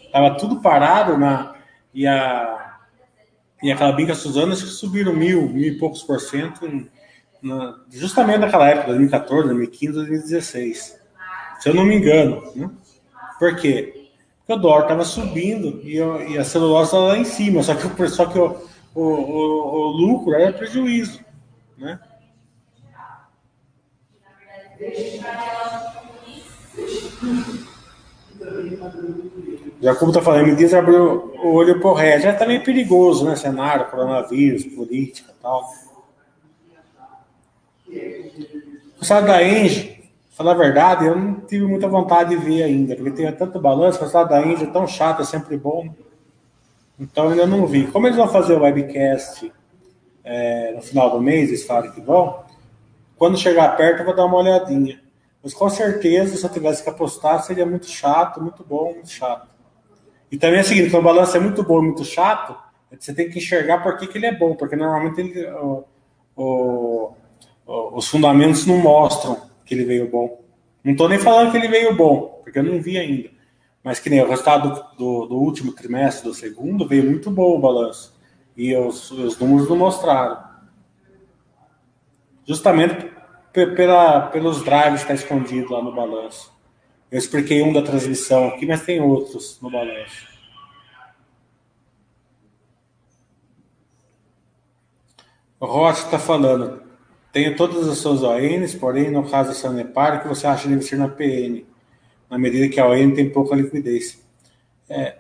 Estava 0.06 0.38
tudo 0.38 0.62
parado 0.62 1.18
na, 1.18 1.56
e 1.94 2.06
a, 2.06 2.78
e 3.64 3.72
a 3.72 3.78
Clabinca 3.78 4.14
Suzano 4.14 4.52
acho 4.52 4.66
que 4.66 4.70
subiram 4.70 5.14
mil, 5.14 5.50
mil 5.50 5.64
e 5.64 5.78
poucos 5.78 6.04
por 6.04 6.20
cento 6.20 6.68
em, 6.68 6.90
na, 7.44 7.78
justamente 7.92 8.40
naquela 8.40 8.70
época, 8.70 8.88
2014, 8.88 9.48
2015, 9.48 9.94
2016. 9.94 11.00
Se 11.60 11.70
eu 11.70 11.74
não 11.74 11.86
me 11.86 11.96
engano. 11.96 12.42
Né? 12.56 12.70
Por 13.38 13.56
quê? 13.58 14.10
Porque 14.40 14.54
o 14.54 14.58
dólar 14.58 14.84
estava 14.84 15.06
subindo 15.06 15.82
e, 15.84 15.98
e, 15.98 16.38
a 16.38 16.44
celulose 16.44 16.88
estava 16.88 17.08
lá 17.08 17.18
em 17.18 17.26
cima, 17.26 17.62
só 17.64 17.76
que, 17.76 18.08
só 18.08 18.26
que 18.26 18.40
o, 18.40 18.58
o, 18.96 19.02
o, 19.02 19.76
o 19.76 19.88
lucro 19.92 20.34
era 20.34 20.52
prejuízo. 20.52 21.24
Né? 21.78 22.00
Jacobo 29.82 30.12
está 30.12 30.22
falando, 30.22 30.48
me 30.48 30.56
diz 30.56 30.74
abrir 30.74 30.98
o 30.98 31.54
olho 31.54 31.80
por 31.80 31.94
ré. 31.94 32.20
Já 32.20 32.32
está 32.32 32.46
meio 32.46 32.64
perigoso, 32.64 33.26
né? 33.26 33.36
Cenário, 33.36 33.90
coronavírus, 33.90 34.66
política 34.66 35.32
e 35.38 35.42
tal. 35.42 35.70
O 39.00 39.06
salário 39.06 39.28
da 39.28 39.44
Engie 39.44 39.94
Falar 40.34 40.54
a 40.54 40.56
verdade, 40.56 41.06
eu 41.06 41.16
não 41.16 41.42
tive 41.42 41.64
muita 41.64 41.88
vontade 41.88 42.32
de 42.32 42.44
ver 42.44 42.64
ainda, 42.64 42.96
porque 42.96 43.12
tem 43.12 43.32
tanto 43.34 43.60
balanço, 43.60 44.00
mas 44.02 44.12
lá 44.14 44.24
da 44.24 44.42
Índia 44.42 44.64
é 44.66 44.72
tão 44.72 44.88
chato, 44.88 45.22
é 45.22 45.26
sempre 45.26 45.56
bom. 45.56 45.94
Então 47.00 47.30
ainda 47.30 47.46
não 47.46 47.68
vi. 47.68 47.86
Como 47.86 48.08
eles 48.08 48.18
vão 48.18 48.28
fazer 48.28 48.56
o 48.56 48.62
webcast 48.62 49.54
é, 50.24 50.74
no 50.74 50.82
final 50.82 51.12
do 51.12 51.22
mês, 51.22 51.50
eles 51.50 51.64
falam 51.64 51.92
que 51.92 52.02
vão, 52.02 52.44
quando 53.16 53.38
chegar 53.38 53.78
perto 53.78 54.00
eu 54.00 54.06
vou 54.06 54.16
dar 54.16 54.26
uma 54.26 54.38
olhadinha. 54.38 55.00
Mas 55.44 55.54
com 55.54 55.70
certeza, 55.70 56.36
se 56.36 56.44
eu 56.44 56.50
tivesse 56.50 56.82
que 56.82 56.90
apostar, 56.90 57.44
seria 57.44 57.66
muito 57.66 57.86
chato, 57.86 58.42
muito 58.42 58.64
bom, 58.64 58.92
muito 58.92 59.12
chato. 59.12 59.48
E 60.32 60.38
também 60.38 60.60
é 60.60 60.62
o 60.64 60.66
seguinte, 60.66 60.90
quando 60.90 61.04
o 61.04 61.14
balanço 61.14 61.38
é 61.38 61.40
muito 61.40 61.62
bom 61.62 61.78
e 61.78 61.86
muito 61.86 62.04
chato, 62.04 62.58
você 63.00 63.14
tem 63.14 63.30
que 63.30 63.38
enxergar 63.38 63.84
por 63.84 63.98
que, 63.98 64.08
que 64.08 64.18
ele 64.18 64.26
é 64.26 64.36
bom, 64.36 64.56
porque 64.56 64.76
normalmente 64.76 65.22
ele, 65.22 65.46
o, 65.52 65.84
o, 66.36 67.14
os 67.66 68.08
fundamentos 68.08 68.66
não 68.66 68.78
mostram 68.78 69.42
que 69.66 69.74
ele 69.74 69.86
veio 69.86 70.10
bom. 70.10 70.42
Não 70.84 70.92
estou 70.92 71.08
nem 71.08 71.18
falando 71.18 71.52
que 71.52 71.58
ele 71.58 71.68
veio 71.68 71.96
bom, 71.96 72.42
porque 72.44 72.60
eu 72.60 72.64
não 72.64 72.82
vi 72.82 72.98
ainda. 72.98 73.30
Mas 73.84 74.00
que 74.00 74.10
nem 74.10 74.22
o 74.22 74.28
resultado 74.28 74.86
do, 74.98 75.26
do 75.26 75.36
último 75.36 75.72
trimestre, 75.74 76.28
do 76.28 76.34
segundo, 76.34 76.88
veio 76.88 77.04
muito 77.04 77.32
bom 77.32 77.56
o 77.56 77.60
balanço. 77.60 78.14
E 78.56 78.76
os, 78.76 79.12
os 79.12 79.38
números 79.38 79.70
não 79.70 79.78
mostraram. 79.78 80.42
Justamente 82.46 83.12
pela, 83.52 84.28
pelos 84.28 84.64
drives 84.64 85.04
que 85.04 85.12
está 85.12 85.14
escondido 85.14 85.72
lá 85.72 85.82
no 85.82 85.94
balanço. 85.94 86.52
Eu 87.10 87.20
expliquei 87.20 87.62
um 87.62 87.72
da 87.72 87.82
transmissão 87.82 88.48
aqui, 88.48 88.66
mas 88.66 88.84
tem 88.84 89.00
outros 89.00 89.60
no 89.62 89.70
balanço. 89.70 90.28
O 95.60 95.66
Rocha 95.66 96.06
está 96.06 96.20
falando. 96.20 96.83
Tenho 97.34 97.56
todas 97.56 97.90
as 97.90 97.98
suas 97.98 98.22
ONs, 98.22 98.76
porém, 98.76 99.10
no 99.10 99.28
caso 99.28 99.50
da 99.50 99.56
Sanepar, 99.56 100.22
que 100.22 100.28
você 100.28 100.46
acha 100.46 100.70
deve 100.70 100.84
ser 100.84 100.98
na 100.98 101.10
PN, 101.10 101.66
na 102.30 102.38
medida 102.38 102.70
que 102.70 102.80
a 102.80 102.88
ON 102.88 103.12
tem 103.16 103.28
pouca 103.28 103.56
liquidez. 103.56 104.24
É, 104.88 105.18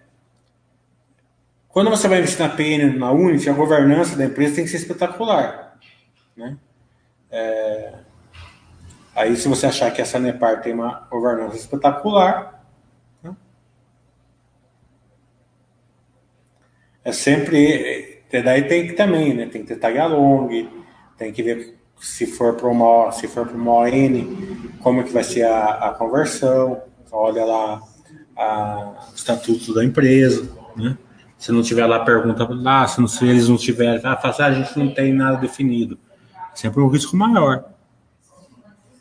quando 1.70 1.89
você 1.89 2.07
vai 2.07 2.20
investir 2.20 2.47
na 2.47 2.55
PN, 2.55 2.99
na 2.99 3.11
Unity, 3.11 3.49
a 3.49 3.53
governança 3.53 4.16
da 4.16 4.26
empresa 4.26 4.57
tem 4.57 4.64
que 4.64 4.70
ser 4.70 4.78
espetacular. 4.78 5.76
Né? 6.38 6.55
É, 7.32 7.95
aí, 9.16 9.36
se 9.36 9.47
você 9.47 9.66
achar 9.66 9.89
que 9.89 9.99
a 9.99 10.05
Sanepar 10.05 10.61
tem 10.61 10.72
uma 10.72 11.07
governança 11.09 11.57
espetacular, 11.57 12.64
né? 13.24 13.36
é 17.03 17.11
sempre. 17.11 18.22
Daí 18.32 18.68
tem 18.68 18.86
que 18.86 18.93
também, 18.93 19.34
né? 19.34 19.47
Tem 19.47 19.64
que 19.64 19.68
ter 19.68 19.80
tag 19.80 19.97
along, 19.97 20.70
tem 21.18 21.34
que 21.34 21.41
ver 21.41 21.83
se 22.04 22.28
for 22.28 22.54
para 22.56 22.68
uma 22.68 23.12
se 23.14 23.30
for 23.30 23.47
para 23.47 23.56
uma 23.56 23.72
ON, 23.72 24.76
como 24.82 24.99
é 24.99 25.04
que 25.04 25.14
vai 25.14 25.24
ser 25.24 25.43
a, 25.43 25.89
a 25.89 25.91
conversão, 25.91 26.82
olha 27.10 27.45
lá 27.45 27.82
a, 28.36 29.08
o 29.10 29.16
estatuto 29.16 29.74
da 29.74 29.86
empresa, 29.86 30.51
né? 30.76 30.97
Se 31.38 31.51
não 31.51 31.62
tiver 31.62 31.86
lá, 31.86 32.04
pergunta 32.04 32.45
lá, 32.49 32.86
se, 32.88 32.99
não, 32.99 33.08
se 33.08 33.26
eles 33.26 33.47
não 33.47 33.56
tiverem, 33.56 34.01
ah, 34.04 34.18
fala, 34.18 34.36
ah, 34.38 34.45
a 34.45 34.51
gente 34.51 34.78
não 34.78 34.93
tem 34.93 35.14
nada 35.14 35.38
definido. 35.38 35.97
Sempre 36.54 36.82
um 36.82 36.88
risco 36.88 37.16
maior. 37.16 37.66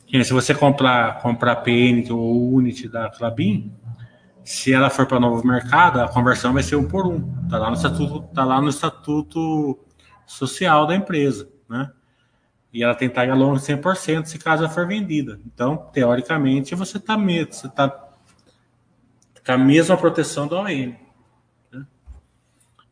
se 0.08 0.32
você 0.32 0.54
comprar, 0.54 1.20
comprar 1.22 1.56
PN 1.56 2.04
ou 2.10 2.52
Unity 2.54 2.88
da 2.88 3.10
Clabin, 3.10 3.72
se 4.44 4.72
ela 4.72 4.90
for 4.90 5.06
para 5.06 5.20
novo 5.20 5.46
mercado, 5.46 6.00
a 6.00 6.08
conversão 6.08 6.52
vai 6.52 6.62
ser 6.62 6.76
um 6.76 6.84
por 6.84 7.06
um. 7.06 7.32
Está 7.44 7.58
lá 7.58 7.68
no 7.68 7.76
estatuto, 7.76 8.22
tá 8.34 8.44
lá 8.44 8.60
no 8.60 8.68
estatuto 8.68 9.78
social 10.26 10.86
da 10.86 10.96
empresa, 10.96 11.48
né? 11.68 11.90
E 12.72 12.82
ela 12.82 12.94
tem 12.94 13.08
taxa 13.08 13.34
longa 13.34 13.58
de 13.58 13.66
100% 13.66 14.24
se 14.24 14.38
caso 14.38 14.64
ela 14.64 14.72
for 14.72 14.86
vendida. 14.86 15.38
Então, 15.46 15.76
teoricamente, 15.92 16.74
você 16.74 16.96
está 16.96 17.16
você 17.16 17.68
tá 17.68 17.88
com 19.44 19.52
a 19.52 19.58
mesma 19.58 19.96
proteção 19.96 20.46
da 20.46 20.60
ON. 20.60 20.94
Né? 21.70 21.86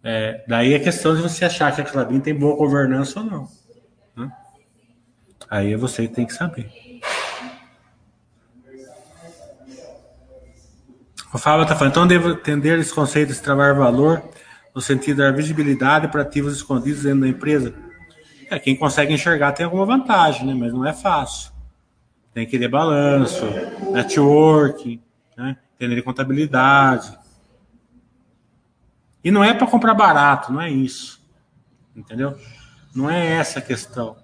É, 0.02 0.44
daí 0.46 0.74
a 0.74 0.80
questão 0.80 1.14
de 1.14 1.22
você 1.22 1.44
achar 1.44 1.74
que 1.74 1.80
a 1.80 1.84
Clabin 1.84 2.20
tem 2.20 2.34
boa 2.34 2.56
governança 2.56 3.20
ou 3.20 3.26
não. 3.26 3.48
Né? 4.14 4.30
Aí 5.48 5.72
é 5.72 5.76
você 5.76 6.06
tem 6.06 6.26
que 6.26 6.34
saber. 6.34 6.70
O 11.32 11.38
Fábio 11.38 11.62
está 11.62 11.76
falando, 11.76 11.92
então 11.92 12.06
devo 12.06 12.30
entender 12.30 12.78
esse 12.80 12.92
conceito 12.92 13.32
de 13.32 13.40
trabalhar 13.40 13.74
valor 13.74 14.20
no 14.74 14.80
sentido 14.80 15.18
da 15.18 15.30
visibilidade 15.30 16.08
para 16.08 16.22
ativos 16.22 16.56
escondidos 16.56 17.04
dentro 17.04 17.20
da 17.20 17.28
empresa. 17.28 17.72
É, 18.50 18.58
quem 18.58 18.74
consegue 18.74 19.14
enxergar 19.14 19.52
tem 19.52 19.64
alguma 19.64 19.86
vantagem, 19.86 20.44
né? 20.44 20.52
mas 20.52 20.72
não 20.72 20.84
é 20.84 20.92
fácil. 20.92 21.52
Tem 22.34 22.44
que 22.44 22.58
ter 22.58 22.66
balanço, 22.66 23.46
networking, 23.92 25.00
né? 25.36 25.56
entender 25.76 26.02
contabilidade. 26.02 27.16
E 29.22 29.30
não 29.30 29.44
é 29.44 29.54
para 29.54 29.68
comprar 29.68 29.94
barato, 29.94 30.52
não 30.52 30.60
é 30.60 30.68
isso. 30.68 31.24
Entendeu? 31.94 32.36
Não 32.92 33.08
é 33.08 33.24
essa 33.34 33.60
a 33.60 33.62
questão. 33.62 34.16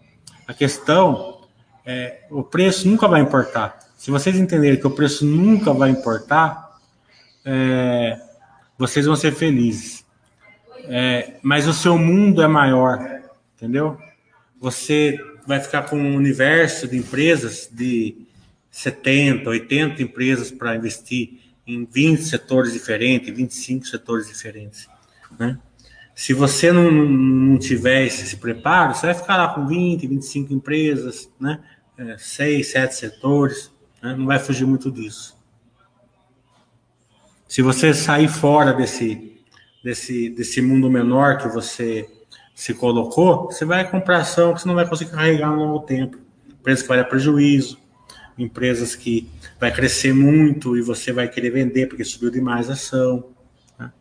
A 0.49 0.53
questão 0.53 1.43
é 1.85 2.27
o 2.29 2.43
preço 2.43 2.89
nunca 2.89 3.07
vai 3.07 3.21
importar. 3.21 3.79
Se 3.97 4.11
vocês 4.11 4.37
entenderem 4.37 4.81
que 4.81 4.87
o 4.87 4.91
preço 4.91 5.25
nunca 5.25 5.73
vai 5.73 5.91
importar, 5.91 6.79
é, 7.45 8.21
vocês 8.77 9.07
vão 9.07 9.15
ser 9.15 9.33
felizes. 9.33 10.05
É, 10.89 11.35
mas 11.43 11.69
o 11.69 11.73
seu 11.73 11.97
mundo 11.97 12.43
é 12.43 12.49
maior, 12.49 12.99
entendeu? 13.55 13.99
Você 14.61 15.19
vai 15.47 15.61
ficar 15.61 15.83
com 15.83 15.97
um 15.97 16.17
universo 16.17 16.89
de 16.89 16.97
empresas 16.97 17.69
de 17.71 18.27
70, 18.71 19.49
80 19.49 20.03
empresas 20.03 20.51
para 20.51 20.77
investir 20.77 21.41
em 21.67 21.85
20 21.85 22.23
setores 22.23 22.73
diferentes, 22.73 23.35
25 23.35 23.87
setores 23.87 24.29
diferentes, 24.29 24.89
né? 25.39 25.59
Se 26.15 26.33
você 26.33 26.73
não, 26.73 26.91
não 26.91 27.59
tiver 27.59 28.07
esse, 28.07 28.37
preparo, 28.39 28.95
você 28.95 29.07
vai 29.07 29.15
ficar 29.15 29.37
lá 29.37 29.55
com 29.55 29.67
20, 29.67 30.07
25 30.07 30.53
empresas, 30.55 31.31
né? 31.39 31.63
É, 31.99 32.17
6, 32.17 32.71
7 32.71 32.95
setores, 32.95 33.71
né? 34.03 34.15
não 34.17 34.25
vai 34.25 34.39
fugir 34.39 34.67
muito 34.67 34.91
disso. 34.91 35.37
Se 37.49 37.63
você 37.63 37.93
sair 37.93 38.29
fora 38.29 38.73
desse, 38.73 39.43
desse, 39.85 40.31
desse 40.31 40.61
mundo 40.63 40.91
menor 40.91 41.39
que 41.39 41.49
você 41.49 42.09
se 42.57 42.73
colocou, 42.73 43.53
você 43.53 43.67
vai 43.67 43.87
comprar 43.89 44.21
ação 44.21 44.55
que 44.55 44.63
você 44.63 44.67
não 44.67 44.75
vai 44.75 44.89
conseguir 44.89 45.11
carregar 45.11 45.51
no 45.51 45.63
longo 45.63 45.81
tempo. 45.81 46.17
Empresas 46.59 46.81
que 46.81 46.89
vai 46.89 46.97
dar 46.97 47.05
prejuízo, 47.05 47.79
empresas 48.39 48.97
que 48.97 49.31
vai 49.61 49.71
crescer 49.71 50.15
muito 50.15 50.75
e 50.75 50.81
você 50.81 51.13
vai 51.13 51.29
querer 51.29 51.51
vender 51.51 51.87
porque 51.87 52.03
subiu 52.03 52.31
demais 52.31 52.71
a 52.71 52.73
ação. 52.73 53.27
Né? 53.79 53.93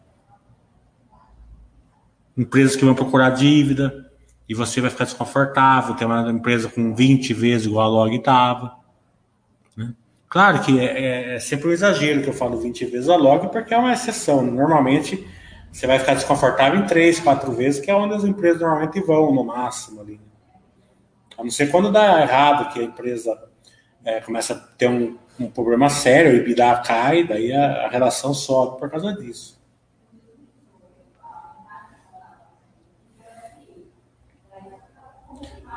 Empresas 2.38 2.78
que 2.78 2.86
vão 2.86 2.96
procurar 2.96 3.32
dívida 3.32 4.10
e 4.48 4.54
você 4.56 4.80
vai 4.80 4.90
ficar 4.90 5.04
desconfortável. 5.04 5.94
Tem 5.94 6.08
uma 6.08 6.32
empresa 6.32 6.70
com 6.70 6.96
20 6.96 7.34
vezes 7.34 7.68
igual 7.68 7.86
a 7.86 7.90
log 7.90 8.16
estava. 8.16 8.78
Claro 10.30 10.62
que 10.62 10.80
é, 10.80 10.86
é, 10.86 11.36
é, 11.36 11.40
sempre 11.40 11.68
um 11.68 11.72
exagero 11.74 12.22
que 12.22 12.30
eu 12.30 12.34
falo 12.34 12.58
20 12.58 12.86
vezes 12.86 13.10
a 13.10 13.18
log, 13.18 13.50
porque 13.50 13.74
é 13.74 13.78
uma 13.78 13.92
exceção. 13.92 14.42
Normalmente 14.42 15.28
você 15.76 15.88
vai 15.88 16.00
ficar 16.00 16.14
desconfortável 16.14 16.80
em 16.80 16.86
3, 16.86 17.20
4 17.20 17.52
vezes, 17.52 17.82
que 17.82 17.92
é 17.92 17.94
onde 17.94 18.16
as 18.16 18.24
empresas 18.24 18.62
normalmente 18.62 19.02
vão, 19.02 19.34
no 19.34 19.44
máximo 19.44 20.00
ali. 20.00 20.22
A 21.38 21.44
não 21.44 21.52
ser 21.52 21.70
quando 21.70 21.92
dá 21.92 22.22
errado, 22.22 22.72
que 22.72 22.80
a 22.80 22.84
empresa 22.84 23.38
é, 24.06 24.22
começa 24.22 24.54
a 24.54 24.58
ter 24.78 24.90
um, 24.90 25.18
um 25.38 25.52
problema 25.52 25.90
sério, 25.90 26.32
o 26.32 26.36
EBITDA 26.38 26.78
cai, 26.78 27.26
daí 27.26 27.52
a, 27.52 27.88
a 27.88 27.90
relação 27.90 28.34
sobe 28.34 28.80
por 28.80 28.90
causa 28.90 29.12
disso. 29.16 29.62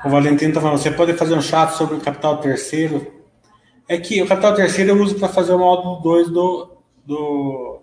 O 0.05 0.09
Valentino 0.09 0.51
está 0.51 0.61
falando, 0.61 0.79
você 0.79 0.93
pode 0.93 1.15
fazer 1.15 1.35
um 1.35 1.43
chat 1.43 1.71
sobre 1.71 1.97
o 1.97 2.01
capital 2.01 2.39
terceiro 2.39 3.15
é 3.89 3.99
que 3.99 4.23
o 4.23 4.29
capital 4.29 4.55
terceiro 4.55 4.93
eu 4.93 5.03
uso 5.03 5.19
para 5.19 5.29
fazer 5.29 5.55
o 5.55 5.59
módulo 5.59 6.01
2 6.03 6.31
do, 6.31 6.71
do, 7.05 7.81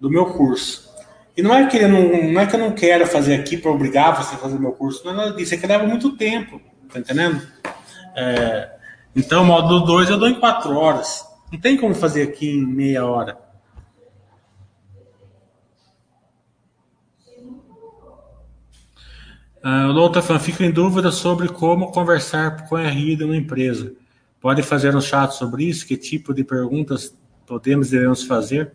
do 0.00 0.10
meu 0.10 0.26
curso. 0.32 0.83
E 1.36 1.42
não 1.42 1.54
é 1.54 1.66
que 1.66 1.76
eu 1.76 1.88
não, 1.88 2.32
não 2.32 2.40
é 2.40 2.46
que 2.46 2.54
eu 2.54 2.60
não 2.60 2.72
quero 2.72 3.06
fazer 3.06 3.34
aqui 3.34 3.56
para 3.56 3.70
obrigar 3.70 4.16
você 4.16 4.34
a 4.36 4.38
fazer 4.38 4.58
meu 4.58 4.72
curso, 4.72 5.04
não 5.04 5.12
é 5.12 5.16
nada 5.16 5.32
disso, 5.32 5.54
é 5.54 5.56
que 5.56 5.66
leva 5.66 5.84
muito 5.84 6.16
tempo, 6.16 6.60
tá 6.92 7.00
entendendo? 7.00 7.42
É, 8.14 8.70
então, 9.16 9.42
o 9.42 9.46
módulo 9.46 9.80
2 9.80 10.10
eu 10.10 10.18
dou 10.18 10.28
em 10.28 10.38
4 10.38 10.76
horas. 10.76 11.24
Não 11.52 11.60
tem 11.60 11.76
como 11.76 11.94
fazer 11.94 12.22
aqui 12.22 12.50
em 12.50 12.66
meia 12.66 13.06
hora. 13.06 13.38
Uh, 19.64 19.88
o 19.88 19.92
Louta 19.92 20.20
fica 20.38 20.64
em 20.64 20.70
dúvida 20.70 21.10
sobre 21.10 21.48
como 21.48 21.90
conversar 21.90 22.68
com 22.68 22.76
a 22.76 22.86
RI 22.86 23.16
de 23.16 23.24
uma 23.24 23.36
empresa. 23.36 23.94
Pode 24.40 24.62
fazer 24.62 24.94
um 24.94 25.00
chat 25.00 25.32
sobre 25.32 25.64
isso? 25.64 25.86
Que 25.86 25.96
tipo 25.96 26.34
de 26.34 26.44
perguntas 26.44 27.16
podemos 27.46 27.88
e 27.88 27.92
devemos 27.92 28.24
fazer? 28.24 28.72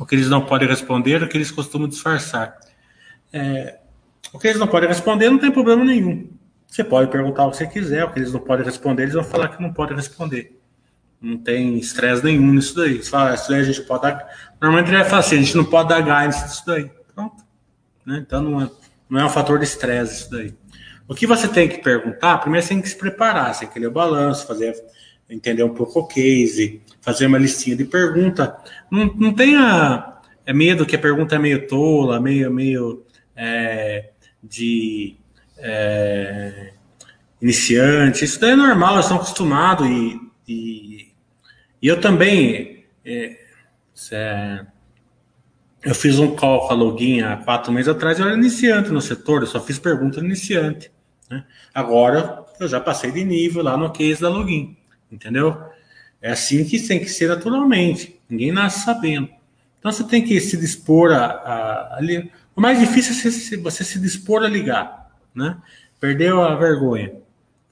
O 0.00 0.06
que 0.06 0.14
eles 0.14 0.30
não 0.30 0.46
podem 0.46 0.66
responder, 0.66 1.22
o 1.22 1.28
que 1.28 1.36
eles 1.36 1.50
costumam 1.50 1.86
disfarçar. 1.86 2.58
É, 3.30 3.78
o 4.32 4.38
que 4.38 4.48
eles 4.48 4.58
não 4.58 4.66
podem 4.66 4.88
responder 4.88 5.28
não 5.28 5.38
tem 5.38 5.50
problema 5.50 5.84
nenhum. 5.84 6.30
Você 6.66 6.82
pode 6.82 7.10
perguntar 7.10 7.44
o 7.44 7.50
que 7.50 7.58
você 7.58 7.66
quiser, 7.66 8.04
o 8.04 8.10
que 8.10 8.18
eles 8.18 8.32
não 8.32 8.40
podem 8.40 8.64
responder, 8.64 9.02
eles 9.02 9.14
vão 9.14 9.22
falar 9.22 9.48
que 9.48 9.62
não 9.62 9.74
podem 9.74 9.94
responder. 9.94 10.58
Não 11.20 11.36
tem 11.36 11.78
estresse 11.78 12.24
nenhum 12.24 12.52
nisso 12.54 12.74
daí. 12.74 13.02
Você 13.02 13.10
fala, 13.10 13.32
ah, 13.32 13.34
isso 13.34 13.50
daí 13.50 13.60
a 13.60 13.64
gente 13.64 13.82
pode 13.82 14.02
dar. 14.04 14.26
Normalmente 14.58 14.88
ele 14.88 14.96
vai 14.96 15.04
falar 15.04 15.20
assim, 15.20 15.36
a 15.36 15.42
gente 15.42 15.56
não 15.56 15.64
pode 15.66 15.90
dar 15.90 16.00
guidance 16.00 16.44
nisso 16.44 16.62
daí. 16.66 16.90
Pronto. 17.14 17.44
Né? 18.06 18.24
Então 18.26 18.40
não 18.42 18.62
é, 18.62 18.70
não 19.08 19.20
é 19.20 19.24
um 19.26 19.30
fator 19.30 19.58
de 19.58 19.64
estresse 19.64 20.22
isso 20.22 20.30
daí. 20.30 20.54
O 21.06 21.14
que 21.14 21.26
você 21.26 21.46
tem 21.46 21.68
que 21.68 21.78
perguntar, 21.78 22.38
primeiro 22.38 22.64
você 22.64 22.72
tem 22.72 22.80
que 22.80 22.88
se 22.88 22.96
preparar, 22.96 23.52
você 23.52 23.66
tem 23.66 23.68
que 23.68 23.78
ler 23.78 23.88
o 23.88 23.92
balanço, 23.92 24.46
fazer, 24.46 24.74
entender 25.28 25.62
um 25.62 25.74
pouco 25.74 26.00
o 26.00 26.06
case, 26.06 26.80
fazer 27.00 27.26
uma 27.26 27.38
listinha 27.38 27.76
de 27.76 27.84
pergunta. 27.84 28.56
Não, 28.90 29.06
não 29.14 29.32
tenha 29.32 30.20
é 30.46 30.52
medo 30.52 30.86
que 30.86 30.96
a 30.96 30.98
pergunta 30.98 31.36
é 31.36 31.38
meio 31.38 31.66
tola, 31.68 32.20
meio, 32.20 32.50
meio 32.50 33.04
é, 33.36 34.10
de 34.42 35.16
é, 35.58 36.72
iniciante. 37.40 38.24
Isso 38.24 38.40
daí 38.40 38.50
é 38.50 38.56
normal, 38.56 38.94
eles 38.94 39.04
estão 39.04 39.18
acostumados 39.18 39.86
e, 39.86 40.20
e, 40.48 41.12
e 41.80 41.86
eu 41.86 42.00
também. 42.00 42.84
É, 43.04 43.38
é 44.12 44.66
eu 45.82 45.94
fiz 45.94 46.18
um 46.18 46.36
call 46.36 46.66
com 46.66 46.74
a 46.74 46.76
Login 46.76 47.22
há 47.22 47.38
quatro 47.38 47.72
meses 47.72 47.88
atrás, 47.88 48.18
eu 48.18 48.26
era 48.26 48.36
iniciante 48.36 48.90
no 48.90 49.00
setor, 49.00 49.40
eu 49.40 49.46
só 49.46 49.58
fiz 49.60 49.78
pergunta 49.78 50.20
iniciante. 50.20 50.92
Né? 51.30 51.42
Agora 51.72 52.44
eu 52.58 52.68
já 52.68 52.80
passei 52.80 53.10
de 53.10 53.24
nível 53.24 53.62
lá 53.62 53.76
no 53.76 53.90
case 53.90 54.20
da 54.20 54.28
login, 54.28 54.76
entendeu? 55.10 55.56
É 56.20 56.32
assim 56.32 56.64
que 56.64 56.78
tem 56.86 56.98
que 57.00 57.08
ser 57.08 57.28
naturalmente. 57.28 58.20
Ninguém 58.28 58.52
nasce 58.52 58.84
sabendo. 58.84 59.28
Então 59.78 59.90
você 59.90 60.04
tem 60.04 60.22
que 60.22 60.38
se 60.40 60.56
dispor 60.56 61.12
a, 61.12 61.26
a, 61.26 61.98
a 61.98 62.00
O 62.54 62.60
mais 62.60 62.78
difícil 62.78 63.12
é 63.12 63.32
você, 63.32 63.56
você 63.56 63.84
se 63.84 63.98
dispor 63.98 64.42
a 64.42 64.48
ligar, 64.48 65.10
né? 65.34 65.56
Perdeu 65.98 66.42
a 66.42 66.54
vergonha. 66.54 67.14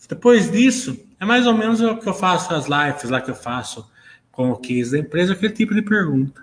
Depois 0.09 0.51
disso, 0.51 0.99
é 1.21 1.27
mais 1.27 1.47
ou 1.47 1.55
menos 1.55 1.81
o 1.81 1.97
que 1.97 2.09
eu 2.09 2.15
faço 2.15 2.55
as 2.55 2.67
lives 2.67 3.11
lá 3.11 3.21
que 3.21 3.31
eu 3.31 3.35
faço 3.35 3.91
com 4.33 4.51
o 4.51 4.57
case 4.57 4.93
da 4.93 4.99
empresa, 4.99 5.33
aquele 5.35 5.53
tipo 5.53 5.75
de 5.75 5.83
pergunta. 5.83 6.41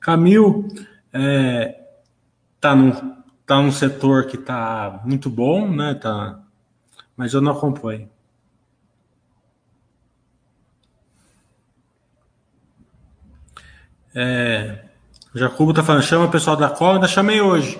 Camil 0.00 0.68
é, 1.12 1.78
tá 2.60 2.74
num 2.74 3.22
tá 3.46 3.60
num 3.60 3.70
setor 3.70 4.26
que 4.26 4.38
tá 4.38 5.02
muito 5.04 5.28
bom, 5.28 5.70
né? 5.70 5.94
Tá, 5.94 6.40
mas 7.16 7.34
eu 7.34 7.40
não 7.40 7.52
acompanho. 7.52 8.08
É, 14.14 14.78
Jacobo 15.34 15.72
tá 15.72 15.82
falando, 15.82 16.02
chama 16.02 16.26
o 16.26 16.30
pessoal 16.30 16.56
da 16.56 16.68
Cólera, 16.68 17.08
chamei 17.08 17.40
hoje. 17.40 17.78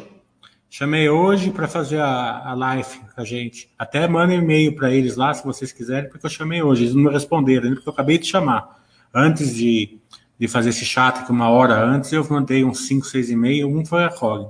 Chamei 0.70 1.06
hoje 1.06 1.50
para 1.50 1.68
fazer 1.68 2.00
a, 2.00 2.48
a 2.48 2.54
live 2.54 3.00
com 3.14 3.20
a 3.20 3.24
gente. 3.24 3.70
Até 3.78 4.08
manda 4.08 4.32
e-mail 4.32 4.74
para 4.74 4.90
eles 4.90 5.16
lá, 5.16 5.34
se 5.34 5.44
vocês 5.44 5.70
quiserem, 5.70 6.08
porque 6.08 6.24
eu 6.24 6.30
chamei 6.30 6.62
hoje. 6.62 6.84
Eles 6.84 6.94
não 6.94 7.02
me 7.04 7.10
responderam, 7.10 7.74
porque 7.74 7.86
eu 7.86 7.92
acabei 7.92 8.16
de 8.16 8.26
chamar. 8.26 8.80
Antes 9.14 9.54
de, 9.54 9.98
de 10.38 10.48
fazer 10.48 10.70
esse 10.70 10.86
chat 10.86 11.26
que 11.26 11.30
uma 11.30 11.50
hora 11.50 11.84
antes 11.84 12.10
eu 12.10 12.26
mandei 12.30 12.64
uns 12.64 12.86
5, 12.86 13.04
6 13.04 13.30
e 13.30 13.36
meio, 13.36 13.68
um 13.68 13.84
foi 13.84 14.02
a 14.04 14.08
Colin. 14.08 14.48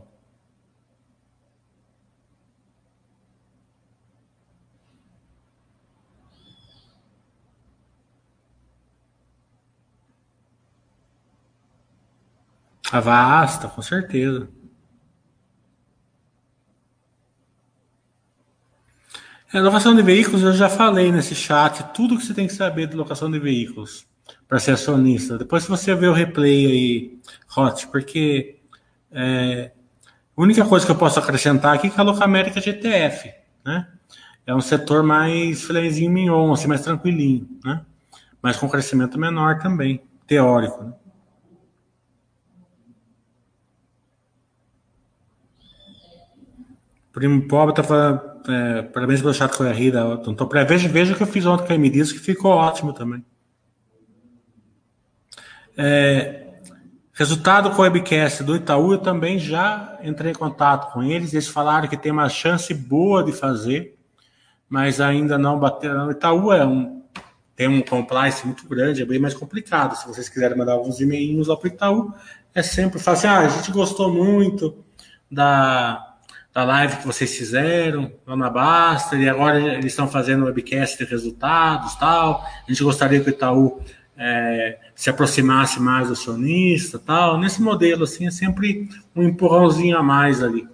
A 12.93 13.01
vasta, 13.01 13.69
com 13.69 13.81
certeza. 13.81 14.47
É, 19.51 19.61
locação 19.61 19.95
de 19.95 20.03
veículos, 20.03 20.43
eu 20.43 20.53
já 20.53 20.69
falei 20.69 21.11
nesse 21.11 21.35
chat, 21.35 21.83
tudo 21.95 22.19
que 22.19 22.25
você 22.25 22.35
tem 22.35 22.47
que 22.47 22.53
saber 22.53 22.87
de 22.87 22.95
locação 22.95 23.31
de 23.31 23.39
veículos 23.39 24.07
para 24.47 24.59
ser 24.59 24.73
acionista. 24.73 25.39
Depois, 25.39 25.67
você 25.67 25.95
ver 25.95 26.09
o 26.09 26.13
replay 26.13 26.67
aí, 26.67 27.19
Hot, 27.57 27.87
porque 27.87 28.59
é, 29.11 29.73
a 30.37 30.43
única 30.43 30.63
coisa 30.67 30.85
que 30.85 30.93
eu 30.93 30.97
posso 30.97 31.19
acrescentar 31.19 31.75
aqui 31.75 31.87
é 31.87 31.91
que 31.91 32.01
a 32.01 32.05
Locamérica 32.05 32.61
GTF, 32.61 33.33
né? 33.65 33.89
É 34.47 34.55
um 34.55 34.61
setor 34.61 35.03
mais 35.03 35.63
filezinho 35.63 36.11
mignon, 36.11 36.53
assim, 36.53 36.67
mais 36.67 36.83
tranquilinho, 36.83 37.49
né? 37.65 37.87
Mas 38.43 38.59
com 38.59 38.69
crescimento 38.69 39.19
menor 39.19 39.61
também, 39.61 40.03
teórico, 40.27 40.85
né? 40.85 40.93
Primo 47.13 47.47
Pobre 47.47 47.75
tá 47.75 47.83
falando, 47.83 48.21
é, 48.49 48.83
parabéns 48.83 49.21
pelo 49.21 49.35
chat 49.35 49.55
com 49.57 49.65
a 49.65 49.73
Rida. 49.73 50.03
Então, 50.27 50.49
veja, 50.67 50.89
veja 50.89 51.13
o 51.13 51.17
que 51.17 51.23
eu 51.23 51.27
fiz 51.27 51.45
ontem 51.45 51.67
com 51.67 51.73
a 51.73 51.79
me 51.79 51.91
disse 51.91 52.15
que 52.15 52.21
ficou 52.21 52.53
ótimo 52.53 52.93
também. 52.93 53.25
É, 55.77 56.47
resultado 57.13 57.71
com 57.71 57.83
o 57.83 57.85
webcast 57.85 58.43
do 58.43 58.57
Itaú, 58.57 58.93
eu 58.93 58.99
também 58.99 59.39
já 59.39 59.99
entrei 60.03 60.33
em 60.33 60.35
contato 60.35 60.93
com 60.93 61.03
eles. 61.03 61.35
Eles 61.35 61.49
falaram 61.49 61.87
que 61.87 61.97
tem 61.97 62.11
uma 62.11 62.31
chance 62.31 62.73
boa 62.73 63.23
de 63.23 63.33
fazer, 63.33 63.99
mas 64.67 64.99
ainda 64.99 65.37
não 65.37 65.59
bateram. 65.59 66.09
O 66.09 66.11
Itaú 66.13 66.51
é 66.51 66.65
um, 66.65 67.03
tem 67.55 67.69
um 67.69 67.83
compliance 67.83 68.47
muito 68.47 68.67
grande, 68.67 69.03
é 69.03 69.05
bem 69.05 69.19
mais 69.19 69.35
complicado. 69.35 69.97
Se 69.97 70.07
vocês 70.09 70.31
quiserem 70.31 70.57
mandar 70.57 70.73
alguns 70.73 70.99
e-mails 70.99 71.49
lá 71.49 71.57
para 71.57 71.69
o 71.69 71.73
Itaú, 71.73 72.15
é 72.55 72.63
sempre 72.63 72.99
falar 72.99 73.19
assim: 73.19 73.27
ah, 73.27 73.41
a 73.41 73.49
gente 73.49 73.71
gostou 73.71 74.11
muito 74.11 74.83
da 75.31 76.12
da 76.55 76.65
live 76.65 76.99
que 76.99 77.07
vocês 77.07 77.35
fizeram 77.37 78.13
lá 78.27 78.37
na 78.37 78.51
Basta, 78.51 79.17
e 79.17 79.29
agora 79.29 79.59
eles 79.59 79.87
estão 79.87 80.07
fazendo 80.07 80.45
webcast 80.45 80.99
de 80.99 81.11
resultados 81.11 81.95
tal. 81.97 82.45
A 82.67 82.71
gente 82.71 82.83
gostaria 82.83 83.21
que 83.21 83.31
o 83.31 83.33
Itaú 83.33 83.81
é, 84.17 84.79
se 84.95 85.09
aproximasse 85.09 85.81
mais 85.81 86.09
do 86.09 86.13
acionista 86.13 86.99
tal. 86.99 87.39
Nesse 87.39 87.63
modelo, 87.63 88.05
assim, 88.05 88.27
é 88.27 88.31
sempre 88.31 88.89
um 89.17 89.23
empurrãozinho 89.23 89.97
a 89.97 90.03
mais 90.03 90.43
ali. 90.43 90.69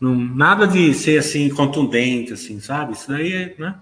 Não, 0.00 0.14
nada 0.14 0.66
de 0.66 0.92
ser 0.94 1.18
assim 1.18 1.48
contundente, 1.48 2.32
assim, 2.32 2.60
sabe? 2.60 2.92
Isso 2.92 3.08
daí 3.08 3.32
é, 3.32 3.54
né? 3.58 3.74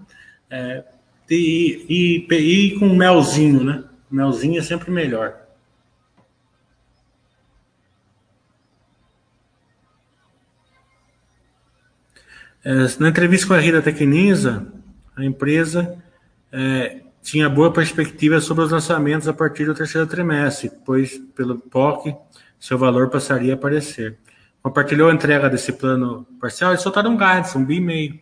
É, 0.49 0.83
e, 1.29 2.25
e, 2.29 2.35
e 2.35 2.79
com 2.79 2.89
melzinho, 2.89 3.63
né? 3.63 3.83
Melzinho 4.09 4.59
é 4.59 4.61
sempre 4.61 4.91
melhor. 4.91 5.44
Na 12.99 13.09
entrevista 13.09 13.47
com 13.47 13.53
a 13.53 13.59
Rita 13.59 13.81
Tecnisa, 13.81 14.65
a 15.15 15.23
empresa 15.23 15.97
é, 16.51 17.01
tinha 17.21 17.47
boa 17.47 17.71
perspectiva 17.71 18.41
sobre 18.41 18.63
os 18.63 18.71
lançamentos 18.71 19.27
a 19.27 19.33
partir 19.33 19.65
do 19.65 19.75
terceiro 19.75 20.07
trimestre, 20.07 20.71
pois, 20.83 21.17
pelo 21.35 21.59
POC, 21.59 22.15
seu 22.59 22.77
valor 22.77 23.09
passaria 23.09 23.53
a 23.53 23.55
aparecer. 23.55 24.17
Compartilhou 24.63 25.09
a 25.09 25.13
entrega 25.13 25.47
desse 25.47 25.73
plano 25.73 26.25
parcial, 26.41 26.71
eles 26.71 26.81
soltaram 26.81 27.11
um 27.11 27.17
guidance, 27.17 27.55
um 27.55 27.63
bi 27.63 27.79
meio. 27.79 28.19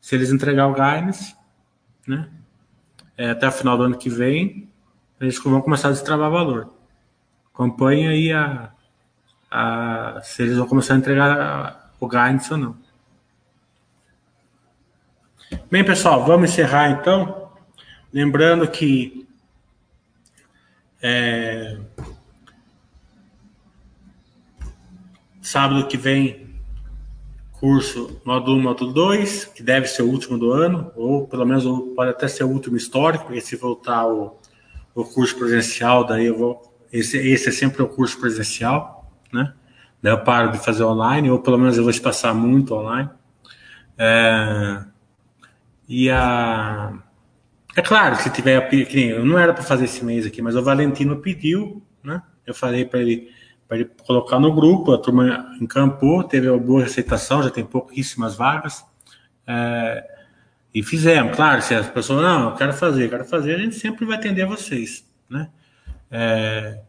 Se 0.00 0.14
eles 0.14 0.30
entregar 0.30 0.68
o 0.68 0.72
guidance, 0.72 1.34
né, 2.06 2.28
é, 3.18 3.30
até 3.30 3.48
o 3.48 3.52
final 3.52 3.76
do 3.76 3.82
ano 3.84 3.98
que 3.98 4.08
vem, 4.08 4.68
eles 5.20 5.36
vão 5.38 5.60
começar 5.60 5.88
a 5.88 5.92
destravar 5.92 6.30
valor. 6.30 6.72
Acompanhe 7.52 8.06
aí 8.06 8.32
a, 8.32 8.70
a, 9.50 10.20
se 10.22 10.42
eles 10.42 10.56
vão 10.56 10.66
começar 10.66 10.94
a 10.94 10.96
entregar 10.96 11.92
o 11.98 12.06
guidance 12.06 12.52
ou 12.52 12.58
não. 12.58 12.89
Bem, 15.70 15.84
pessoal, 15.84 16.24
vamos 16.24 16.50
encerrar 16.50 16.90
então. 16.90 17.50
Lembrando 18.12 18.68
que 18.68 19.26
é, 21.02 21.76
sábado 25.42 25.88
que 25.88 25.96
vem, 25.96 26.54
curso 27.52 28.20
módulo 28.24 28.58
1, 28.58 28.62
módulo 28.62 28.92
2, 28.92 29.46
que 29.46 29.62
deve 29.62 29.88
ser 29.88 30.02
o 30.02 30.08
último 30.08 30.38
do 30.38 30.52
ano, 30.52 30.92
ou 30.94 31.26
pelo 31.26 31.44
menos 31.44 31.64
pode 31.96 32.10
até 32.10 32.28
ser 32.28 32.44
o 32.44 32.48
último 32.48 32.76
histórico, 32.76 33.24
porque 33.24 33.40
se 33.40 33.56
voltar 33.56 34.06
o, 34.06 34.38
o 34.94 35.04
curso 35.04 35.36
presencial, 35.36 36.04
daí 36.04 36.26
eu 36.26 36.38
vou. 36.38 36.62
Esse, 36.92 37.18
esse 37.18 37.48
é 37.48 37.52
sempre 37.52 37.82
o 37.82 37.88
curso 37.88 38.20
presencial, 38.20 39.12
né? 39.32 39.52
Daí 40.00 40.12
eu 40.12 40.22
paro 40.22 40.52
de 40.52 40.58
fazer 40.58 40.84
online, 40.84 41.28
ou 41.28 41.40
pelo 41.40 41.58
menos 41.58 41.76
eu 41.76 41.82
vou 41.82 41.90
espaçar 41.90 42.34
muito 42.34 42.72
online. 42.72 43.10
É, 43.98 44.89
e 45.90 46.08
a. 46.08 46.92
É 47.74 47.82
claro, 47.82 48.14
se 48.14 48.30
tiver. 48.30 48.72
Eu 48.94 49.24
não 49.26 49.36
era 49.36 49.52
para 49.52 49.64
fazer 49.64 49.86
esse 49.86 50.04
mês 50.04 50.24
aqui, 50.24 50.40
mas 50.40 50.54
o 50.54 50.62
Valentino 50.62 51.16
pediu, 51.16 51.82
né? 52.02 52.22
Eu 52.46 52.54
falei 52.54 52.84
para 52.84 53.00
ele, 53.00 53.28
ele 53.72 53.90
colocar 54.06 54.38
no 54.38 54.54
grupo, 54.54 54.92
a 54.92 54.98
turma 54.98 55.52
encampou, 55.60 56.22
teve 56.22 56.48
uma 56.48 56.58
boa 56.58 56.84
aceitação, 56.84 57.42
já 57.42 57.50
tem 57.50 57.64
pouquíssimas 57.64 58.36
vagas. 58.36 58.84
É, 59.44 60.06
e 60.72 60.80
fizemos, 60.80 61.34
claro, 61.34 61.60
se 61.60 61.74
as 61.74 61.88
pessoas, 61.88 62.22
não, 62.22 62.50
eu 62.50 62.56
quero 62.56 62.72
fazer, 62.72 63.06
eu 63.06 63.10
quero 63.10 63.24
fazer, 63.24 63.56
a 63.56 63.58
gente 63.58 63.74
sempre 63.74 64.04
vai 64.06 64.16
atender 64.16 64.46
vocês, 64.46 65.04
né? 65.28 65.50
É, 66.08 66.80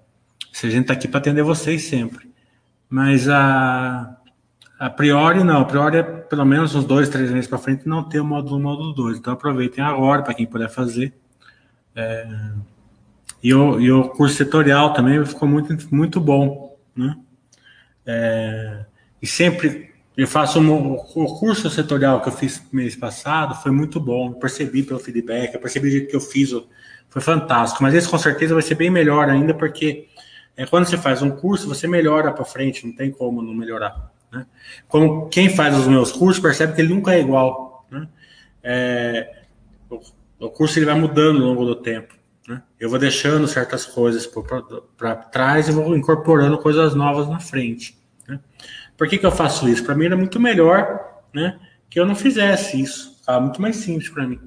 se 0.54 0.68
a 0.68 0.70
gente 0.70 0.82
está 0.82 0.94
aqui 0.94 1.08
para 1.08 1.20
atender 1.20 1.42
vocês 1.42 1.84
sempre. 1.84 2.30
Mas 2.88 3.28
a, 3.28 4.21
a 4.82 4.90
priori, 4.90 5.44
não. 5.44 5.62
A 5.62 5.66
priori 5.66 5.98
é 5.98 6.02
pelo 6.02 6.44
menos 6.44 6.74
uns 6.74 6.86
dois, 6.86 7.08
três 7.08 7.30
meses 7.30 7.48
para 7.48 7.60
frente 7.60 7.88
não 7.88 8.02
ter 8.02 8.20
o 8.20 8.26
módulo 8.26 8.58
1 8.58 8.62
módulo 8.64 8.94
2. 8.94 9.20
Então 9.20 9.32
aproveitem 9.32 9.84
agora 9.84 10.24
para 10.24 10.34
quem 10.34 10.48
puder 10.48 10.72
fazer. 10.72 11.14
É... 11.96 12.28
E, 13.44 13.54
o, 13.54 13.80
e 13.80 13.92
o 13.92 14.10
curso 14.10 14.36
setorial 14.36 14.92
também 14.92 15.24
ficou 15.24 15.48
muito, 15.48 15.78
muito 15.94 16.20
bom. 16.20 16.76
Né? 16.96 17.16
É... 18.08 18.86
E 19.22 19.28
sempre 19.28 19.92
eu 20.18 20.28
faço 20.28 20.60
um, 20.60 20.94
o 20.94 21.38
curso 21.38 21.70
setorial 21.70 22.20
que 22.20 22.30
eu 22.30 22.34
fiz 22.34 22.64
mês 22.72 22.96
passado 22.96 23.54
foi 23.62 23.72
muito 23.72 24.00
bom. 24.00 24.30
Eu 24.30 24.34
percebi 24.34 24.82
pelo 24.82 25.00
feedback, 25.00 25.54
eu 25.54 25.62
percebi 25.62 25.90
o 25.90 25.92
jeito 25.92 26.10
que 26.10 26.16
eu 26.16 26.22
fiz, 26.22 26.56
foi 27.08 27.22
fantástico. 27.22 27.84
Mas 27.84 27.94
esse 27.94 28.10
com 28.10 28.18
certeza 28.18 28.56
vai 28.56 28.64
ser 28.64 28.74
bem 28.74 28.90
melhor 28.90 29.30
ainda, 29.30 29.54
porque 29.54 30.08
é, 30.58 30.66
quando 30.66 30.86
você 30.86 30.98
faz 30.98 31.22
um 31.22 31.30
curso, 31.30 31.68
você 31.68 31.88
melhora 31.88 32.32
para 32.32 32.44
frente, 32.44 32.84
não 32.88 32.96
tem 32.96 33.12
como 33.12 33.44
não 33.44 33.54
melhorar. 33.54 34.12
Né? 34.32 34.46
Como 34.88 35.28
quem 35.30 35.50
faz 35.50 35.78
os 35.78 35.88
meus 35.88 36.12
cursos 36.12 36.42
percebe 36.42 36.74
que 36.74 36.82
ele 36.82 36.94
nunca 36.94 37.14
é 37.14 37.20
igual. 37.20 37.86
Né? 37.92 38.08
É, 38.64 39.44
o, 39.90 40.00
o, 40.40 40.50
curso 40.50 40.80
ele 40.80 40.86
vai 40.86 40.96
mudando 40.96 41.42
ao 41.42 41.50
longo 41.50 41.66
do 41.66 41.76
tempo. 41.76 42.14
Né? 42.48 42.62
Eu 42.80 42.90
vou 42.90 42.98
deixando 42.98 43.48
certas 43.48 43.86
coisas 43.86 44.30
para 44.98 45.16
trás 45.16 45.68
e 45.68 45.72
vou 45.72 45.96
incorporando 45.96 46.58
coisas 46.58 46.96
novas 46.96 47.28
na 47.28 47.40
frente. 47.40 47.98
Né? 48.28 48.40
Por 48.98 49.08
que, 49.08 49.18
que 49.18 49.26
eu 49.26 49.32
faço 49.32 49.68
isso? 49.68 49.84
Para 49.84 49.96
mim 49.96 50.06
era 50.06 50.18
muito 50.18 50.40
melhor 50.40 51.24
né, 51.34 51.60
que 51.90 52.00
eu 52.00 52.06
não 52.06 52.16
fizesse 52.16 52.82
isso. 52.82 53.18
Ficava 53.20 53.42
muito 53.42 53.62
mais 53.62 53.76
simples 53.76 54.10
para 54.10 54.26
mim. 54.26 54.40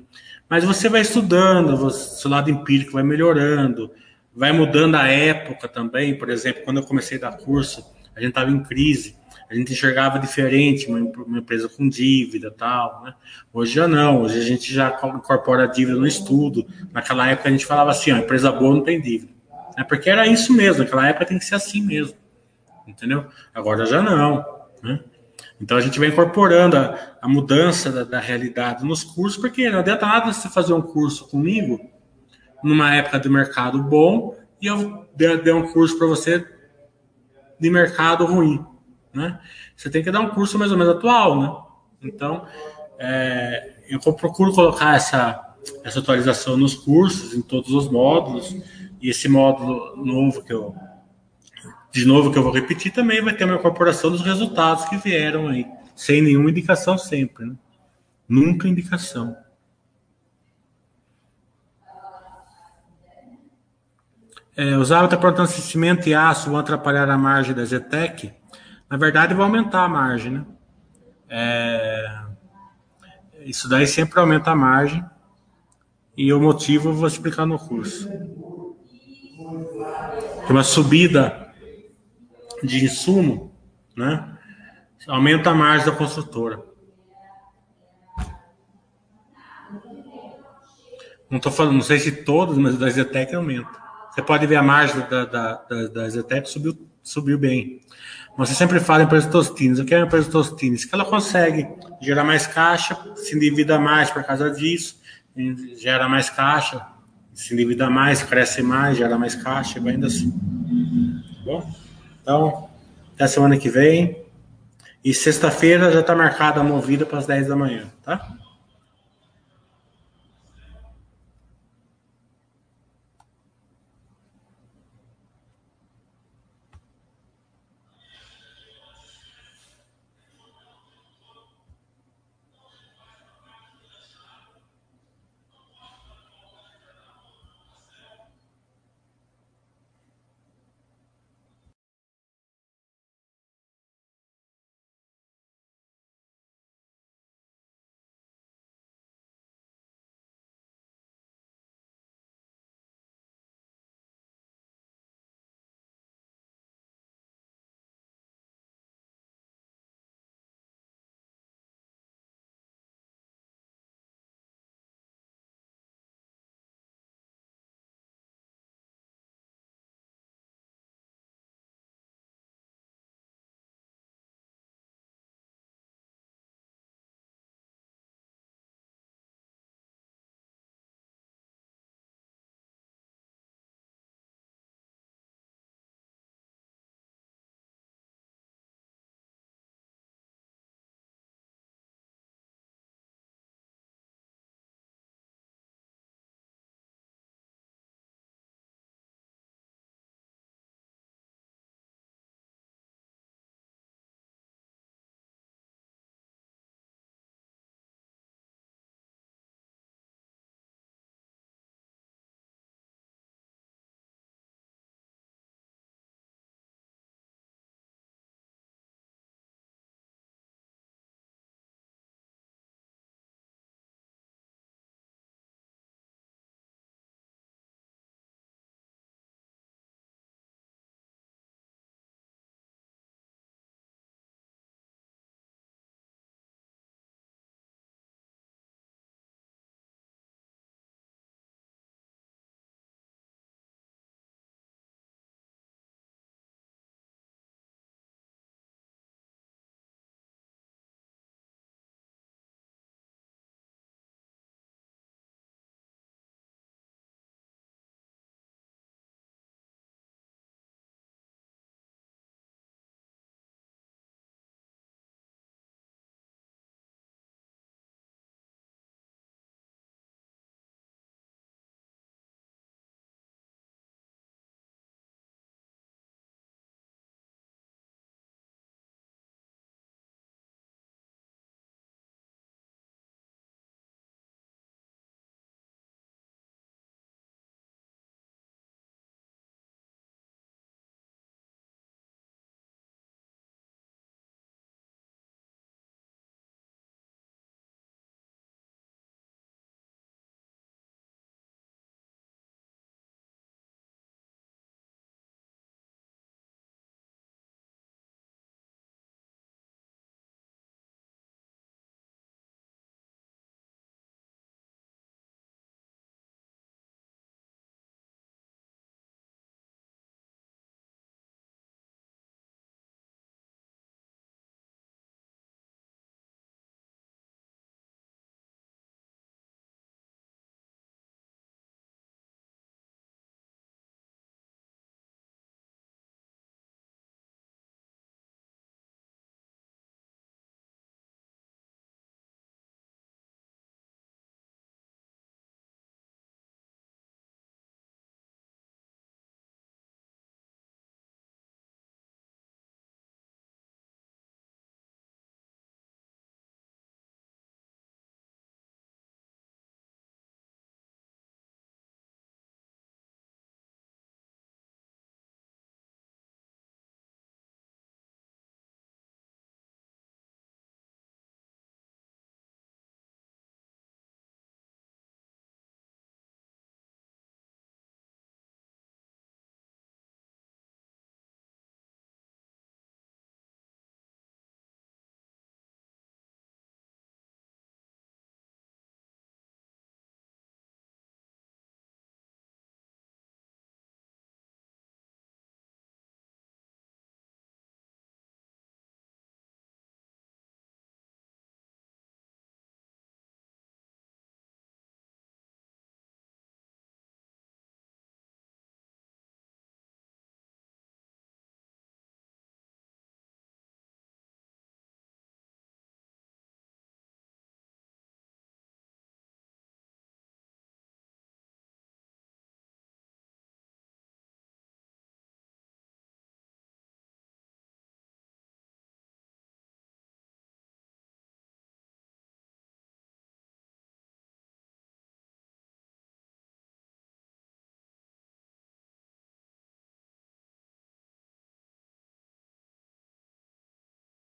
Mas 0.49 0.65
você 0.65 0.89
vai 0.89 1.01
estudando, 1.01 1.75
o 1.87 1.91
seu 1.91 2.31
lado 2.31 2.51
empírico 2.51 2.93
vai 2.93 3.03
melhorando, 3.03 3.91
vai 4.35 4.53
mudando 4.53 4.95
a 4.95 5.09
época 5.09 5.69
também. 5.69 6.17
Por 6.17 6.31
exemplo, 6.31 6.63
quando 6.65 6.79
eu 6.79 6.85
comecei 6.85 7.19
a 7.19 7.23
dar 7.23 7.37
curso, 7.37 7.85
a 8.15 8.21
gente 8.21 8.31
estava 8.31 8.51
em 8.51 8.63
crise 8.63 9.17
a 9.55 9.57
gente 9.57 9.73
enxergava 9.73 10.19
diferente 10.19 10.89
uma, 10.89 10.99
uma 10.99 11.39
empresa 11.39 11.69
com 11.69 11.89
dívida 11.89 12.51
tal, 12.51 13.05
né? 13.05 13.15
Hoje 13.53 13.73
já 13.73 13.87
não, 13.87 14.23
hoje 14.23 14.39
a 14.39 14.43
gente 14.43 14.73
já 14.75 14.89
incorpora 15.15 15.63
a 15.63 15.67
dívida 15.67 15.97
no 15.97 16.07
estudo. 16.07 16.67
Naquela 16.93 17.29
época 17.29 17.49
a 17.49 17.53
gente 17.53 17.65
falava 17.65 17.93
assim, 17.93 18.11
ó, 18.11 18.17
empresa 18.17 18.51
boa 18.51 18.75
não 18.75 18.83
tem 18.83 19.01
dívida. 19.01 19.33
É 19.77 19.85
porque 19.85 20.11
era 20.11 20.27
isso 20.27 20.53
mesmo, 20.53 20.83
naquela 20.83 21.09
época 21.09 21.27
tem 21.27 21.39
que 21.39 21.45
ser 21.45 21.55
assim 21.55 21.81
mesmo. 21.81 22.17
Entendeu? 22.87 23.27
Agora 23.55 23.87
já 23.87 24.03
não, 24.03 24.45
né? 24.83 25.01
Então 25.61 25.77
a 25.77 25.81
gente 25.81 26.01
vai 26.01 26.09
incorporando 26.09 26.77
a, 26.77 27.17
a 27.23 27.29
mudança 27.29 27.93
da, 27.93 28.03
da, 28.03 28.19
realidade 28.19 28.85
nos 28.85 29.05
cursos, 29.05 29.41
porque 29.41 29.71
não 29.71 29.79
adianta 29.79 30.05
nada 30.05 30.33
você 30.33 30.49
fazer 30.49 30.73
um 30.73 30.83
curso 30.83 31.29
comigo 31.29 31.81
numa 32.63 32.93
época 32.93 33.21
de 33.21 33.29
mercado 33.29 33.81
bom 33.81 34.37
e 34.61 34.67
eu 34.67 35.07
der 35.15 35.55
um 35.55 35.73
curso 35.73 35.97
para 35.97 36.09
você 36.09 36.45
de 37.61 37.71
mercado 37.71 38.25
ruim 38.25 38.74
né? 39.15 39.41
Você 39.77 39.89
tem 39.89 40.03
que 40.03 40.11
dar 40.11 40.21
um 40.21 40.31
curso 40.31 40.59
mais 40.59 40.73
ou 40.73 40.79
menos 40.79 40.97
atual, 40.97 41.41
né? 41.41 41.57
Então, 42.03 42.47
é, 42.99 43.75
eu 43.89 43.99
procuro 44.01 44.53
colocar 44.53 44.97
essa, 44.97 45.55
essa 45.83 46.01
atualização 46.01 46.57
nos 46.57 46.75
cursos, 46.75 47.35
em 47.35 47.41
todos 47.41 47.73
os 47.73 47.89
módulos, 47.89 48.55
E 49.01 49.11
esse 49.11 49.29
módulo 49.29 49.97
novo 49.97 50.43
que 50.43 50.53
eu 50.53 50.75
de 51.93 52.05
novo 52.05 52.33
que 52.33 52.39
eu 52.39 52.43
vou 52.43 52.53
repetir 52.53 52.93
também 52.93 53.23
vai 53.23 53.33
ter 53.33 53.45
uma 53.45 53.55
incorporação 53.55 54.11
dos 54.11 54.21
resultados 54.21 54.85
que 54.87 54.97
vieram 54.97 55.47
aí, 55.47 55.65
sem 55.95 56.21
nenhuma 56.21 56.51
indicação 56.51 56.99
sempre, 56.99 57.47
né? 57.47 57.55
Nunca 58.29 58.67
indicação. 58.67 59.37
É, 64.57 64.77
os 64.77 64.91
hábitos 64.91 65.19
para 65.19 65.47
cimento 65.47 66.09
e 66.09 66.15
aço 66.15 66.51
vão 66.51 66.59
atrapalhar 66.59 67.09
a 67.11 67.19
margem 67.19 67.55
da 67.55 67.65
Zetec. 67.65 68.33
Na 68.89 68.97
verdade, 68.97 69.35
vai 69.35 69.45
aumentar 69.45 69.85
a 69.85 69.89
margem, 69.89 70.33
né? 70.33 70.47
É, 71.29 72.25
isso 73.45 73.69
daí 73.69 73.87
sempre 73.87 74.21
aumenta 74.21 74.51
a 74.51 74.57
margem. 74.57 75.05
E 76.17 76.33
o 76.33 76.41
motivo 76.41 76.91
eu 76.91 76.95
vou 76.95 77.09
explicar 77.09 77.45
no 77.45 77.59
curso. 77.59 78.09
Uma 80.49 80.63
subida 80.63 81.53
de 82.63 82.85
insumo, 82.85 83.53
né? 83.97 84.39
Aumenta 85.09 85.51
a 85.51 85.55
margem 85.55 85.87
da 85.87 85.97
construtora. 85.97 86.63
Não 91.29 91.39
estou 91.39 91.51
falando, 91.51 91.75
não 91.75 91.83
sei 91.83 91.99
se 91.99 92.23
todos, 92.23 92.57
mas 92.57 92.79
da 92.79 92.89
Zetec 92.89 93.35
aumenta. 93.35 93.83
Você 94.13 94.23
pode 94.23 94.47
ver 94.47 94.57
a 94.57 94.63
margem 94.63 95.01
da, 95.09 95.25
da, 95.25 95.55
da, 95.55 95.89
da 95.89 96.09
Zetec 96.09 96.49
subiu, 96.49 96.89
subiu 97.05 97.39
bem. 97.39 97.81
Você 98.37 98.55
sempre 98.55 98.81
fala 98.81 99.03
em 99.03 99.07
empresa 99.07 99.29
Tostines. 99.29 99.79
O 99.79 99.85
que 99.85 99.95
é 99.95 99.99
uma 99.99 100.07
empresa 100.07 100.29
Tostines? 100.29 100.85
Que 100.85 100.95
ela 100.95 101.05
consegue 101.05 101.69
gerar 102.01 102.25
mais 102.25 102.47
caixa, 102.47 102.99
se 103.15 103.37
endivida 103.37 103.79
mais 103.79 104.11
por 104.11 104.25
causa 104.25 104.51
disso, 104.51 104.97
gera 105.77 106.09
mais 106.09 106.29
caixa, 106.29 106.85
se 107.33 107.55
endivida 107.55 107.89
mais, 107.89 108.23
cresce 108.23 108.63
mais, 108.63 108.99
gera 108.99 109.17
mais 109.17 109.37
caixa, 109.37 109.81
vai 109.81 109.95
indo 109.95 110.07
assim. 110.07 110.33
Tá 110.33 111.45
bom? 111.45 111.75
Então, 112.23 112.71
até 113.15 113.27
semana 113.29 113.57
que 113.57 113.69
vem. 113.69 114.25
E 115.05 115.13
sexta-feira 115.13 115.93
já 115.93 116.01
está 116.01 116.15
marcada 116.15 116.61
a 116.61 116.65
movida 116.65 117.05
para 117.05 117.19
as 117.19 117.27
10 117.27 117.49
da 117.49 117.55
manhã, 117.55 117.93
tá? 118.03 118.37